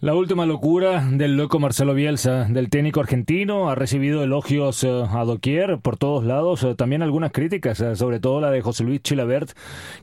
La 0.05 0.14
última 0.14 0.44
locura 0.44 1.09
del 1.11 1.38
loco 1.38 1.59
Marcelo 1.59 1.94
Bielsa, 1.94 2.44
del 2.44 2.68
técnico 2.68 3.00
argentino, 3.00 3.70
ha 3.70 3.74
recibido 3.74 4.22
elogios 4.22 4.84
eh, 4.84 4.90
a 4.90 5.24
doquier 5.24 5.78
por 5.78 5.96
todos 5.96 6.24
lados, 6.24 6.62
eh, 6.62 6.74
también 6.74 7.00
algunas 7.00 7.32
críticas, 7.32 7.80
eh, 7.80 7.96
sobre 7.96 8.20
todo 8.20 8.38
la 8.42 8.50
de 8.50 8.61
José 8.61 8.84
Luis 8.84 9.00
Chilabert, 9.00 9.52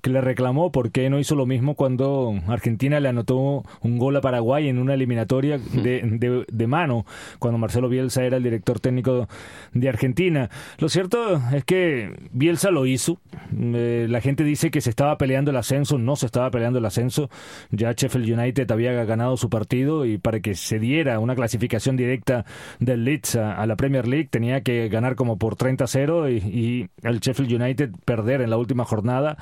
que 0.02 0.10
le 0.10 0.20
reclamó 0.20 0.72
por 0.72 0.90
qué 0.90 1.12
no 1.12 1.20
hizo 1.20 1.36
lo 1.36 1.46
mismo 1.46 1.76
cuando 1.76 2.34
Argentina 2.48 3.00
le 3.00 3.10
anotó 3.10 3.64
un 3.82 4.00
gol 4.00 4.16
a 4.16 4.22
Paraguay 4.22 4.70
en 4.70 4.80
una 4.80 4.96
eliminatoria 4.96 5.60
de, 5.60 6.46
de, 6.50 6.66
mano, 6.68 7.06
cuando 7.38 7.60
Marcelo 7.60 7.88
Bielsa 7.88 8.24
era 8.24 8.38
el 8.38 8.44
director 8.44 8.80
técnico 8.80 9.28
de 9.72 9.88
Argentina. 9.88 10.50
Lo 10.80 10.90
cierto 10.90 11.40
es 11.54 11.64
que 11.64 12.10
Bielsa 12.32 12.72
lo 12.72 12.88
hizo, 12.88 13.20
la 13.52 14.20
gente 14.20 14.44
dice 14.44 14.72
que 14.72 14.82
se 14.82 14.90
estaba 14.90 15.20
peleando 15.20 15.52
el 15.52 15.58
ascenso, 15.58 16.00
no 16.00 16.16
se 16.16 16.26
estaba 16.26 16.50
peleando 16.50 16.80
el 16.80 16.86
ascenso, 16.86 17.30
ya 17.70 17.92
Sheffield 17.92 18.40
United 18.40 18.72
había 18.72 18.94
ganado 19.06 19.38
su 19.38 19.48
partido 19.48 19.91
y 20.06 20.18
para 20.18 20.40
que 20.40 20.56
se 20.56 20.80
diera 20.80 21.20
una 21.20 21.36
clasificación 21.36 21.98
directa 21.98 22.46
del 22.80 23.04
Leeds 23.04 23.36
a, 23.36 23.66
la 23.66 23.76
Premier 23.76 24.08
League 24.08 24.30
tenía 24.30 24.62
que 24.62 24.90
ganar 24.90 25.16
como 25.16 25.38
por 25.38 25.56
30-0 25.56 26.32
y, 26.32 26.90
el 27.04 27.20
Sheffield 27.20 27.62
United 27.62 27.92
perder 28.06 28.42
en 28.42 28.50
la 28.50 28.58
última 28.58 28.86
jornada. 28.86 29.38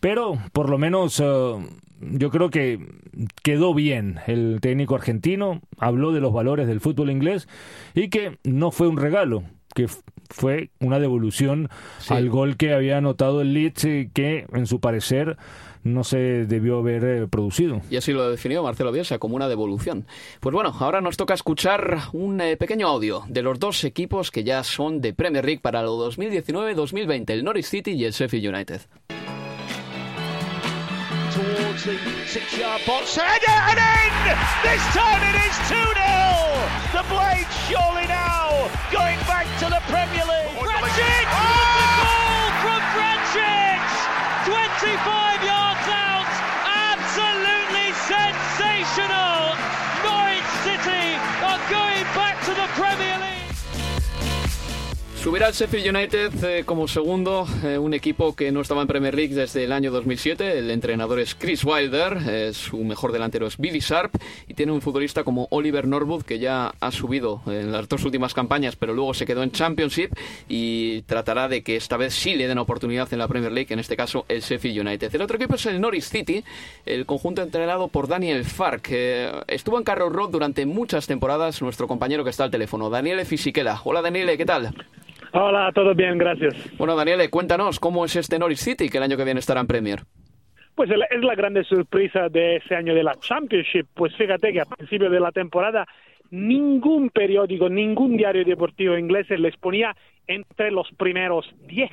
Pero 0.00 0.38
por 0.52 0.70
lo 0.70 0.78
menos 0.78 1.20
eh, 1.20 1.54
yo 2.00 2.30
creo 2.30 2.50
que 2.50 2.78
quedó 3.42 3.74
bien 3.74 4.20
el 4.26 4.58
técnico 4.60 4.94
argentino, 4.94 5.60
habló 5.78 6.12
de 6.12 6.20
los 6.20 6.32
valores 6.32 6.66
del 6.66 6.80
fútbol 6.80 7.10
inglés 7.10 7.48
y 7.94 8.08
que 8.08 8.38
no 8.44 8.70
fue 8.70 8.88
un 8.88 8.96
regalo, 8.96 9.42
que 9.74 9.88
fue 10.30 10.70
una 10.78 10.98
devolución 11.00 11.68
al 12.08 12.28
gol 12.28 12.56
que 12.56 12.74
había 12.74 12.98
anotado 12.98 13.40
el 13.40 13.54
Leeds 13.54 13.84
y 13.84 14.08
que 14.08 14.46
en 14.52 14.66
su 14.66 14.80
parecer 14.80 15.36
no 15.84 16.04
se 16.04 16.46
debió 16.46 16.78
haber 16.78 17.04
eh, 17.04 17.26
producido. 17.28 17.80
Y 17.90 17.96
así 17.96 18.12
lo 18.12 18.30
definió 18.30 18.62
Marcelo 18.62 18.92
Bielsa 18.92 19.18
como 19.18 19.36
una 19.36 19.48
devolución. 19.48 20.06
Pues 20.40 20.52
bueno, 20.52 20.74
ahora 20.78 21.00
nos 21.00 21.16
toca 21.16 21.34
escuchar 21.34 21.98
un 22.12 22.40
eh, 22.40 22.56
pequeño 22.56 22.88
audio 22.88 23.24
de 23.28 23.42
los 23.42 23.58
dos 23.58 23.84
equipos 23.84 24.30
que 24.30 24.44
ya 24.44 24.62
son 24.64 25.00
de 25.00 25.12
Premier 25.12 25.44
League 25.44 25.60
para 25.60 25.80
el 25.80 25.86
2019-2020, 25.86 27.30
el 27.30 27.44
Norwich 27.44 27.66
City 27.66 27.92
y 27.92 28.04
el 28.04 28.12
Sheffield 28.12 28.54
United. 28.54 28.80
towards 31.38 31.84
the 31.84 31.96
six-yard 32.26 32.82
box. 32.86 33.18
And, 33.18 33.28
and 33.28 33.78
in! 33.78 34.12
This 34.66 34.82
time 34.90 35.22
it 35.22 35.36
is 35.46 35.54
2-0! 35.70 35.78
The 36.92 37.04
Blades 37.06 37.54
surely 37.68 38.06
now 38.08 38.68
going 38.90 39.18
back 39.30 39.46
to 39.62 39.66
the 39.70 39.80
Premier 39.86 40.24
League. 40.26 40.58
Ratchet! 40.58 41.26
Oh! 41.30 41.78
goal 42.02 42.46
from 42.62 42.82
Ratchet! 42.98 43.82
25 44.50 45.44
yards 45.44 45.57
Subirá 55.22 55.48
al 55.48 55.52
Sheffield 55.52 55.96
United 55.96 56.44
eh, 56.44 56.62
como 56.64 56.86
segundo, 56.86 57.44
eh, 57.64 57.76
un 57.76 57.92
equipo 57.92 58.36
que 58.36 58.52
no 58.52 58.60
estaba 58.60 58.82
en 58.82 58.86
Premier 58.86 59.16
League 59.16 59.34
desde 59.34 59.64
el 59.64 59.72
año 59.72 59.90
2007. 59.90 60.58
El 60.58 60.70
entrenador 60.70 61.18
es 61.18 61.34
Chris 61.34 61.64
Wilder, 61.64 62.18
eh, 62.28 62.52
su 62.54 62.78
mejor 62.84 63.10
delantero 63.10 63.48
es 63.48 63.58
Billy 63.58 63.80
Sharp 63.80 64.14
y 64.46 64.54
tiene 64.54 64.70
un 64.70 64.80
futbolista 64.80 65.24
como 65.24 65.48
Oliver 65.50 65.88
Norwood 65.88 66.22
que 66.22 66.38
ya 66.38 66.72
ha 66.78 66.92
subido 66.92 67.42
en 67.46 67.72
las 67.72 67.88
dos 67.88 68.04
últimas 68.04 68.32
campañas, 68.32 68.76
pero 68.76 68.94
luego 68.94 69.12
se 69.12 69.26
quedó 69.26 69.42
en 69.42 69.50
Championship 69.50 70.12
y 70.48 71.02
tratará 71.02 71.48
de 71.48 71.64
que 71.64 71.74
esta 71.74 71.96
vez 71.96 72.14
sí 72.14 72.36
le 72.36 72.46
den 72.46 72.58
oportunidad 72.58 73.12
en 73.12 73.18
la 73.18 73.26
Premier 73.26 73.50
League, 73.50 73.72
en 73.72 73.80
este 73.80 73.96
caso 73.96 74.24
el 74.28 74.40
Sheffield 74.40 74.86
United. 74.86 75.12
El 75.12 75.22
otro 75.22 75.36
equipo 75.36 75.56
es 75.56 75.66
el 75.66 75.80
Norwich 75.80 76.04
City, 76.04 76.44
el 76.86 77.06
conjunto 77.06 77.42
entrenado 77.42 77.88
por 77.88 78.06
Daniel 78.06 78.44
Fark. 78.44 78.88
estuvo 79.48 79.78
en 79.78 79.84
Carroll 79.84 80.14
Road 80.14 80.30
durante 80.30 80.64
muchas 80.64 81.08
temporadas, 81.08 81.60
nuestro 81.60 81.88
compañero 81.88 82.22
que 82.22 82.30
está 82.30 82.44
al 82.44 82.52
teléfono, 82.52 82.88
Daniel 82.88 83.26
Fisiquela. 83.26 83.80
Hola 83.82 84.00
Daniel, 84.00 84.36
¿qué 84.36 84.46
tal? 84.46 84.72
Hola, 85.40 85.70
todo 85.72 85.94
bien, 85.94 86.18
gracias. 86.18 86.76
Bueno, 86.76 86.96
Daniele, 86.96 87.30
cuéntanos 87.30 87.78
cómo 87.78 88.04
es 88.04 88.16
este 88.16 88.40
Norwich 88.40 88.58
City 88.58 88.88
que 88.88 88.98
el 88.98 89.04
año 89.04 89.16
que 89.16 89.22
viene 89.22 89.38
estará 89.38 89.60
en 89.60 89.68
Premier. 89.68 90.00
Pues 90.74 90.90
es 90.90 91.22
la 91.22 91.34
grande 91.36 91.62
sorpresa 91.62 92.28
de 92.28 92.56
ese 92.56 92.74
año 92.74 92.92
de 92.92 93.04
la 93.04 93.14
Championship. 93.20 93.86
Pues 93.94 94.16
fíjate 94.16 94.52
que 94.52 94.60
a 94.60 94.64
principio 94.64 95.08
de 95.08 95.20
la 95.20 95.30
temporada 95.30 95.86
ningún 96.30 97.10
periódico, 97.10 97.68
ningún 97.68 98.16
diario 98.16 98.44
deportivo 98.44 98.98
inglés 98.98 99.30
les 99.30 99.56
ponía 99.56 99.94
entre 100.26 100.72
los 100.72 100.90
primeros 100.98 101.46
10 101.68 101.88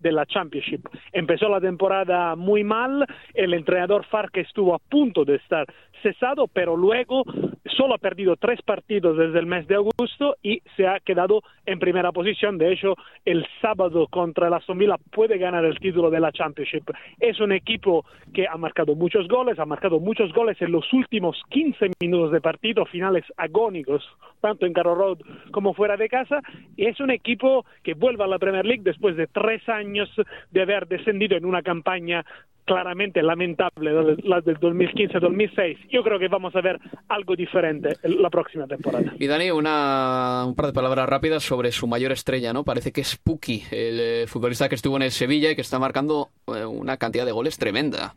de 0.00 0.12
la 0.12 0.26
Championship. 0.26 0.86
Empezó 1.12 1.48
la 1.48 1.60
temporada 1.60 2.36
muy 2.36 2.62
mal, 2.62 3.06
el 3.32 3.54
entrenador 3.54 4.04
Farke 4.04 4.40
estuvo 4.40 4.74
a 4.74 4.78
punto 4.78 5.24
de 5.24 5.36
estar 5.36 5.64
cesado, 6.02 6.46
pero 6.48 6.76
luego 6.76 7.24
solo 7.76 7.94
ha 7.94 7.98
perdido 7.98 8.36
tres 8.36 8.60
partidos 8.62 9.16
desde 9.16 9.38
el 9.38 9.46
mes 9.46 9.66
de 9.66 9.76
agosto 9.76 10.36
y 10.42 10.62
se 10.76 10.86
ha 10.86 11.00
quedado 11.00 11.42
en 11.66 11.78
primera 11.78 12.12
posición. 12.12 12.58
De 12.58 12.72
hecho, 12.72 12.94
el 13.24 13.46
sábado 13.60 14.06
contra 14.08 14.48
el 14.48 14.54
Aston 14.54 14.78
Villa 14.78 14.96
puede 15.10 15.38
ganar 15.38 15.64
el 15.64 15.78
título 15.78 16.10
de 16.10 16.20
la 16.20 16.32
Championship. 16.32 16.90
Es 17.20 17.40
un 17.40 17.52
equipo 17.52 18.04
que 18.34 18.46
ha 18.46 18.56
marcado 18.56 18.94
muchos 18.94 19.28
goles, 19.28 19.58
ha 19.58 19.64
marcado 19.64 20.00
muchos 20.00 20.32
goles 20.32 20.60
en 20.60 20.72
los 20.72 20.92
últimos 20.92 21.40
15 21.50 21.90
minutos 22.00 22.32
de 22.32 22.40
partido, 22.40 22.84
finales 22.86 23.24
agónicos, 23.36 24.04
tanto 24.40 24.66
en 24.66 24.72
Carroll 24.72 24.98
Road 24.98 25.18
como 25.50 25.74
fuera 25.74 25.96
de 25.96 26.08
casa. 26.08 26.40
Y 26.76 26.86
es 26.86 27.00
un 27.00 27.10
equipo 27.10 27.64
que 27.82 27.94
vuelve 27.94 28.24
a 28.24 28.28
la 28.28 28.38
Premier 28.38 28.66
League 28.66 28.82
después 28.84 29.16
de 29.16 29.26
tres 29.26 29.66
años 29.68 30.10
de 30.50 30.62
haber 30.62 30.86
descendido 30.88 31.36
en 31.36 31.44
una 31.44 31.62
campaña 31.62 32.24
claramente 32.64 33.22
lamentable, 33.22 33.92
la 34.22 34.40
del 34.40 34.58
2015-2006. 34.58 35.88
Yo 35.90 36.02
creo 36.02 36.18
que 36.18 36.28
vamos 36.28 36.54
a 36.56 36.60
ver 36.60 36.78
algo 37.08 37.36
diferente 37.36 37.96
la 38.02 38.30
próxima 38.30 38.66
temporada. 38.66 39.12
Y 39.18 39.26
Dani, 39.26 39.50
una, 39.50 40.44
un 40.46 40.54
par 40.54 40.66
de 40.66 40.72
palabras 40.72 41.08
rápidas 41.08 41.42
sobre 41.42 41.72
su 41.72 41.86
mayor 41.86 42.12
estrella, 42.12 42.52
¿no? 42.52 42.64
Parece 42.64 42.92
que 42.92 43.00
es 43.00 43.16
Puki, 43.16 43.62
el 43.70 44.00
eh, 44.00 44.26
futbolista 44.26 44.68
que 44.68 44.74
estuvo 44.74 44.96
en 44.96 45.02
el 45.02 45.10
Sevilla 45.10 45.50
y 45.50 45.54
que 45.54 45.60
está 45.60 45.78
marcando 45.78 46.28
eh, 46.48 46.64
una 46.64 46.96
cantidad 46.96 47.26
de 47.26 47.32
goles 47.32 47.58
tremenda. 47.58 48.14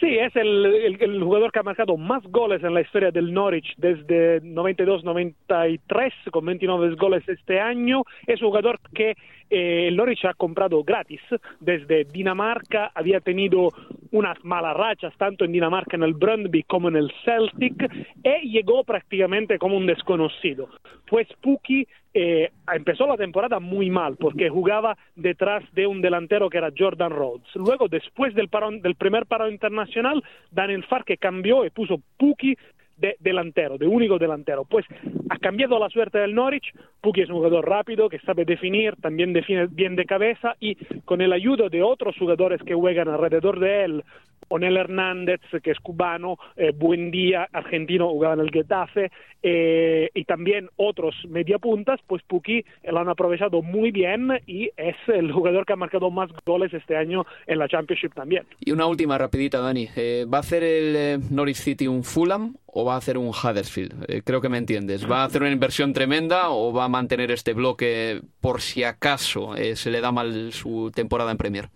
Sí, 0.00 0.18
es 0.18 0.34
el, 0.34 0.66
el, 1.00 1.22
jugador 1.22 1.52
que 1.52 1.60
ha 1.60 1.62
marcado 1.62 1.96
más 1.96 2.22
goles 2.24 2.64
en 2.64 2.74
la 2.74 2.80
historia 2.80 3.12
del 3.12 3.32
Norwich 3.32 3.74
desde 3.76 4.42
92-93, 4.42 6.12
con 6.32 6.44
29 6.44 6.96
goles 6.96 7.22
este 7.28 7.60
año. 7.60 8.02
Es 8.26 8.42
un 8.42 8.48
jugador 8.48 8.80
que 8.92 9.14
eh, 9.50 9.90
Norwich 9.92 10.24
ha 10.24 10.34
comprado 10.34 10.82
gratis 10.82 11.20
desde 11.60 12.04
Dinamarca, 12.04 12.90
había 12.94 13.20
tenido 13.20 13.70
unas 14.10 14.42
malas 14.44 14.76
rachas 14.76 15.12
tanto 15.16 15.44
en 15.44 15.52
Dinamarca 15.52 15.96
en 15.96 16.02
el 16.02 16.14
Brøndby 16.14 16.62
como 16.64 16.88
en 16.88 16.96
el 16.96 17.12
Celtic 17.24 17.74
y 18.22 18.50
llegó 18.50 18.84
prácticamente 18.84 19.58
como 19.58 19.76
un 19.76 19.86
desconocido. 19.86 20.68
Pues 21.06 21.28
Puki 21.40 21.86
eh, 22.16 22.50
empezó 22.72 23.08
la 23.08 23.16
temporada 23.16 23.58
muy 23.58 23.90
mal 23.90 24.16
porque 24.16 24.48
jugaba 24.48 24.96
detrás 25.16 25.64
de 25.72 25.84
un 25.86 26.00
delantero 26.00 26.48
que 26.48 26.58
era 26.58 26.72
Jordan 26.76 27.10
Rhodes. 27.10 27.48
Luego, 27.56 27.88
después 27.88 28.34
del 28.34 28.48
primer 28.96 29.26
paro 29.26 29.50
internacional, 29.50 30.22
Daniel 30.52 30.84
Farke 30.84 31.16
cambió 31.16 31.64
y 31.64 31.70
puso 31.70 32.00
Puki 32.16 32.56
de 32.96 33.16
delantero, 33.20 33.78
de 33.78 33.86
único 33.86 34.18
delantero. 34.18 34.64
Pues 34.64 34.86
ha 35.30 35.38
cambiado 35.38 35.78
la 35.78 35.88
suerte 35.88 36.18
del 36.18 36.34
Norwich. 36.34 36.72
Puki 37.00 37.22
es 37.22 37.28
un 37.28 37.36
jugador 37.36 37.68
rápido 37.68 38.08
que 38.08 38.18
sabe 38.20 38.44
definir, 38.44 38.96
también 38.96 39.32
define 39.32 39.66
bien 39.66 39.96
de 39.96 40.04
cabeza 40.04 40.54
y 40.60 40.76
con 41.04 41.20
el 41.20 41.32
ayuda 41.32 41.68
de 41.68 41.82
otros 41.82 42.16
jugadores 42.18 42.62
que 42.62 42.74
juegan 42.74 43.08
alrededor 43.08 43.60
de 43.60 43.84
él, 43.84 44.04
Onel 44.48 44.76
Hernández, 44.76 45.40
que 45.62 45.70
es 45.70 45.78
cubano, 45.80 46.38
eh, 46.56 46.72
Buendía, 46.74 47.48
argentino, 47.52 48.08
jugaba 48.08 48.34
en 48.34 48.40
el 48.40 48.50
Getafe, 48.50 49.10
eh, 49.42 50.10
y 50.14 50.24
también 50.24 50.70
otros 50.76 51.14
mediapuntas, 51.28 52.00
pues 52.06 52.22
Puki 52.22 52.64
lo 52.84 52.98
han 52.98 53.08
aprovechado 53.08 53.62
muy 53.62 53.90
bien 53.90 54.30
y 54.46 54.70
es 54.76 54.96
el 55.06 55.32
jugador 55.32 55.66
que 55.66 55.74
ha 55.74 55.76
marcado 55.76 56.10
más 56.10 56.30
goles 56.46 56.72
este 56.72 56.96
año 56.96 57.26
en 57.46 57.58
la 57.58 57.68
Championship 57.68 58.14
también. 58.14 58.44
Y 58.60 58.72
una 58.72 58.86
última 58.86 59.18
rapidita, 59.18 59.60
Dani. 59.60 59.88
Eh, 59.96 60.26
¿Va 60.32 60.38
a 60.38 60.40
hacer 60.40 60.62
el 60.62 60.96
eh, 60.96 61.18
Norwich 61.30 61.56
City 61.56 61.86
un 61.86 62.04
Fulham 62.04 62.56
o 62.66 62.84
va 62.84 62.94
a 62.94 62.98
hacer 62.98 63.18
un 63.18 63.28
Huddersfield? 63.28 64.04
Eh, 64.08 64.22
creo 64.24 64.40
que 64.40 64.48
me 64.48 64.58
entiendes. 64.58 65.08
¿Va 65.10 65.22
a 65.22 65.24
hacer 65.24 65.42
una 65.42 65.52
inversión 65.52 65.92
tremenda 65.92 66.50
o 66.50 66.72
va 66.72 66.84
a 66.84 66.88
mantener 66.88 67.30
este 67.30 67.52
bloque 67.52 68.22
por 68.40 68.60
si 68.60 68.82
acaso 68.84 69.56
eh, 69.56 69.76
se 69.76 69.90
le 69.90 70.00
da 70.00 70.12
mal 70.12 70.52
su 70.52 70.90
temporada 70.94 71.30
en 71.30 71.36
Premier? 71.36 71.68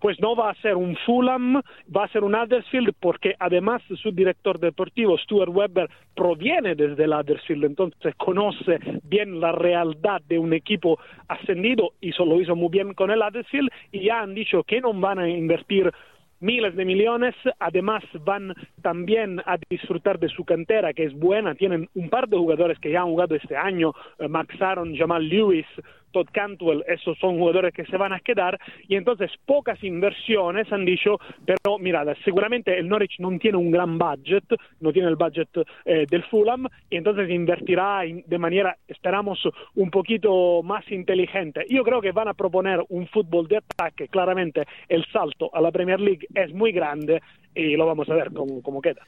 Pues 0.00 0.18
no 0.20 0.34
va 0.34 0.50
a 0.50 0.54
ser 0.56 0.76
un 0.76 0.96
Fulham, 1.06 1.60
va 1.94 2.04
a 2.04 2.08
ser 2.08 2.24
un 2.24 2.34
Huddersfield, 2.34 2.94
porque 2.98 3.34
además 3.38 3.82
su 4.02 4.10
director 4.10 4.58
deportivo, 4.58 5.18
Stuart 5.18 5.50
Webber, 5.52 5.88
proviene 6.14 6.74
desde 6.74 7.04
el 7.04 7.12
Huddersfield, 7.12 7.64
entonces 7.64 8.14
conoce 8.16 8.78
bien 9.04 9.40
la 9.40 9.52
realidad 9.52 10.22
de 10.26 10.38
un 10.38 10.52
equipo 10.52 10.98
ascendido, 11.28 11.92
y 12.00 12.12
lo 12.18 12.40
hizo 12.40 12.56
muy 12.56 12.70
bien 12.70 12.94
con 12.94 13.10
el 13.10 13.20
Huddersfield, 13.20 13.70
y 13.92 14.04
ya 14.04 14.20
han 14.20 14.34
dicho 14.34 14.62
que 14.64 14.80
no 14.80 14.92
van 14.94 15.18
a 15.18 15.28
invertir 15.28 15.92
miles 16.40 16.74
de 16.74 16.84
millones, 16.84 17.34
además 17.58 18.02
van 18.24 18.54
también 18.82 19.40
a 19.44 19.58
disfrutar 19.68 20.18
de 20.18 20.28
su 20.28 20.44
cantera, 20.44 20.92
que 20.92 21.04
es 21.04 21.12
buena, 21.12 21.54
tienen 21.54 21.88
un 21.94 22.08
par 22.08 22.28
de 22.28 22.38
jugadores 22.38 22.78
que 22.78 22.90
ya 22.90 23.02
han 23.02 23.08
jugado 23.08 23.34
este 23.34 23.56
año, 23.56 23.92
eh, 24.18 24.28
Max 24.28 24.60
Aaron, 24.60 24.96
Jamal 24.96 25.28
Lewis, 25.28 25.66
Todd 26.12 26.28
Cantwell, 26.32 26.84
esos 26.86 27.18
son 27.18 27.38
jugadores 27.38 27.72
que 27.74 27.84
se 27.86 27.96
van 27.96 28.12
a 28.12 28.20
quedar 28.20 28.58
y 28.88 28.96
entonces 28.96 29.30
pocas 29.46 29.82
inversiones 29.84 30.72
han 30.72 30.84
dicho, 30.84 31.18
pero 31.44 31.78
mirad, 31.78 32.06
seguramente 32.24 32.78
el 32.78 32.88
Norwich 32.88 33.16
no 33.18 33.30
tiene 33.38 33.58
un 33.58 33.70
gran 33.70 33.98
budget, 33.98 34.44
no 34.80 34.92
tiene 34.92 35.08
el 35.08 35.16
budget 35.16 35.48
eh, 35.84 36.06
del 36.10 36.22
Fulham 36.24 36.66
y 36.88 36.96
entonces 36.96 37.30
invertirá 37.30 38.04
in- 38.06 38.24
de 38.26 38.38
manera, 38.38 38.76
esperamos, 38.88 39.38
un 39.74 39.90
poquito 39.90 40.62
más 40.62 40.90
inteligente. 40.90 41.64
Yo 41.68 41.82
creo 41.84 42.00
que 42.00 42.12
van 42.12 42.28
a 42.28 42.34
proponer 42.34 42.80
un 42.88 43.06
fútbol 43.08 43.46
de 43.48 43.58
ataque, 43.58 44.08
claramente 44.08 44.64
el 44.88 45.04
salto 45.12 45.50
a 45.52 45.60
la 45.60 45.70
Premier 45.70 46.00
League 46.00 46.26
es 46.34 46.52
muy 46.52 46.72
grande 46.72 47.20
y 47.54 47.76
lo 47.76 47.86
vamos 47.86 48.08
a 48.08 48.14
ver 48.14 48.32
cómo, 48.32 48.62
cómo 48.62 48.80
queda. 48.80 49.02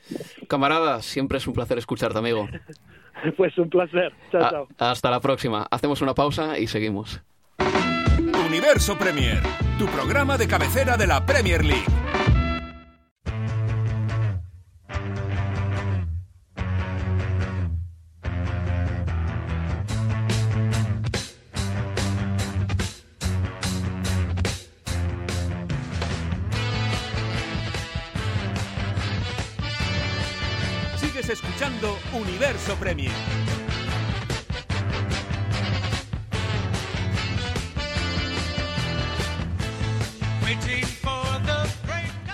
Camarada, 0.48 1.00
siempre 1.02 1.38
es 1.38 1.46
un 1.46 1.52
placer 1.54 1.78
escucharte, 1.78 2.18
amigo. 2.18 2.48
Pues 3.36 3.56
un 3.58 3.68
placer. 3.68 4.12
Chao, 4.32 4.42
A- 4.44 4.50
chao. 4.50 4.68
hasta 4.78 5.10
la 5.10 5.20
próxima. 5.20 5.66
Hacemos 5.70 6.00
una 6.02 6.14
pausa 6.14 6.58
y 6.58 6.66
seguimos. 6.66 7.20
Universo 8.48 8.96
Premier, 8.98 9.40
tu 9.78 9.86
programa 9.86 10.36
de 10.38 10.48
cabecera 10.48 10.96
de 10.96 11.06
la 11.06 11.24
Premier 11.24 11.64
League. 11.64 11.84
Sigues 31.22 31.38
escuchando 31.40 31.96
Universo 32.14 32.74
Premier. 32.74 33.12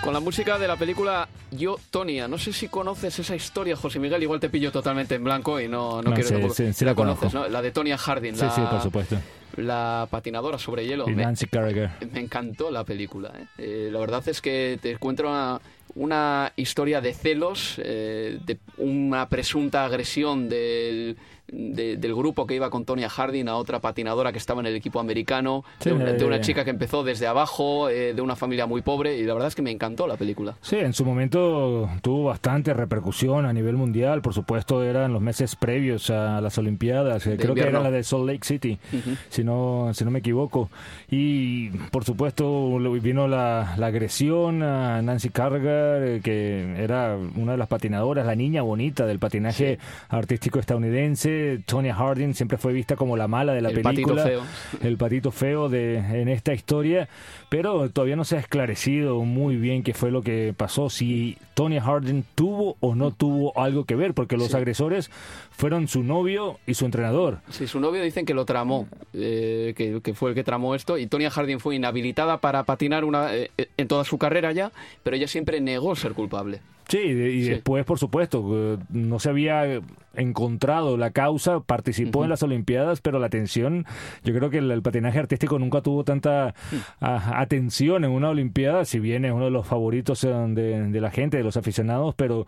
Con 0.03 0.13
la 0.13 0.19
música 0.21 0.57
de 0.57 0.67
la 0.67 0.77
película 0.77 1.27
Yo, 1.51 1.77
Tonia. 1.91 2.27
No 2.27 2.37
sé 2.37 2.53
si 2.53 2.67
conoces 2.69 3.19
esa 3.19 3.35
historia, 3.35 3.75
José 3.75 3.99
Miguel. 3.99 4.23
Igual 4.23 4.39
te 4.39 4.49
pillo 4.49 4.71
totalmente 4.71 5.15
en 5.15 5.23
blanco 5.23 5.59
y 5.59 5.67
no, 5.67 6.01
no 6.01 6.09
No, 6.09 6.15
quiero 6.15 6.49
sí, 6.53 6.65
sí, 6.67 6.73
sí 6.73 6.85
la 6.85 6.95
conoces. 6.95 7.33
La 7.33 7.61
de 7.61 7.71
Tonia 7.71 7.97
Harding. 7.97 8.33
Sí, 8.35 8.41
la, 8.41 8.51
sí, 8.51 8.61
por 8.69 8.81
supuesto. 8.81 9.17
La 9.57 10.07
patinadora 10.09 10.57
sobre 10.57 10.85
hielo. 10.87 11.07
Y 11.09 11.13
Me- 11.13 11.23
Nancy 11.23 11.47
Carragher. 11.47 11.91
Me 12.11 12.21
encantó 12.21 12.71
la 12.71 12.85
película. 12.85 13.33
¿eh? 13.37 13.45
Eh, 13.57 13.89
la 13.91 13.99
verdad 13.99 14.23
es 14.27 14.41
que 14.41 14.79
te 14.81 14.91
encuentra 14.91 15.27
una, 15.27 15.59
una 15.95 16.53
historia 16.55 17.01
de 17.01 17.13
celos, 17.13 17.75
eh, 17.77 18.39
de 18.45 18.59
una 18.77 19.27
presunta 19.29 19.85
agresión 19.85 20.49
del, 20.49 21.17
de- 21.51 21.97
del 21.97 22.15
grupo 22.15 22.45
que 22.47 22.55
iba 22.55 22.69
con 22.69 22.85
Tonya 22.85 23.09
Harding 23.09 23.47
a 23.47 23.55
otra 23.55 23.79
patinadora 23.79 24.31
que 24.31 24.37
estaba 24.37 24.61
en 24.61 24.67
el 24.67 24.75
equipo 24.75 24.99
americano, 24.99 25.63
Sí, 25.79 25.89
de, 25.89 25.95
una, 25.95 26.05
de 26.13 26.25
una 26.25 26.35
eh, 26.37 26.41
chica 26.41 26.63
que 26.63 26.69
empezó 26.71 27.03
desde 27.03 27.27
abajo, 27.27 27.89
eh, 27.89 28.13
de 28.13 28.21
una 28.21 28.35
familia 28.35 28.65
muy 28.65 28.81
pobre, 28.81 29.17
y 29.17 29.23
la 29.23 29.33
verdad 29.33 29.47
es 29.49 29.55
que 29.55 29.61
me 29.61 29.71
encantó 29.71 30.07
la 30.07 30.15
película. 30.17 30.55
Sí, 30.61 30.77
en 30.77 30.93
su 30.93 31.05
momento 31.05 31.89
tuvo 32.01 32.25
bastante 32.25 32.73
repercusión 32.73 33.45
a 33.45 33.53
nivel 33.53 33.75
mundial. 33.75 34.21
Por 34.21 34.33
supuesto, 34.33 34.83
eran 34.83 35.13
los 35.13 35.21
meses 35.21 35.55
previos 35.55 36.09
a 36.09 36.41
las 36.41 36.57
Olimpiadas. 36.57 37.25
eh, 37.27 37.31
De 37.31 37.37
Creo 37.37 37.55
que 37.55 37.61
era 37.61 37.79
la 37.81 37.91
de 37.91 38.03
Salt 38.03 38.25
Lake 38.27 38.45
City, 38.45 38.77
Ujú. 38.93 39.15
si 39.29 39.43
no 39.43 39.91
si 39.93 40.05
no 40.05 40.11
me 40.11 40.19
equivoco. 40.19 40.69
Y 41.09 41.69
por 41.91 42.03
supuesto 42.03 42.77
vino 43.01 43.27
la, 43.27 43.75
la 43.77 43.87
agresión 43.87 44.61
a 44.63 45.01
Nancy 45.01 45.29
eh, 45.35 46.21
que 46.23 46.75
era 46.83 47.17
una 47.35 47.53
de 47.53 47.57
las 47.57 47.67
patinadoras, 47.67 48.25
la 48.25 48.35
niña 48.35 48.61
bonita 48.61 49.05
del 49.05 49.19
patinaje 49.19 49.79
artístico 50.09 50.59
estadounidense. 50.59 51.38
Tonya 51.65 51.93
Harding 51.95 52.33
siempre 52.33 52.57
fue 52.57 52.73
vista 52.73 52.95
como 52.95 53.17
la 53.17 53.27
mala 53.27 53.53
de 53.53 53.61
la 53.61 53.69
El 53.69 53.81
patito 53.81 54.07
película 54.13 54.23
feo. 54.23 54.41
el 54.81 54.97
patito 54.97 55.31
feo 55.31 55.69
de 55.69 55.97
en 55.97 56.29
esta 56.29 56.53
historia, 56.53 57.07
pero 57.49 57.89
todavía 57.89 58.15
no 58.15 58.23
se 58.25 58.35
ha 58.37 58.39
esclarecido 58.39 59.21
muy 59.23 59.55
bien 59.57 59.83
qué 59.83 59.93
fue 59.93 60.11
lo 60.11 60.21
que 60.21 60.53
pasó, 60.55 60.89
si 60.89 61.37
Tony 61.53 61.79
Harding 61.79 62.23
tuvo 62.35 62.77
o 62.79 62.95
no 62.95 63.11
tuvo 63.11 63.57
algo 63.59 63.85
que 63.85 63.95
ver, 63.95 64.13
porque 64.13 64.37
los 64.37 64.47
Sí. 64.49 64.57
agresores 64.57 65.09
fueron 65.51 65.87
su 65.87 66.03
novio 66.03 66.59
y 66.67 66.73
su 66.75 66.85
entrenador. 66.85 67.39
Sí, 67.49 67.67
su 67.67 67.79
novio 67.79 68.01
dicen 68.03 68.25
que 68.25 68.33
lo 68.33 68.45
tramó, 68.45 68.87
eh, 69.13 69.73
que, 69.75 70.01
que 70.01 70.13
fue 70.13 70.29
el 70.29 70.35
que 70.35 70.43
tramó 70.43 70.75
esto, 70.75 70.97
y 70.97 71.07
Tonya 71.07 71.29
Harding 71.29 71.59
fue 71.59 71.75
inhabilitada 71.75 72.37
para 72.39 72.63
patinar 72.63 73.03
una, 73.03 73.35
eh, 73.35 73.49
en 73.77 73.87
toda 73.87 74.03
su 74.05 74.17
carrera 74.17 74.51
ya, 74.51 74.71
pero 75.03 75.15
ella 75.15 75.27
siempre 75.27 75.59
negó 75.61 75.95
ser 75.95 76.13
culpable. 76.13 76.61
Sí, 76.87 76.97
y 76.97 77.43
Sí. 77.43 77.49
después, 77.51 77.85
por 77.85 77.99
supuesto, 77.99 78.43
eh, 78.51 78.77
no 78.89 79.19
se 79.19 79.29
había 79.29 79.79
encontrado 80.15 80.97
la 80.97 81.11
causa, 81.11 81.59
participó 81.61 82.23
en 82.23 82.29
las 82.29 82.43
Olimpiadas, 82.43 83.01
pero 83.01 83.19
la 83.19 83.27
atención, 83.27 83.85
yo 84.23 84.33
creo 84.33 84.49
que 84.49 84.57
el, 84.59 84.69
el 84.71 84.81
patinaje 84.81 85.19
artístico 85.19 85.59
nunca 85.59 85.81
tuvo 85.81 86.03
tanta 86.03 86.53
a- 86.99 87.39
atención 87.41 88.03
en 88.03 88.11
una 88.11 88.29
Olimpiada, 88.29 88.85
si 88.85 88.99
bien 88.99 89.25
es 89.25 89.31
uno 89.31 89.45
de 89.45 89.51
los 89.51 89.67
favoritos 89.67 90.23
eh, 90.23 90.27
de, 90.29 90.87
de 90.89 91.01
la 91.01 91.11
gente, 91.11 91.37
de 91.37 91.43
los 91.43 91.57
aficionados, 91.57 92.15
pero 92.15 92.47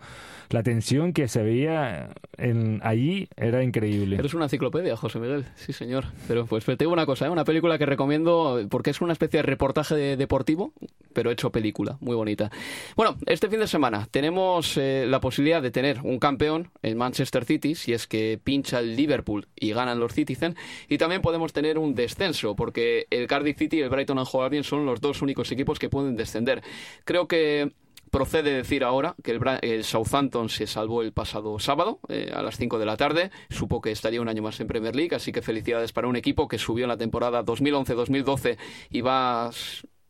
la 0.50 0.60
atención 0.60 1.12
que 1.12 1.28
se 1.28 1.42
veía 1.42 2.10
en, 2.36 2.80
allí 2.82 3.28
era 3.36 3.62
increíble. 3.62 4.16
Eres 4.16 4.34
una 4.34 4.44
enciclopedia, 4.44 4.96
José 4.96 5.18
Miguel. 5.18 5.44
Sí, 5.54 5.72
señor. 5.72 6.04
Pero 6.28 6.46
pues 6.46 6.64
te 6.64 6.76
digo 6.76 6.92
una 6.92 7.06
cosa, 7.06 7.26
¿eh? 7.26 7.30
una 7.30 7.44
película 7.44 7.78
que 7.78 7.86
recomiendo 7.86 8.60
porque 8.68 8.90
es 8.90 9.00
una 9.00 9.12
especie 9.12 9.38
de 9.38 9.42
reportaje 9.44 9.94
de- 9.94 10.16
deportivo, 10.16 10.72
pero 11.14 11.30
hecho 11.30 11.50
película, 11.50 11.96
muy 12.00 12.16
bonita. 12.16 12.50
Bueno, 12.96 13.16
este 13.26 13.48
fin 13.48 13.60
de 13.60 13.66
semana 13.66 14.08
tenemos 14.10 14.76
eh, 14.76 15.06
la 15.08 15.20
posibilidad 15.20 15.62
de 15.62 15.70
tener 15.70 16.00
un 16.02 16.18
campeón, 16.18 16.68
el 16.82 16.96
Manchester 16.96 17.44
City, 17.44 17.51
si 17.74 17.92
es 17.92 18.06
que 18.06 18.40
pincha 18.42 18.78
el 18.78 18.96
Liverpool 18.96 19.48
y 19.56 19.72
ganan 19.72 20.00
los 20.00 20.12
Citizen, 20.12 20.56
y 20.88 20.98
también 20.98 21.22
podemos 21.22 21.52
tener 21.52 21.78
un 21.78 21.94
descenso, 21.94 22.54
porque 22.56 23.06
el 23.10 23.26
Cardiff 23.26 23.58
City 23.58 23.78
y 23.78 23.80
el 23.80 23.90
Brighton 23.90 24.18
and 24.18 24.28
Hove 24.30 24.44
Albion 24.44 24.64
son 24.64 24.86
los 24.86 25.00
dos 25.00 25.22
únicos 25.22 25.50
equipos 25.52 25.78
que 25.78 25.88
pueden 25.88 26.16
descender. 26.16 26.62
Creo 27.04 27.28
que 27.28 27.72
Procede 28.12 28.52
decir 28.52 28.84
ahora 28.84 29.14
que 29.24 29.30
el, 29.30 29.40
el 29.62 29.84
Southampton 29.84 30.50
se 30.50 30.66
salvó 30.66 31.00
el 31.00 31.12
pasado 31.14 31.58
sábado 31.58 31.98
eh, 32.10 32.30
a 32.34 32.42
las 32.42 32.58
5 32.58 32.78
de 32.78 32.84
la 32.84 32.98
tarde. 32.98 33.30
Supo 33.48 33.80
que 33.80 33.90
estaría 33.90 34.20
un 34.20 34.28
año 34.28 34.42
más 34.42 34.60
en 34.60 34.66
Premier 34.66 34.94
League, 34.94 35.16
así 35.16 35.32
que 35.32 35.40
felicidades 35.40 35.94
para 35.94 36.08
un 36.08 36.16
equipo 36.16 36.46
que 36.46 36.58
subió 36.58 36.84
en 36.84 36.90
la 36.90 36.98
temporada 36.98 37.42
2011-2012 37.42 38.58
y 38.90 39.00
va 39.00 39.50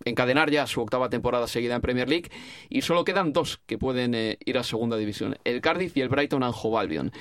encadenar 0.05 0.51
ya 0.51 0.67
su 0.67 0.81
octava 0.81 1.09
temporada 1.09 1.47
seguida 1.47 1.75
en 1.75 1.81
Premier 1.81 2.09
League. 2.09 2.31
Y 2.69 2.83
solo 2.83 3.05
quedan 3.05 3.33
dos 3.33 3.61
que 3.67 3.79
pueden 3.79 4.15
eh, 4.15 4.39
ir 4.45 4.59
a 4.59 4.63
segunda 4.63 4.97
división, 4.97 5.37
el 5.45 5.61
Cardiff 5.61 5.97
y 5.97 6.01
el 6.01 6.09
Brighton 6.09 6.43
and 6.43 6.55
Hove 6.57 6.79
Albion. 6.79 7.13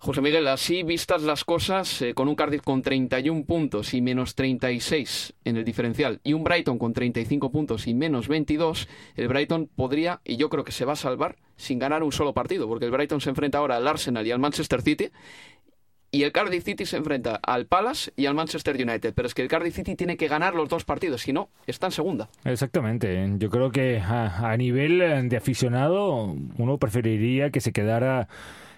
José 0.00 0.20
Miguel, 0.20 0.46
así 0.46 0.84
vistas 0.84 1.22
las 1.22 1.44
cosas, 1.44 2.02
eh, 2.02 2.14
con 2.14 2.28
un 2.28 2.36
Cardiff 2.36 2.62
con 2.62 2.82
31 2.82 3.44
puntos 3.44 3.94
y 3.94 4.00
menos 4.00 4.36
36 4.36 5.34
en 5.44 5.56
el 5.56 5.64
diferencial 5.64 6.20
y 6.22 6.34
un 6.34 6.44
Brighton 6.44 6.78
con 6.78 6.92
35 6.92 7.50
puntos 7.50 7.88
y 7.88 7.94
menos 7.94 8.28
22, 8.28 8.88
el 9.16 9.26
Brighton 9.26 9.68
podría, 9.74 10.20
y 10.24 10.36
yo 10.36 10.50
creo 10.50 10.62
que 10.62 10.70
se 10.70 10.84
va 10.84 10.92
a 10.92 10.96
salvar, 10.96 11.36
sin 11.56 11.80
ganar 11.80 12.04
un 12.04 12.12
solo 12.12 12.32
partido, 12.32 12.68
porque 12.68 12.84
el 12.84 12.92
Brighton 12.92 13.20
se 13.20 13.30
enfrenta 13.30 13.58
ahora 13.58 13.76
al 13.76 13.88
Arsenal 13.88 14.24
y 14.24 14.30
al 14.30 14.38
Manchester 14.38 14.82
City, 14.82 15.10
y 16.10 16.22
el 16.22 16.32
Cardiff 16.32 16.64
City 16.64 16.86
se 16.86 16.96
enfrenta 16.96 17.38
al 17.42 17.66
Palace 17.66 18.12
y 18.16 18.26
al 18.26 18.34
Manchester 18.34 18.74
United, 18.76 19.12
pero 19.14 19.26
es 19.26 19.34
que 19.34 19.42
el 19.42 19.48
Cardiff 19.48 19.74
City 19.74 19.94
tiene 19.94 20.16
que 20.16 20.28
ganar 20.28 20.54
los 20.54 20.68
dos 20.68 20.84
partidos, 20.84 21.22
si 21.22 21.32
no, 21.32 21.50
está 21.66 21.86
en 21.86 21.92
segunda. 21.92 22.28
Exactamente. 22.44 23.28
Yo 23.38 23.50
creo 23.50 23.70
que 23.70 23.98
a, 23.98 24.50
a 24.50 24.56
nivel 24.56 25.02
eh, 25.02 25.22
de 25.22 25.36
aficionado 25.36 26.34
uno 26.56 26.78
preferiría 26.78 27.50
que 27.50 27.60
se 27.60 27.72
quedara 27.72 28.28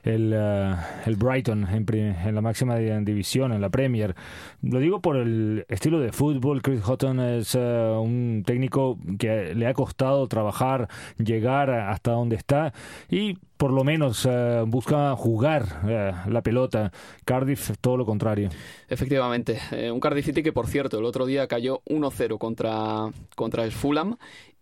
el, 0.03 0.33
eh, 0.35 0.75
el 1.07 1.17
Brighton 1.17 1.67
en, 1.71 2.35
la 2.35 2.41
máxima 2.41 2.77
división, 2.77 3.53
en 3.53 3.61
la 3.61 3.69
Premier. 3.69 4.15
Lo 4.63 4.79
digo 4.79 5.01
por 5.01 5.17
el 5.17 5.65
estilo 5.69 6.01
de 6.01 6.13
fútbol. 6.13 6.63
Chris 6.63 6.83
Houghton 6.83 7.21
es 7.21 7.55
eh, 7.55 7.59
un 7.59 8.43
técnico 8.47 8.99
que 9.19 9.55
le 9.55 9.67
ha 9.67 9.75
costado 9.75 10.27
trabajar, 10.29 10.89
llegar 11.19 11.71
hasta 11.71 12.13
donde 12.13 12.37
está 12.37 12.73
y 13.09 13.39
por 13.57 13.73
lo 13.73 13.85
menos 13.85 14.27
eh, 14.29 14.65
busca 14.67 15.15
jugar 15.17 15.85
la 15.85 16.43
pelota. 16.43 16.93
Cardiff, 17.25 17.73
todo 17.81 17.99
lo 17.99 18.07
contrario. 18.07 18.49
Efectivamente, 18.89 19.61
un 19.93 20.01
Cardiff 20.01 20.25
City 20.25 20.43
que, 20.43 20.53
por 20.53 20.67
cierto, 20.67 20.99
el 20.99 21.05
otro 21.05 21.27
día 21.27 21.47
cayó 21.47 21.83
1-0 21.87 22.39
contra, 22.39 23.11
contra 23.37 23.65
el 23.65 23.73
Fulham 23.73 24.17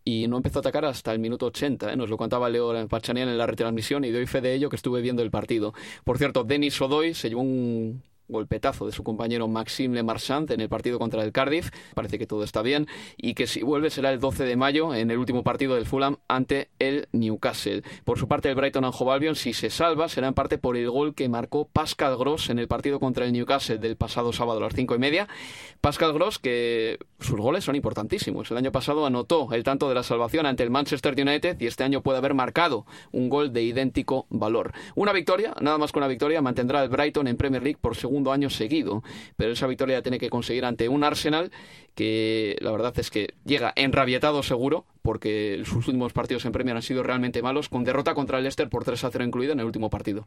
y 0.09 0.27
no 0.27 0.39
empezó 0.39 0.59
a 0.59 0.61
atacar 0.61 0.87
hasta 0.87 1.13
el 1.13 1.19
minuto 1.19 1.47
80. 1.47 1.93
¿eh? 1.93 1.97
Nos 1.97 2.09
lo 2.09 2.17
contaba 2.17 2.49
Leo 2.49 2.73
Parchanian 2.89 3.29
en 3.29 3.37
la 3.37 3.47
retransmisión 3.47 4.05
y 4.07 4.11
doy 4.11 4.27
fe 4.27 4.41
de 4.41 4.55
ello 4.55 4.71
que 4.71 4.77
estuve 4.77 5.03
viendo 5.03 5.23
el 5.23 5.31
partido. 5.31 5.75
Por 6.03 6.17
cierto, 6.17 6.45
Denis 6.45 6.81
Odoy 6.81 7.13
se 7.13 7.29
llevó 7.29 7.43
un 7.43 8.03
golpetazo 8.29 8.87
de 8.87 8.93
su 8.93 9.03
compañero 9.03 9.49
Maxime 9.49 9.95
Le 9.95 10.03
Marchand 10.03 10.51
en 10.51 10.61
el 10.61 10.69
partido 10.69 10.99
contra 10.99 11.23
el 11.23 11.33
Cardiff. 11.33 11.71
Parece 11.95 12.19
que 12.19 12.27
todo 12.27 12.45
está 12.45 12.63
bien 12.63 12.87
y 13.17 13.35
que 13.35 13.47
si 13.47 13.63
vuelve 13.63 13.91
será 13.91 14.13
el 14.13 14.21
12 14.21 14.45
de 14.45 14.57
mayo 14.57 14.95
en 14.95 15.11
el 15.11 15.19
último 15.19 15.43
partido 15.43 15.75
del 15.75 15.87
Fulham 15.87 16.17
ante 16.29 16.71
el 16.79 17.09
Newcastle. 17.13 17.83
Por 18.05 18.19
su 18.19 18.29
parte, 18.29 18.49
el 18.49 18.55
Brighton 18.55 18.85
and 18.85 18.95
Hove 18.97 19.19
si 19.35 19.53
se 19.53 19.71
salva, 19.71 20.09
será 20.09 20.29
en 20.29 20.35
parte 20.35 20.59
por 20.59 20.77
el 20.77 20.89
gol 20.91 21.15
que 21.15 21.29
marcó 21.29 21.67
Pascal 21.67 22.17
Gross 22.17 22.51
en 22.51 22.59
el 22.59 22.69
partido 22.69 23.01
contra 23.01 23.25
el 23.25 23.33
Newcastle 23.33 23.79
del 23.79 23.97
pasado 23.97 24.33
sábado 24.33 24.59
a 24.59 24.63
las 24.63 24.75
cinco 24.75 24.95
y 24.95 24.99
media. 24.99 25.29
Pascal 25.81 26.13
Gross, 26.13 26.39
que 26.39 26.99
sus 27.21 27.39
goles 27.41 27.65
son 27.65 27.75
importantísimos. 27.75 28.51
El 28.51 28.59
año 28.59 28.73
pasado 28.73 29.07
anotó 29.07 29.53
el 29.53 29.65
tanto 29.65 29.89
de 29.89 29.95
la 29.95 30.03
salvación 30.03 30.47
ante 30.47 30.63
el 30.63 30.71
Manchester 30.71 31.15
United 31.21 31.61
y 31.61 31.67
este 31.67 31.85
año 31.85 32.03
puede 32.03 32.19
haber 32.19 32.35
marcado 32.35 32.87
un 33.13 33.29
gol 33.29 33.53
de 33.53 33.63
idéntico 33.63 34.27
valor. 34.31 34.73
Una 34.95 35.13
victoria, 35.13 35.55
nada 35.61 35.79
más 35.79 35.93
que 35.93 35.99
una 35.99 36.09
victoria, 36.09 36.43
mantendrá 36.43 36.83
el 36.83 36.89
Brighton 36.89 37.27
en 37.29 37.37
Premier 37.37 37.63
League 37.63 37.79
por 37.81 37.97
segundo 37.97 38.18
año 38.27 38.51
seguido. 38.51 39.03
Pero 39.37 39.53
esa 39.53 39.67
victoria 39.67 40.03
tiene 40.03 40.19
que 40.19 40.31
conseguir 40.31 40.65
ante 40.65 40.89
un 40.89 41.05
Arsenal 41.05 41.51
que 41.99 42.57
la 42.61 42.71
verdad 42.71 42.97
es 43.01 43.11
que 43.11 43.35
llega 43.45 43.73
enrabietado 43.75 44.45
seguro, 44.45 44.85
porque 45.03 45.63
sus 45.65 45.89
últimos 45.89 46.13
partidos 46.13 46.45
en 46.45 46.53
Premier 46.53 46.77
han 46.77 46.83
sido 46.83 47.03
realmente 47.03 47.43
malos, 47.43 47.69
con 47.69 47.83
derrota 47.83 48.15
contra 48.15 48.39
el 48.39 48.45
Leicester 48.45 48.69
por 48.69 48.85
3 48.85 49.03
a 49.03 49.11
0 49.11 49.25
incluida 49.25 49.53
en 49.55 49.59
el 49.59 49.67
último 49.67 49.91
partido. 49.91 50.25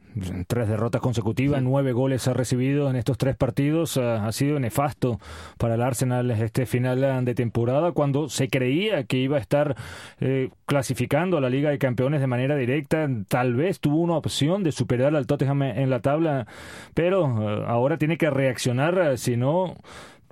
Tres 0.47 0.67
derrotas 0.67 0.99
consecutivas, 0.99 1.63
nueve 1.63 1.93
goles 1.93 2.27
ha 2.27 2.33
recibido 2.33 2.89
en 2.89 2.97
estos 2.97 3.17
tres 3.17 3.37
partidos. 3.37 3.95
Eh, 3.95 4.01
ha 4.01 4.33
sido 4.33 4.59
nefasto 4.59 5.21
para 5.57 5.75
el 5.75 5.81
Arsenal 5.81 6.29
este 6.31 6.65
final 6.65 7.23
de 7.23 7.35
temporada, 7.35 7.93
cuando 7.93 8.27
se 8.27 8.49
creía 8.49 9.05
que 9.05 9.15
iba 9.15 9.37
a 9.37 9.39
estar 9.39 9.77
eh, 10.19 10.49
clasificando 10.65 11.37
a 11.37 11.41
la 11.41 11.49
Liga 11.49 11.69
de 11.69 11.77
Campeones 11.77 12.19
de 12.19 12.27
manera 12.27 12.57
directa. 12.57 13.07
Tal 13.29 13.55
vez 13.55 13.79
tuvo 13.79 13.95
una 14.01 14.17
opción 14.17 14.61
de 14.63 14.73
superar 14.73 15.15
al 15.15 15.25
Tottenham 15.25 15.61
en 15.61 15.89
la 15.89 16.01
tabla, 16.01 16.47
pero 16.93 17.61
eh, 17.61 17.63
ahora 17.65 17.97
tiene 17.97 18.17
que 18.17 18.29
reaccionar, 18.29 19.17
si 19.17 19.37
no 19.37 19.77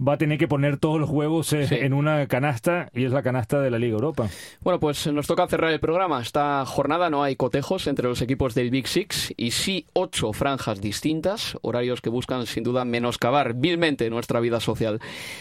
va 0.06 0.14
a 0.14 0.18
tener 0.18 0.38
que 0.38 0.48
poner 0.48 0.78
todos 0.78 1.00
los 1.00 1.10
huevos 1.10 1.52
eh, 1.54 1.68
en 1.86 1.94
una 1.94 2.28
canasta 2.28 2.90
y 2.94 3.06
es 3.06 3.12
la 3.12 3.22
canasta 3.22 3.60
de 3.60 3.70
la 3.70 3.80
Liga 3.80 3.94
Europa. 3.94 4.30
Bueno, 4.62 4.80
pues 4.80 5.08
nos 5.08 5.28
toca 5.28 5.48
cerrar 5.48 5.72
el 5.72 5.80
programa. 5.80 6.22
Esta 6.22 6.66
jornada 6.66 7.10
no 7.10 7.24
hay 7.24 7.36
cotejos 7.36 7.88
entre 7.88 8.08
los 8.08 8.22
equipos 8.22 8.56
del 8.56 8.70
Big 8.70 8.88
Six 8.88 9.34
y 9.38 9.52
sí 9.52 9.86
ocho 9.94 10.34
franjas 10.34 10.82
distintas, 10.82 11.58
horarios 11.62 12.02
que 12.02 12.10
buscan 12.10 12.46
sin 12.46 12.64
duda 12.64 12.86
menoscabar 12.86 13.54
vilmente 13.56 14.10
nuestra 14.10 14.40
vida 14.40 14.60
social. 14.60 15.00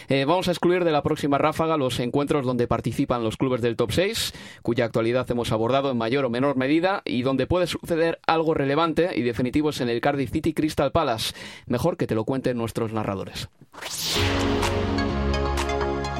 Eh, 0.09 0.25
vamos 0.25 0.49
a 0.49 0.53
excluir 0.53 0.85
de 0.85 0.93
la 0.93 1.03
próxima 1.03 1.39
ráfaga 1.39 1.77
los 1.77 2.01
encuentros 2.01 2.45
donde 2.45 2.67
participan 2.67 3.25
los 3.25 3.37
clubes 3.37 3.63
del 3.63 3.77
top 3.77 3.93
6, 3.93 4.33
cuya 4.63 4.85
actualidad 4.85 5.31
hemos 5.31 5.53
abordado 5.53 5.91
en 5.91 5.99
mayor 5.99 6.25
o 6.25 6.31
menor 6.31 6.57
medida 6.57 7.03
y 7.05 7.23
donde 7.23 7.47
puede 7.47 7.67
suceder 7.67 8.21
algo 8.27 8.55
relevante 8.55 9.11
y 9.15 9.23
definitivo 9.23 9.71
es 9.71 9.81
en 9.81 9.89
el 9.89 10.01
Cardiff 10.01 10.33
City 10.33 10.53
Crystal 10.53 10.93
Palace. 10.93 11.35
Mejor 11.67 11.97
que 11.97 12.07
te 12.07 12.15
lo 12.15 12.25
cuenten 12.25 12.57
nuestros 12.57 12.93
narradores. 12.93 13.49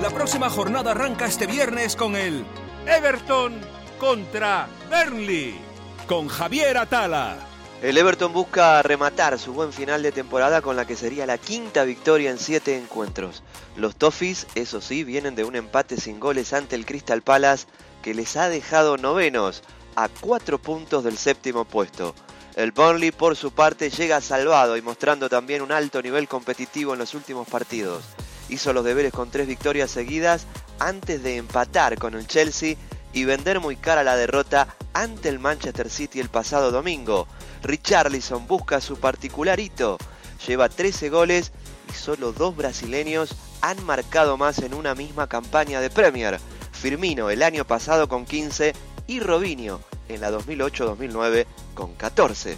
La 0.01 0.11
próxima 0.11 0.49
jornada 0.49 0.93
arranca 0.93 1.27
este 1.27 1.47
viernes 1.47 1.97
con 1.97 2.17
el 2.17 2.45
Everton 2.87 3.61
contra 3.99 4.69
Burnley, 4.89 5.59
con 6.07 6.29
Javier 6.29 6.79
Atala. 6.79 7.37
El 7.83 7.97
Everton 7.97 8.33
busca 8.33 8.83
rematar 8.83 9.39
su 9.39 9.53
buen 9.53 9.73
final 9.73 10.03
de 10.03 10.11
temporada 10.11 10.63
con 10.63 10.75
la 10.75 10.87
que 10.87 10.97
sería 10.97 11.27
la 11.27 11.39
quinta 11.39 11.85
victoria 11.85 12.31
en 12.31 12.39
siete 12.39 12.77
encuentros. 12.77 13.43
Los 13.77 13.95
Toffees, 13.95 14.49
eso 14.57 14.81
sí, 14.81 15.05
vienen 15.05 15.37
de 15.37 15.45
un 15.45 15.55
empate 15.55 15.97
sin 15.97 16.19
goles 16.19 16.53
ante 16.53 16.75
el 16.75 16.87
Crystal 16.87 17.23
Palace 17.23 17.67
que 18.03 18.15
les 18.15 18.37
ha 18.37 18.49
dejado 18.49 18.97
novenos 18.97 19.63
a 19.95 20.09
cuatro 20.09 20.59
puntos 20.59 21.05
del 21.05 21.19
séptimo 21.19 21.65
puesto. 21.65 22.15
El 22.59 22.73
Burnley 22.73 23.13
por 23.13 23.37
su 23.37 23.53
parte 23.53 23.89
llega 23.89 24.21
salvado 24.21 24.77
y 24.77 24.83
mostrando 24.83 25.29
también 25.29 25.63
un 25.63 25.71
alto 25.71 26.03
nivel 26.03 26.27
competitivo 26.27 26.93
en 26.93 26.99
los 26.99 27.15
últimos 27.15 27.47
partidos. 27.47 28.03
Hizo 28.49 28.73
los 28.73 28.85
deberes 28.85 29.13
con 29.13 29.31
tres 29.31 29.47
victorias 29.47 29.93
seguidas 29.93 30.45
antes 30.81 31.23
de 31.23 31.37
empatar 31.37 31.99
con 31.99 32.15
el 32.15 32.27
Chelsea 32.27 32.75
y 33.13 33.25
vender 33.25 33.61
muy 33.61 33.77
cara 33.77 34.03
la 34.03 34.17
derrota 34.17 34.75
ante 34.93 35.29
el 35.29 35.39
Manchester 35.39 35.89
City 35.89 36.19
el 36.19 36.31
pasado 36.31 36.73
domingo. 36.73 37.29
Richarlison 37.63 38.49
busca 38.49 38.81
su 38.81 38.99
particular 38.99 39.61
hito, 39.61 39.97
lleva 40.45 40.69
13 40.69 41.11
goles 41.11 41.53
y 41.89 41.93
solo 41.95 42.33
dos 42.33 42.57
brasileños 42.57 43.37
han 43.61 43.81
marcado 43.85 44.37
más 44.37 44.59
en 44.59 44.75
una 44.75 44.97
misma 44.97 45.29
campaña 45.29 45.81
de 45.81 45.91
Premier. 45.91 46.41
Firmino 46.73 47.31
el 47.31 47.45
año 47.45 47.65
pasado 47.65 48.09
con 48.09 48.27
15 48.27 48.73
y 49.07 49.21
Robinho 49.21 49.79
en 50.09 50.21
la 50.21 50.31
2008-2009 50.31 51.47
con 51.75 51.95
14. 51.95 52.57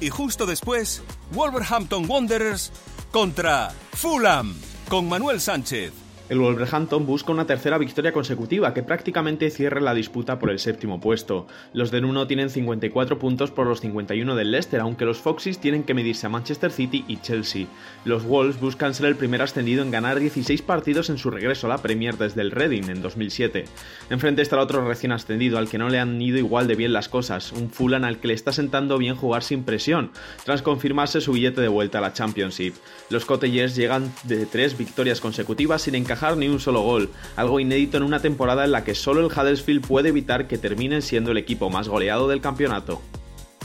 Y 0.00 0.08
justo 0.08 0.46
después, 0.46 1.02
Wolverhampton 1.32 2.08
Wanderers 2.08 2.72
contra 3.10 3.72
Fulham 3.92 4.54
con 4.88 5.08
Manuel 5.08 5.40
Sánchez. 5.40 5.92
El 6.30 6.38
Wolverhampton 6.38 7.06
busca 7.06 7.32
una 7.32 7.44
tercera 7.44 7.76
victoria 7.76 8.12
consecutiva 8.12 8.72
que 8.72 8.84
prácticamente 8.84 9.50
cierre 9.50 9.80
la 9.80 9.94
disputa 9.94 10.38
por 10.38 10.50
el 10.50 10.60
séptimo 10.60 11.00
puesto. 11.00 11.48
Los 11.72 11.90
de 11.90 12.00
Nuno 12.00 12.28
tienen 12.28 12.50
54 12.50 13.18
puntos 13.18 13.50
por 13.50 13.66
los 13.66 13.80
51 13.80 14.36
del 14.36 14.52
Leicester, 14.52 14.78
aunque 14.78 15.04
los 15.04 15.18
Foxes 15.18 15.58
tienen 15.58 15.82
que 15.82 15.92
medirse 15.92 16.26
a 16.26 16.28
Manchester 16.28 16.70
City 16.70 17.04
y 17.08 17.16
Chelsea. 17.16 17.66
Los 18.04 18.22
Wolves 18.22 18.60
buscan 18.60 18.94
ser 18.94 19.06
el 19.06 19.16
primer 19.16 19.42
ascendido 19.42 19.82
en 19.82 19.90
ganar 19.90 20.20
16 20.20 20.62
partidos 20.62 21.10
en 21.10 21.18
su 21.18 21.32
regreso 21.32 21.66
a 21.66 21.70
la 21.70 21.82
Premier 21.82 22.16
desde 22.16 22.42
el 22.42 22.52
Reading 22.52 22.84
en 22.90 23.02
2007. 23.02 23.64
Enfrente 24.08 24.42
está 24.42 24.54
el 24.54 24.62
otro 24.62 24.86
recién 24.86 25.10
ascendido 25.10 25.58
al 25.58 25.68
que 25.68 25.78
no 25.78 25.88
le 25.88 25.98
han 25.98 26.22
ido 26.22 26.38
igual 26.38 26.68
de 26.68 26.76
bien 26.76 26.92
las 26.92 27.08
cosas, 27.08 27.50
un 27.50 27.70
Fulham 27.70 28.04
al 28.04 28.20
que 28.20 28.28
le 28.28 28.34
está 28.34 28.52
sentando 28.52 28.98
bien 28.98 29.16
jugar 29.16 29.42
sin 29.42 29.64
presión, 29.64 30.12
tras 30.44 30.62
confirmarse 30.62 31.20
su 31.20 31.32
billete 31.32 31.60
de 31.60 31.66
vuelta 31.66 31.98
a 31.98 32.02
la 32.02 32.12
Championship. 32.12 32.74
Los 33.08 33.24
Cottagers 33.24 33.74
llegan 33.74 34.12
de 34.22 34.46
tres 34.46 34.78
victorias 34.78 35.20
consecutivas 35.20 35.82
sin 35.82 35.96
encajar 35.96 36.19
ni 36.36 36.48
un 36.48 36.60
solo 36.60 36.82
gol, 36.82 37.10
algo 37.36 37.60
inédito 37.60 37.96
en 37.96 38.02
una 38.02 38.20
temporada 38.20 38.64
en 38.64 38.72
la 38.72 38.84
que 38.84 38.94
solo 38.94 39.20
el 39.20 39.26
Huddersfield 39.26 39.86
puede 39.86 40.10
evitar 40.10 40.46
que 40.46 40.58
terminen 40.58 41.02
siendo 41.02 41.30
el 41.30 41.38
equipo 41.38 41.70
más 41.70 41.88
goleado 41.88 42.28
del 42.28 42.40
campeonato. 42.40 43.00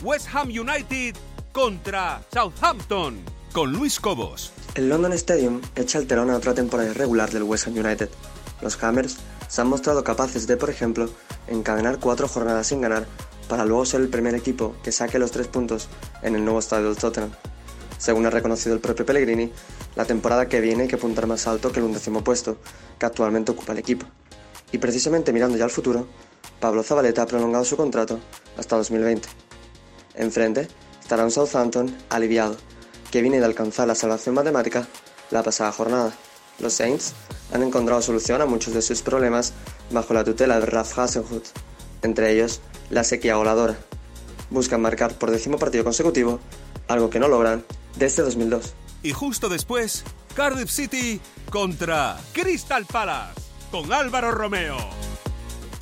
West 0.02 0.28
Ham 0.34 0.50
United 0.50 1.16
contra 1.52 2.22
Southampton 2.34 3.20
con 3.54 3.72
Luis 3.72 4.00
Cobos. 4.00 4.52
El 4.76 4.90
London 4.90 5.14
Stadium 5.14 5.62
echa 5.76 6.00
el 6.00 6.08
telón 6.08 6.30
a 6.30 6.38
otra 6.38 6.54
temporada 6.54 6.90
irregular 6.90 7.30
del 7.32 7.44
West 7.44 7.68
Ham 7.68 7.78
United. 7.78 8.10
Los 8.62 8.82
Hammers 8.84 9.18
se 9.48 9.62
han 9.62 9.68
mostrado 9.68 10.04
capaces 10.04 10.48
de, 10.48 10.58
por 10.58 10.70
ejemplo, 10.70 11.10
encadenar 11.48 12.00
cuatro 12.00 12.28
jornadas 12.28 12.68
sin 12.68 12.82
ganar 12.82 13.06
para 13.48 13.66
luego 13.66 13.86
ser 13.86 14.02
el 14.02 14.10
primer 14.10 14.36
equipo 14.36 14.76
que 14.84 14.92
saque 14.92 15.20
los 15.20 15.32
tres 15.32 15.48
puntos 15.48 15.88
en 16.24 16.36
el 16.36 16.44
nuevo 16.44 16.60
estadio 16.60 16.88
del 16.88 16.98
Tottenham. 16.98 17.32
Según 17.98 18.26
ha 18.26 18.30
reconocido 18.30 18.76
el 18.76 18.82
propio 18.82 19.06
Pellegrini, 19.06 19.52
la 19.96 20.06
temporada 20.06 20.48
que 20.48 20.62
viene 20.62 20.84
hay 20.84 20.88
que 20.88 20.96
apuntar 20.96 21.28
más 21.28 21.48
alto 21.48 21.72
que 21.72 21.80
el 21.80 21.86
undécimo 21.86 22.24
puesto, 22.24 22.58
que 23.00 23.06
actualmente 23.06 23.52
ocupa 23.52 23.74
el 23.74 23.80
equipo. 23.80 24.06
Y 24.72 24.78
precisamente 24.78 25.32
mirando 25.32 25.58
ya 25.58 25.64
al 25.64 25.72
futuro, 25.72 26.08
Pablo 26.60 26.84
Zabaleta 26.84 27.22
ha 27.22 27.28
prolongado 27.28 27.66
su 27.66 27.78
contrato 27.78 28.20
hasta 28.58 28.76
2020. 28.76 29.28
Enfrente 30.16 30.68
estará 31.02 31.24
un 31.24 31.32
Southampton 31.32 31.96
aliviado, 32.10 32.58
que 33.12 33.22
viene 33.22 33.40
de 33.40 33.46
alcanzar 33.46 33.88
la 33.88 33.96
salvación 33.96 34.36
matemática 34.36 34.88
la 35.32 35.44
pasada 35.44 35.72
jornada. 35.72 36.14
Los 36.60 36.74
Saints 36.74 37.14
han 37.54 37.64
encontrado 37.64 38.02
solución 38.02 38.42
a 38.42 38.46
muchos 38.46 38.74
de 38.74 38.82
sus 38.82 39.02
problemas 39.02 39.54
bajo 39.92 40.14
la 40.14 40.24
tutela 40.24 40.60
de 40.60 40.66
Ralph 40.66 40.98
Hasenhut, 40.98 41.46
entre 42.02 42.32
ellos 42.32 42.62
la 42.90 43.04
sequía 43.04 43.36
voladora. 43.36 43.76
Buscan 44.50 44.82
marcar 44.82 45.18
por 45.18 45.32
décimo 45.32 45.58
partido 45.58 45.84
consecutivo, 45.84 46.40
algo 46.88 47.10
que 47.10 47.20
no 47.20 47.28
logran 47.28 47.64
desde 47.98 48.24
2002. 48.24 48.74
Y 49.06 49.14
justo 49.14 49.50
después, 49.50 50.04
Cardiff 50.36 50.72
City 50.72 51.22
contra 51.52 52.18
Crystal 52.34 52.88
Palace 52.88 53.40
con 53.70 53.94
Álvaro 53.94 54.32
Romeo. 54.32 54.78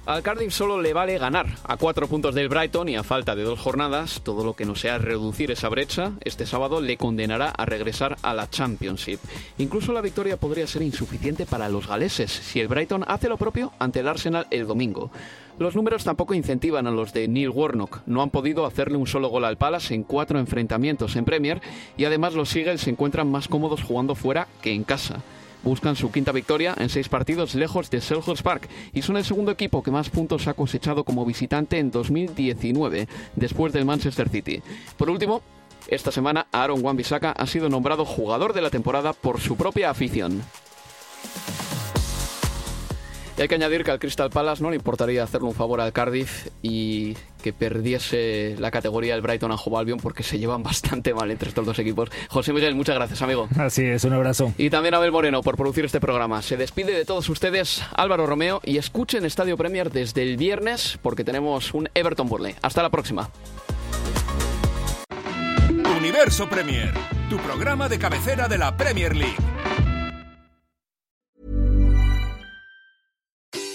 Al 0.05 0.21
Cardiff 0.21 0.53
solo 0.53 0.81
le 0.81 0.91
vale 0.91 1.17
ganar 1.17 1.47
a 1.63 1.77
cuatro 1.77 2.09
puntos 2.09 2.35
del 2.35 2.49
Brighton 2.49 2.89
y 2.89 2.97
a 2.97 3.03
falta 3.03 3.37
de 3.37 3.43
dos 3.43 3.57
jornadas, 3.57 4.19
todo 4.21 4.43
lo 4.43 4.53
que 4.53 4.65
no 4.65 4.75
sea 4.75 4.97
reducir 4.97 5.49
esa 5.49 5.69
brecha, 5.69 6.11
este 6.25 6.45
sábado 6.45 6.81
le 6.81 6.97
condenará 6.97 7.51
a 7.51 7.65
regresar 7.65 8.17
a 8.21 8.33
la 8.33 8.49
Championship. 8.49 9.21
Incluso 9.59 9.93
la 9.93 10.01
victoria 10.01 10.35
podría 10.35 10.67
ser 10.67 10.81
insuficiente 10.81 11.45
para 11.45 11.69
los 11.69 11.87
galeses 11.87 12.31
si 12.31 12.59
el 12.59 12.67
Brighton 12.67 13.05
hace 13.07 13.29
lo 13.29 13.37
propio 13.37 13.71
ante 13.79 14.01
el 14.01 14.09
Arsenal 14.09 14.45
el 14.51 14.67
domingo. 14.67 15.09
Los 15.57 15.73
números 15.73 16.03
tampoco 16.03 16.33
incentivan 16.33 16.85
a 16.85 16.91
los 16.91 17.13
de 17.13 17.29
Neil 17.29 17.51
Warnock. 17.51 18.01
No 18.05 18.21
han 18.21 18.29
podido 18.29 18.65
hacerle 18.65 18.97
un 18.97 19.07
solo 19.07 19.29
gol 19.29 19.45
al 19.45 19.57
Palace 19.57 19.93
en 19.93 20.03
cuatro 20.03 20.37
enfrentamientos 20.37 21.15
en 21.15 21.23
Premier 21.23 21.61
y 21.95 22.03
además 22.03 22.33
los 22.33 22.53
Eagles 22.53 22.81
se 22.81 22.89
encuentran 22.89 23.31
más 23.31 23.47
cómodos 23.47 23.83
jugando 23.83 24.15
fuera 24.15 24.49
que 24.61 24.73
en 24.73 24.83
casa 24.83 25.23
buscan 25.63 25.95
su 25.95 26.11
quinta 26.11 26.31
victoria 26.31 26.75
en 26.77 26.89
seis 26.89 27.09
partidos 27.09 27.55
lejos 27.55 27.89
de 27.89 28.01
Selhurst 28.01 28.43
Park 28.43 28.69
y 28.93 29.01
son 29.01 29.17
el 29.17 29.23
segundo 29.23 29.51
equipo 29.51 29.83
que 29.83 29.91
más 29.91 30.09
puntos 30.09 30.47
ha 30.47 30.53
cosechado 30.53 31.03
como 31.03 31.25
visitante 31.25 31.79
en 31.79 31.91
2019, 31.91 33.07
después 33.35 33.73
del 33.73 33.85
Manchester 33.85 34.29
City. 34.29 34.61
Por 34.97 35.09
último, 35.09 35.41
esta 35.87 36.11
semana 36.11 36.47
Aaron 36.51 36.83
Wan-Bissaka 36.83 37.31
ha 37.31 37.47
sido 37.47 37.69
nombrado 37.69 38.05
jugador 38.05 38.53
de 38.53 38.61
la 38.61 38.69
temporada 38.69 39.13
por 39.13 39.39
su 39.39 39.55
propia 39.55 39.89
afición. 39.89 40.41
Y 43.37 43.41
hay 43.41 43.47
que 43.47 43.55
añadir 43.55 43.83
que 43.83 43.91
al 43.91 43.99
Crystal 43.99 44.29
Palace 44.29 44.61
no 44.61 44.69
le 44.69 44.75
importaría 44.75 45.23
hacerle 45.23 45.47
un 45.47 45.55
favor 45.55 45.81
al 45.81 45.91
Cardiff 45.91 46.47
y 46.61 47.15
que 47.41 47.51
perdiese 47.51 48.55
la 48.59 48.69
categoría 48.69 49.15
el 49.15 49.21
Brighton 49.21 49.51
a 49.51 49.57
Albion 49.77 49.99
porque 49.99 50.21
se 50.23 50.37
llevan 50.37 50.61
bastante 50.63 51.13
mal 51.13 51.31
entre 51.31 51.49
estos 51.49 51.65
dos 51.65 51.79
equipos. 51.79 52.09
José 52.29 52.53
Miguel, 52.53 52.75
muchas 52.75 52.95
gracias, 52.95 53.21
amigo. 53.21 53.47
Así 53.57 53.83
es, 53.83 54.03
un 54.03 54.13
abrazo. 54.13 54.53
Y 54.57 54.69
también 54.69 54.93
a 54.93 54.97
Abel 54.97 55.11
Moreno 55.11 55.41
por 55.41 55.57
producir 55.57 55.83
este 55.85 55.99
programa. 55.99 56.41
Se 56.41 56.57
despide 56.57 56.93
de 56.93 57.05
todos 57.05 57.27
ustedes 57.29 57.83
Álvaro 57.95 58.27
Romeo 58.27 58.61
y 58.63 58.77
escuchen 58.77 59.25
Estadio 59.25 59.57
Premier 59.57 59.91
desde 59.91 60.21
el 60.21 60.37
viernes 60.37 60.99
porque 61.01 61.23
tenemos 61.23 61.73
un 61.73 61.89
Everton 61.95 62.27
Burley. 62.27 62.55
Hasta 62.61 62.83
la 62.83 62.89
próxima. 62.89 63.29
Universo 65.97 66.47
Premier, 66.49 66.93
tu 67.29 67.37
programa 67.37 67.89
de 67.89 67.97
cabecera 67.97 68.47
de 68.47 68.57
la 68.57 68.75
Premier 68.77 69.15
League. 69.15 69.37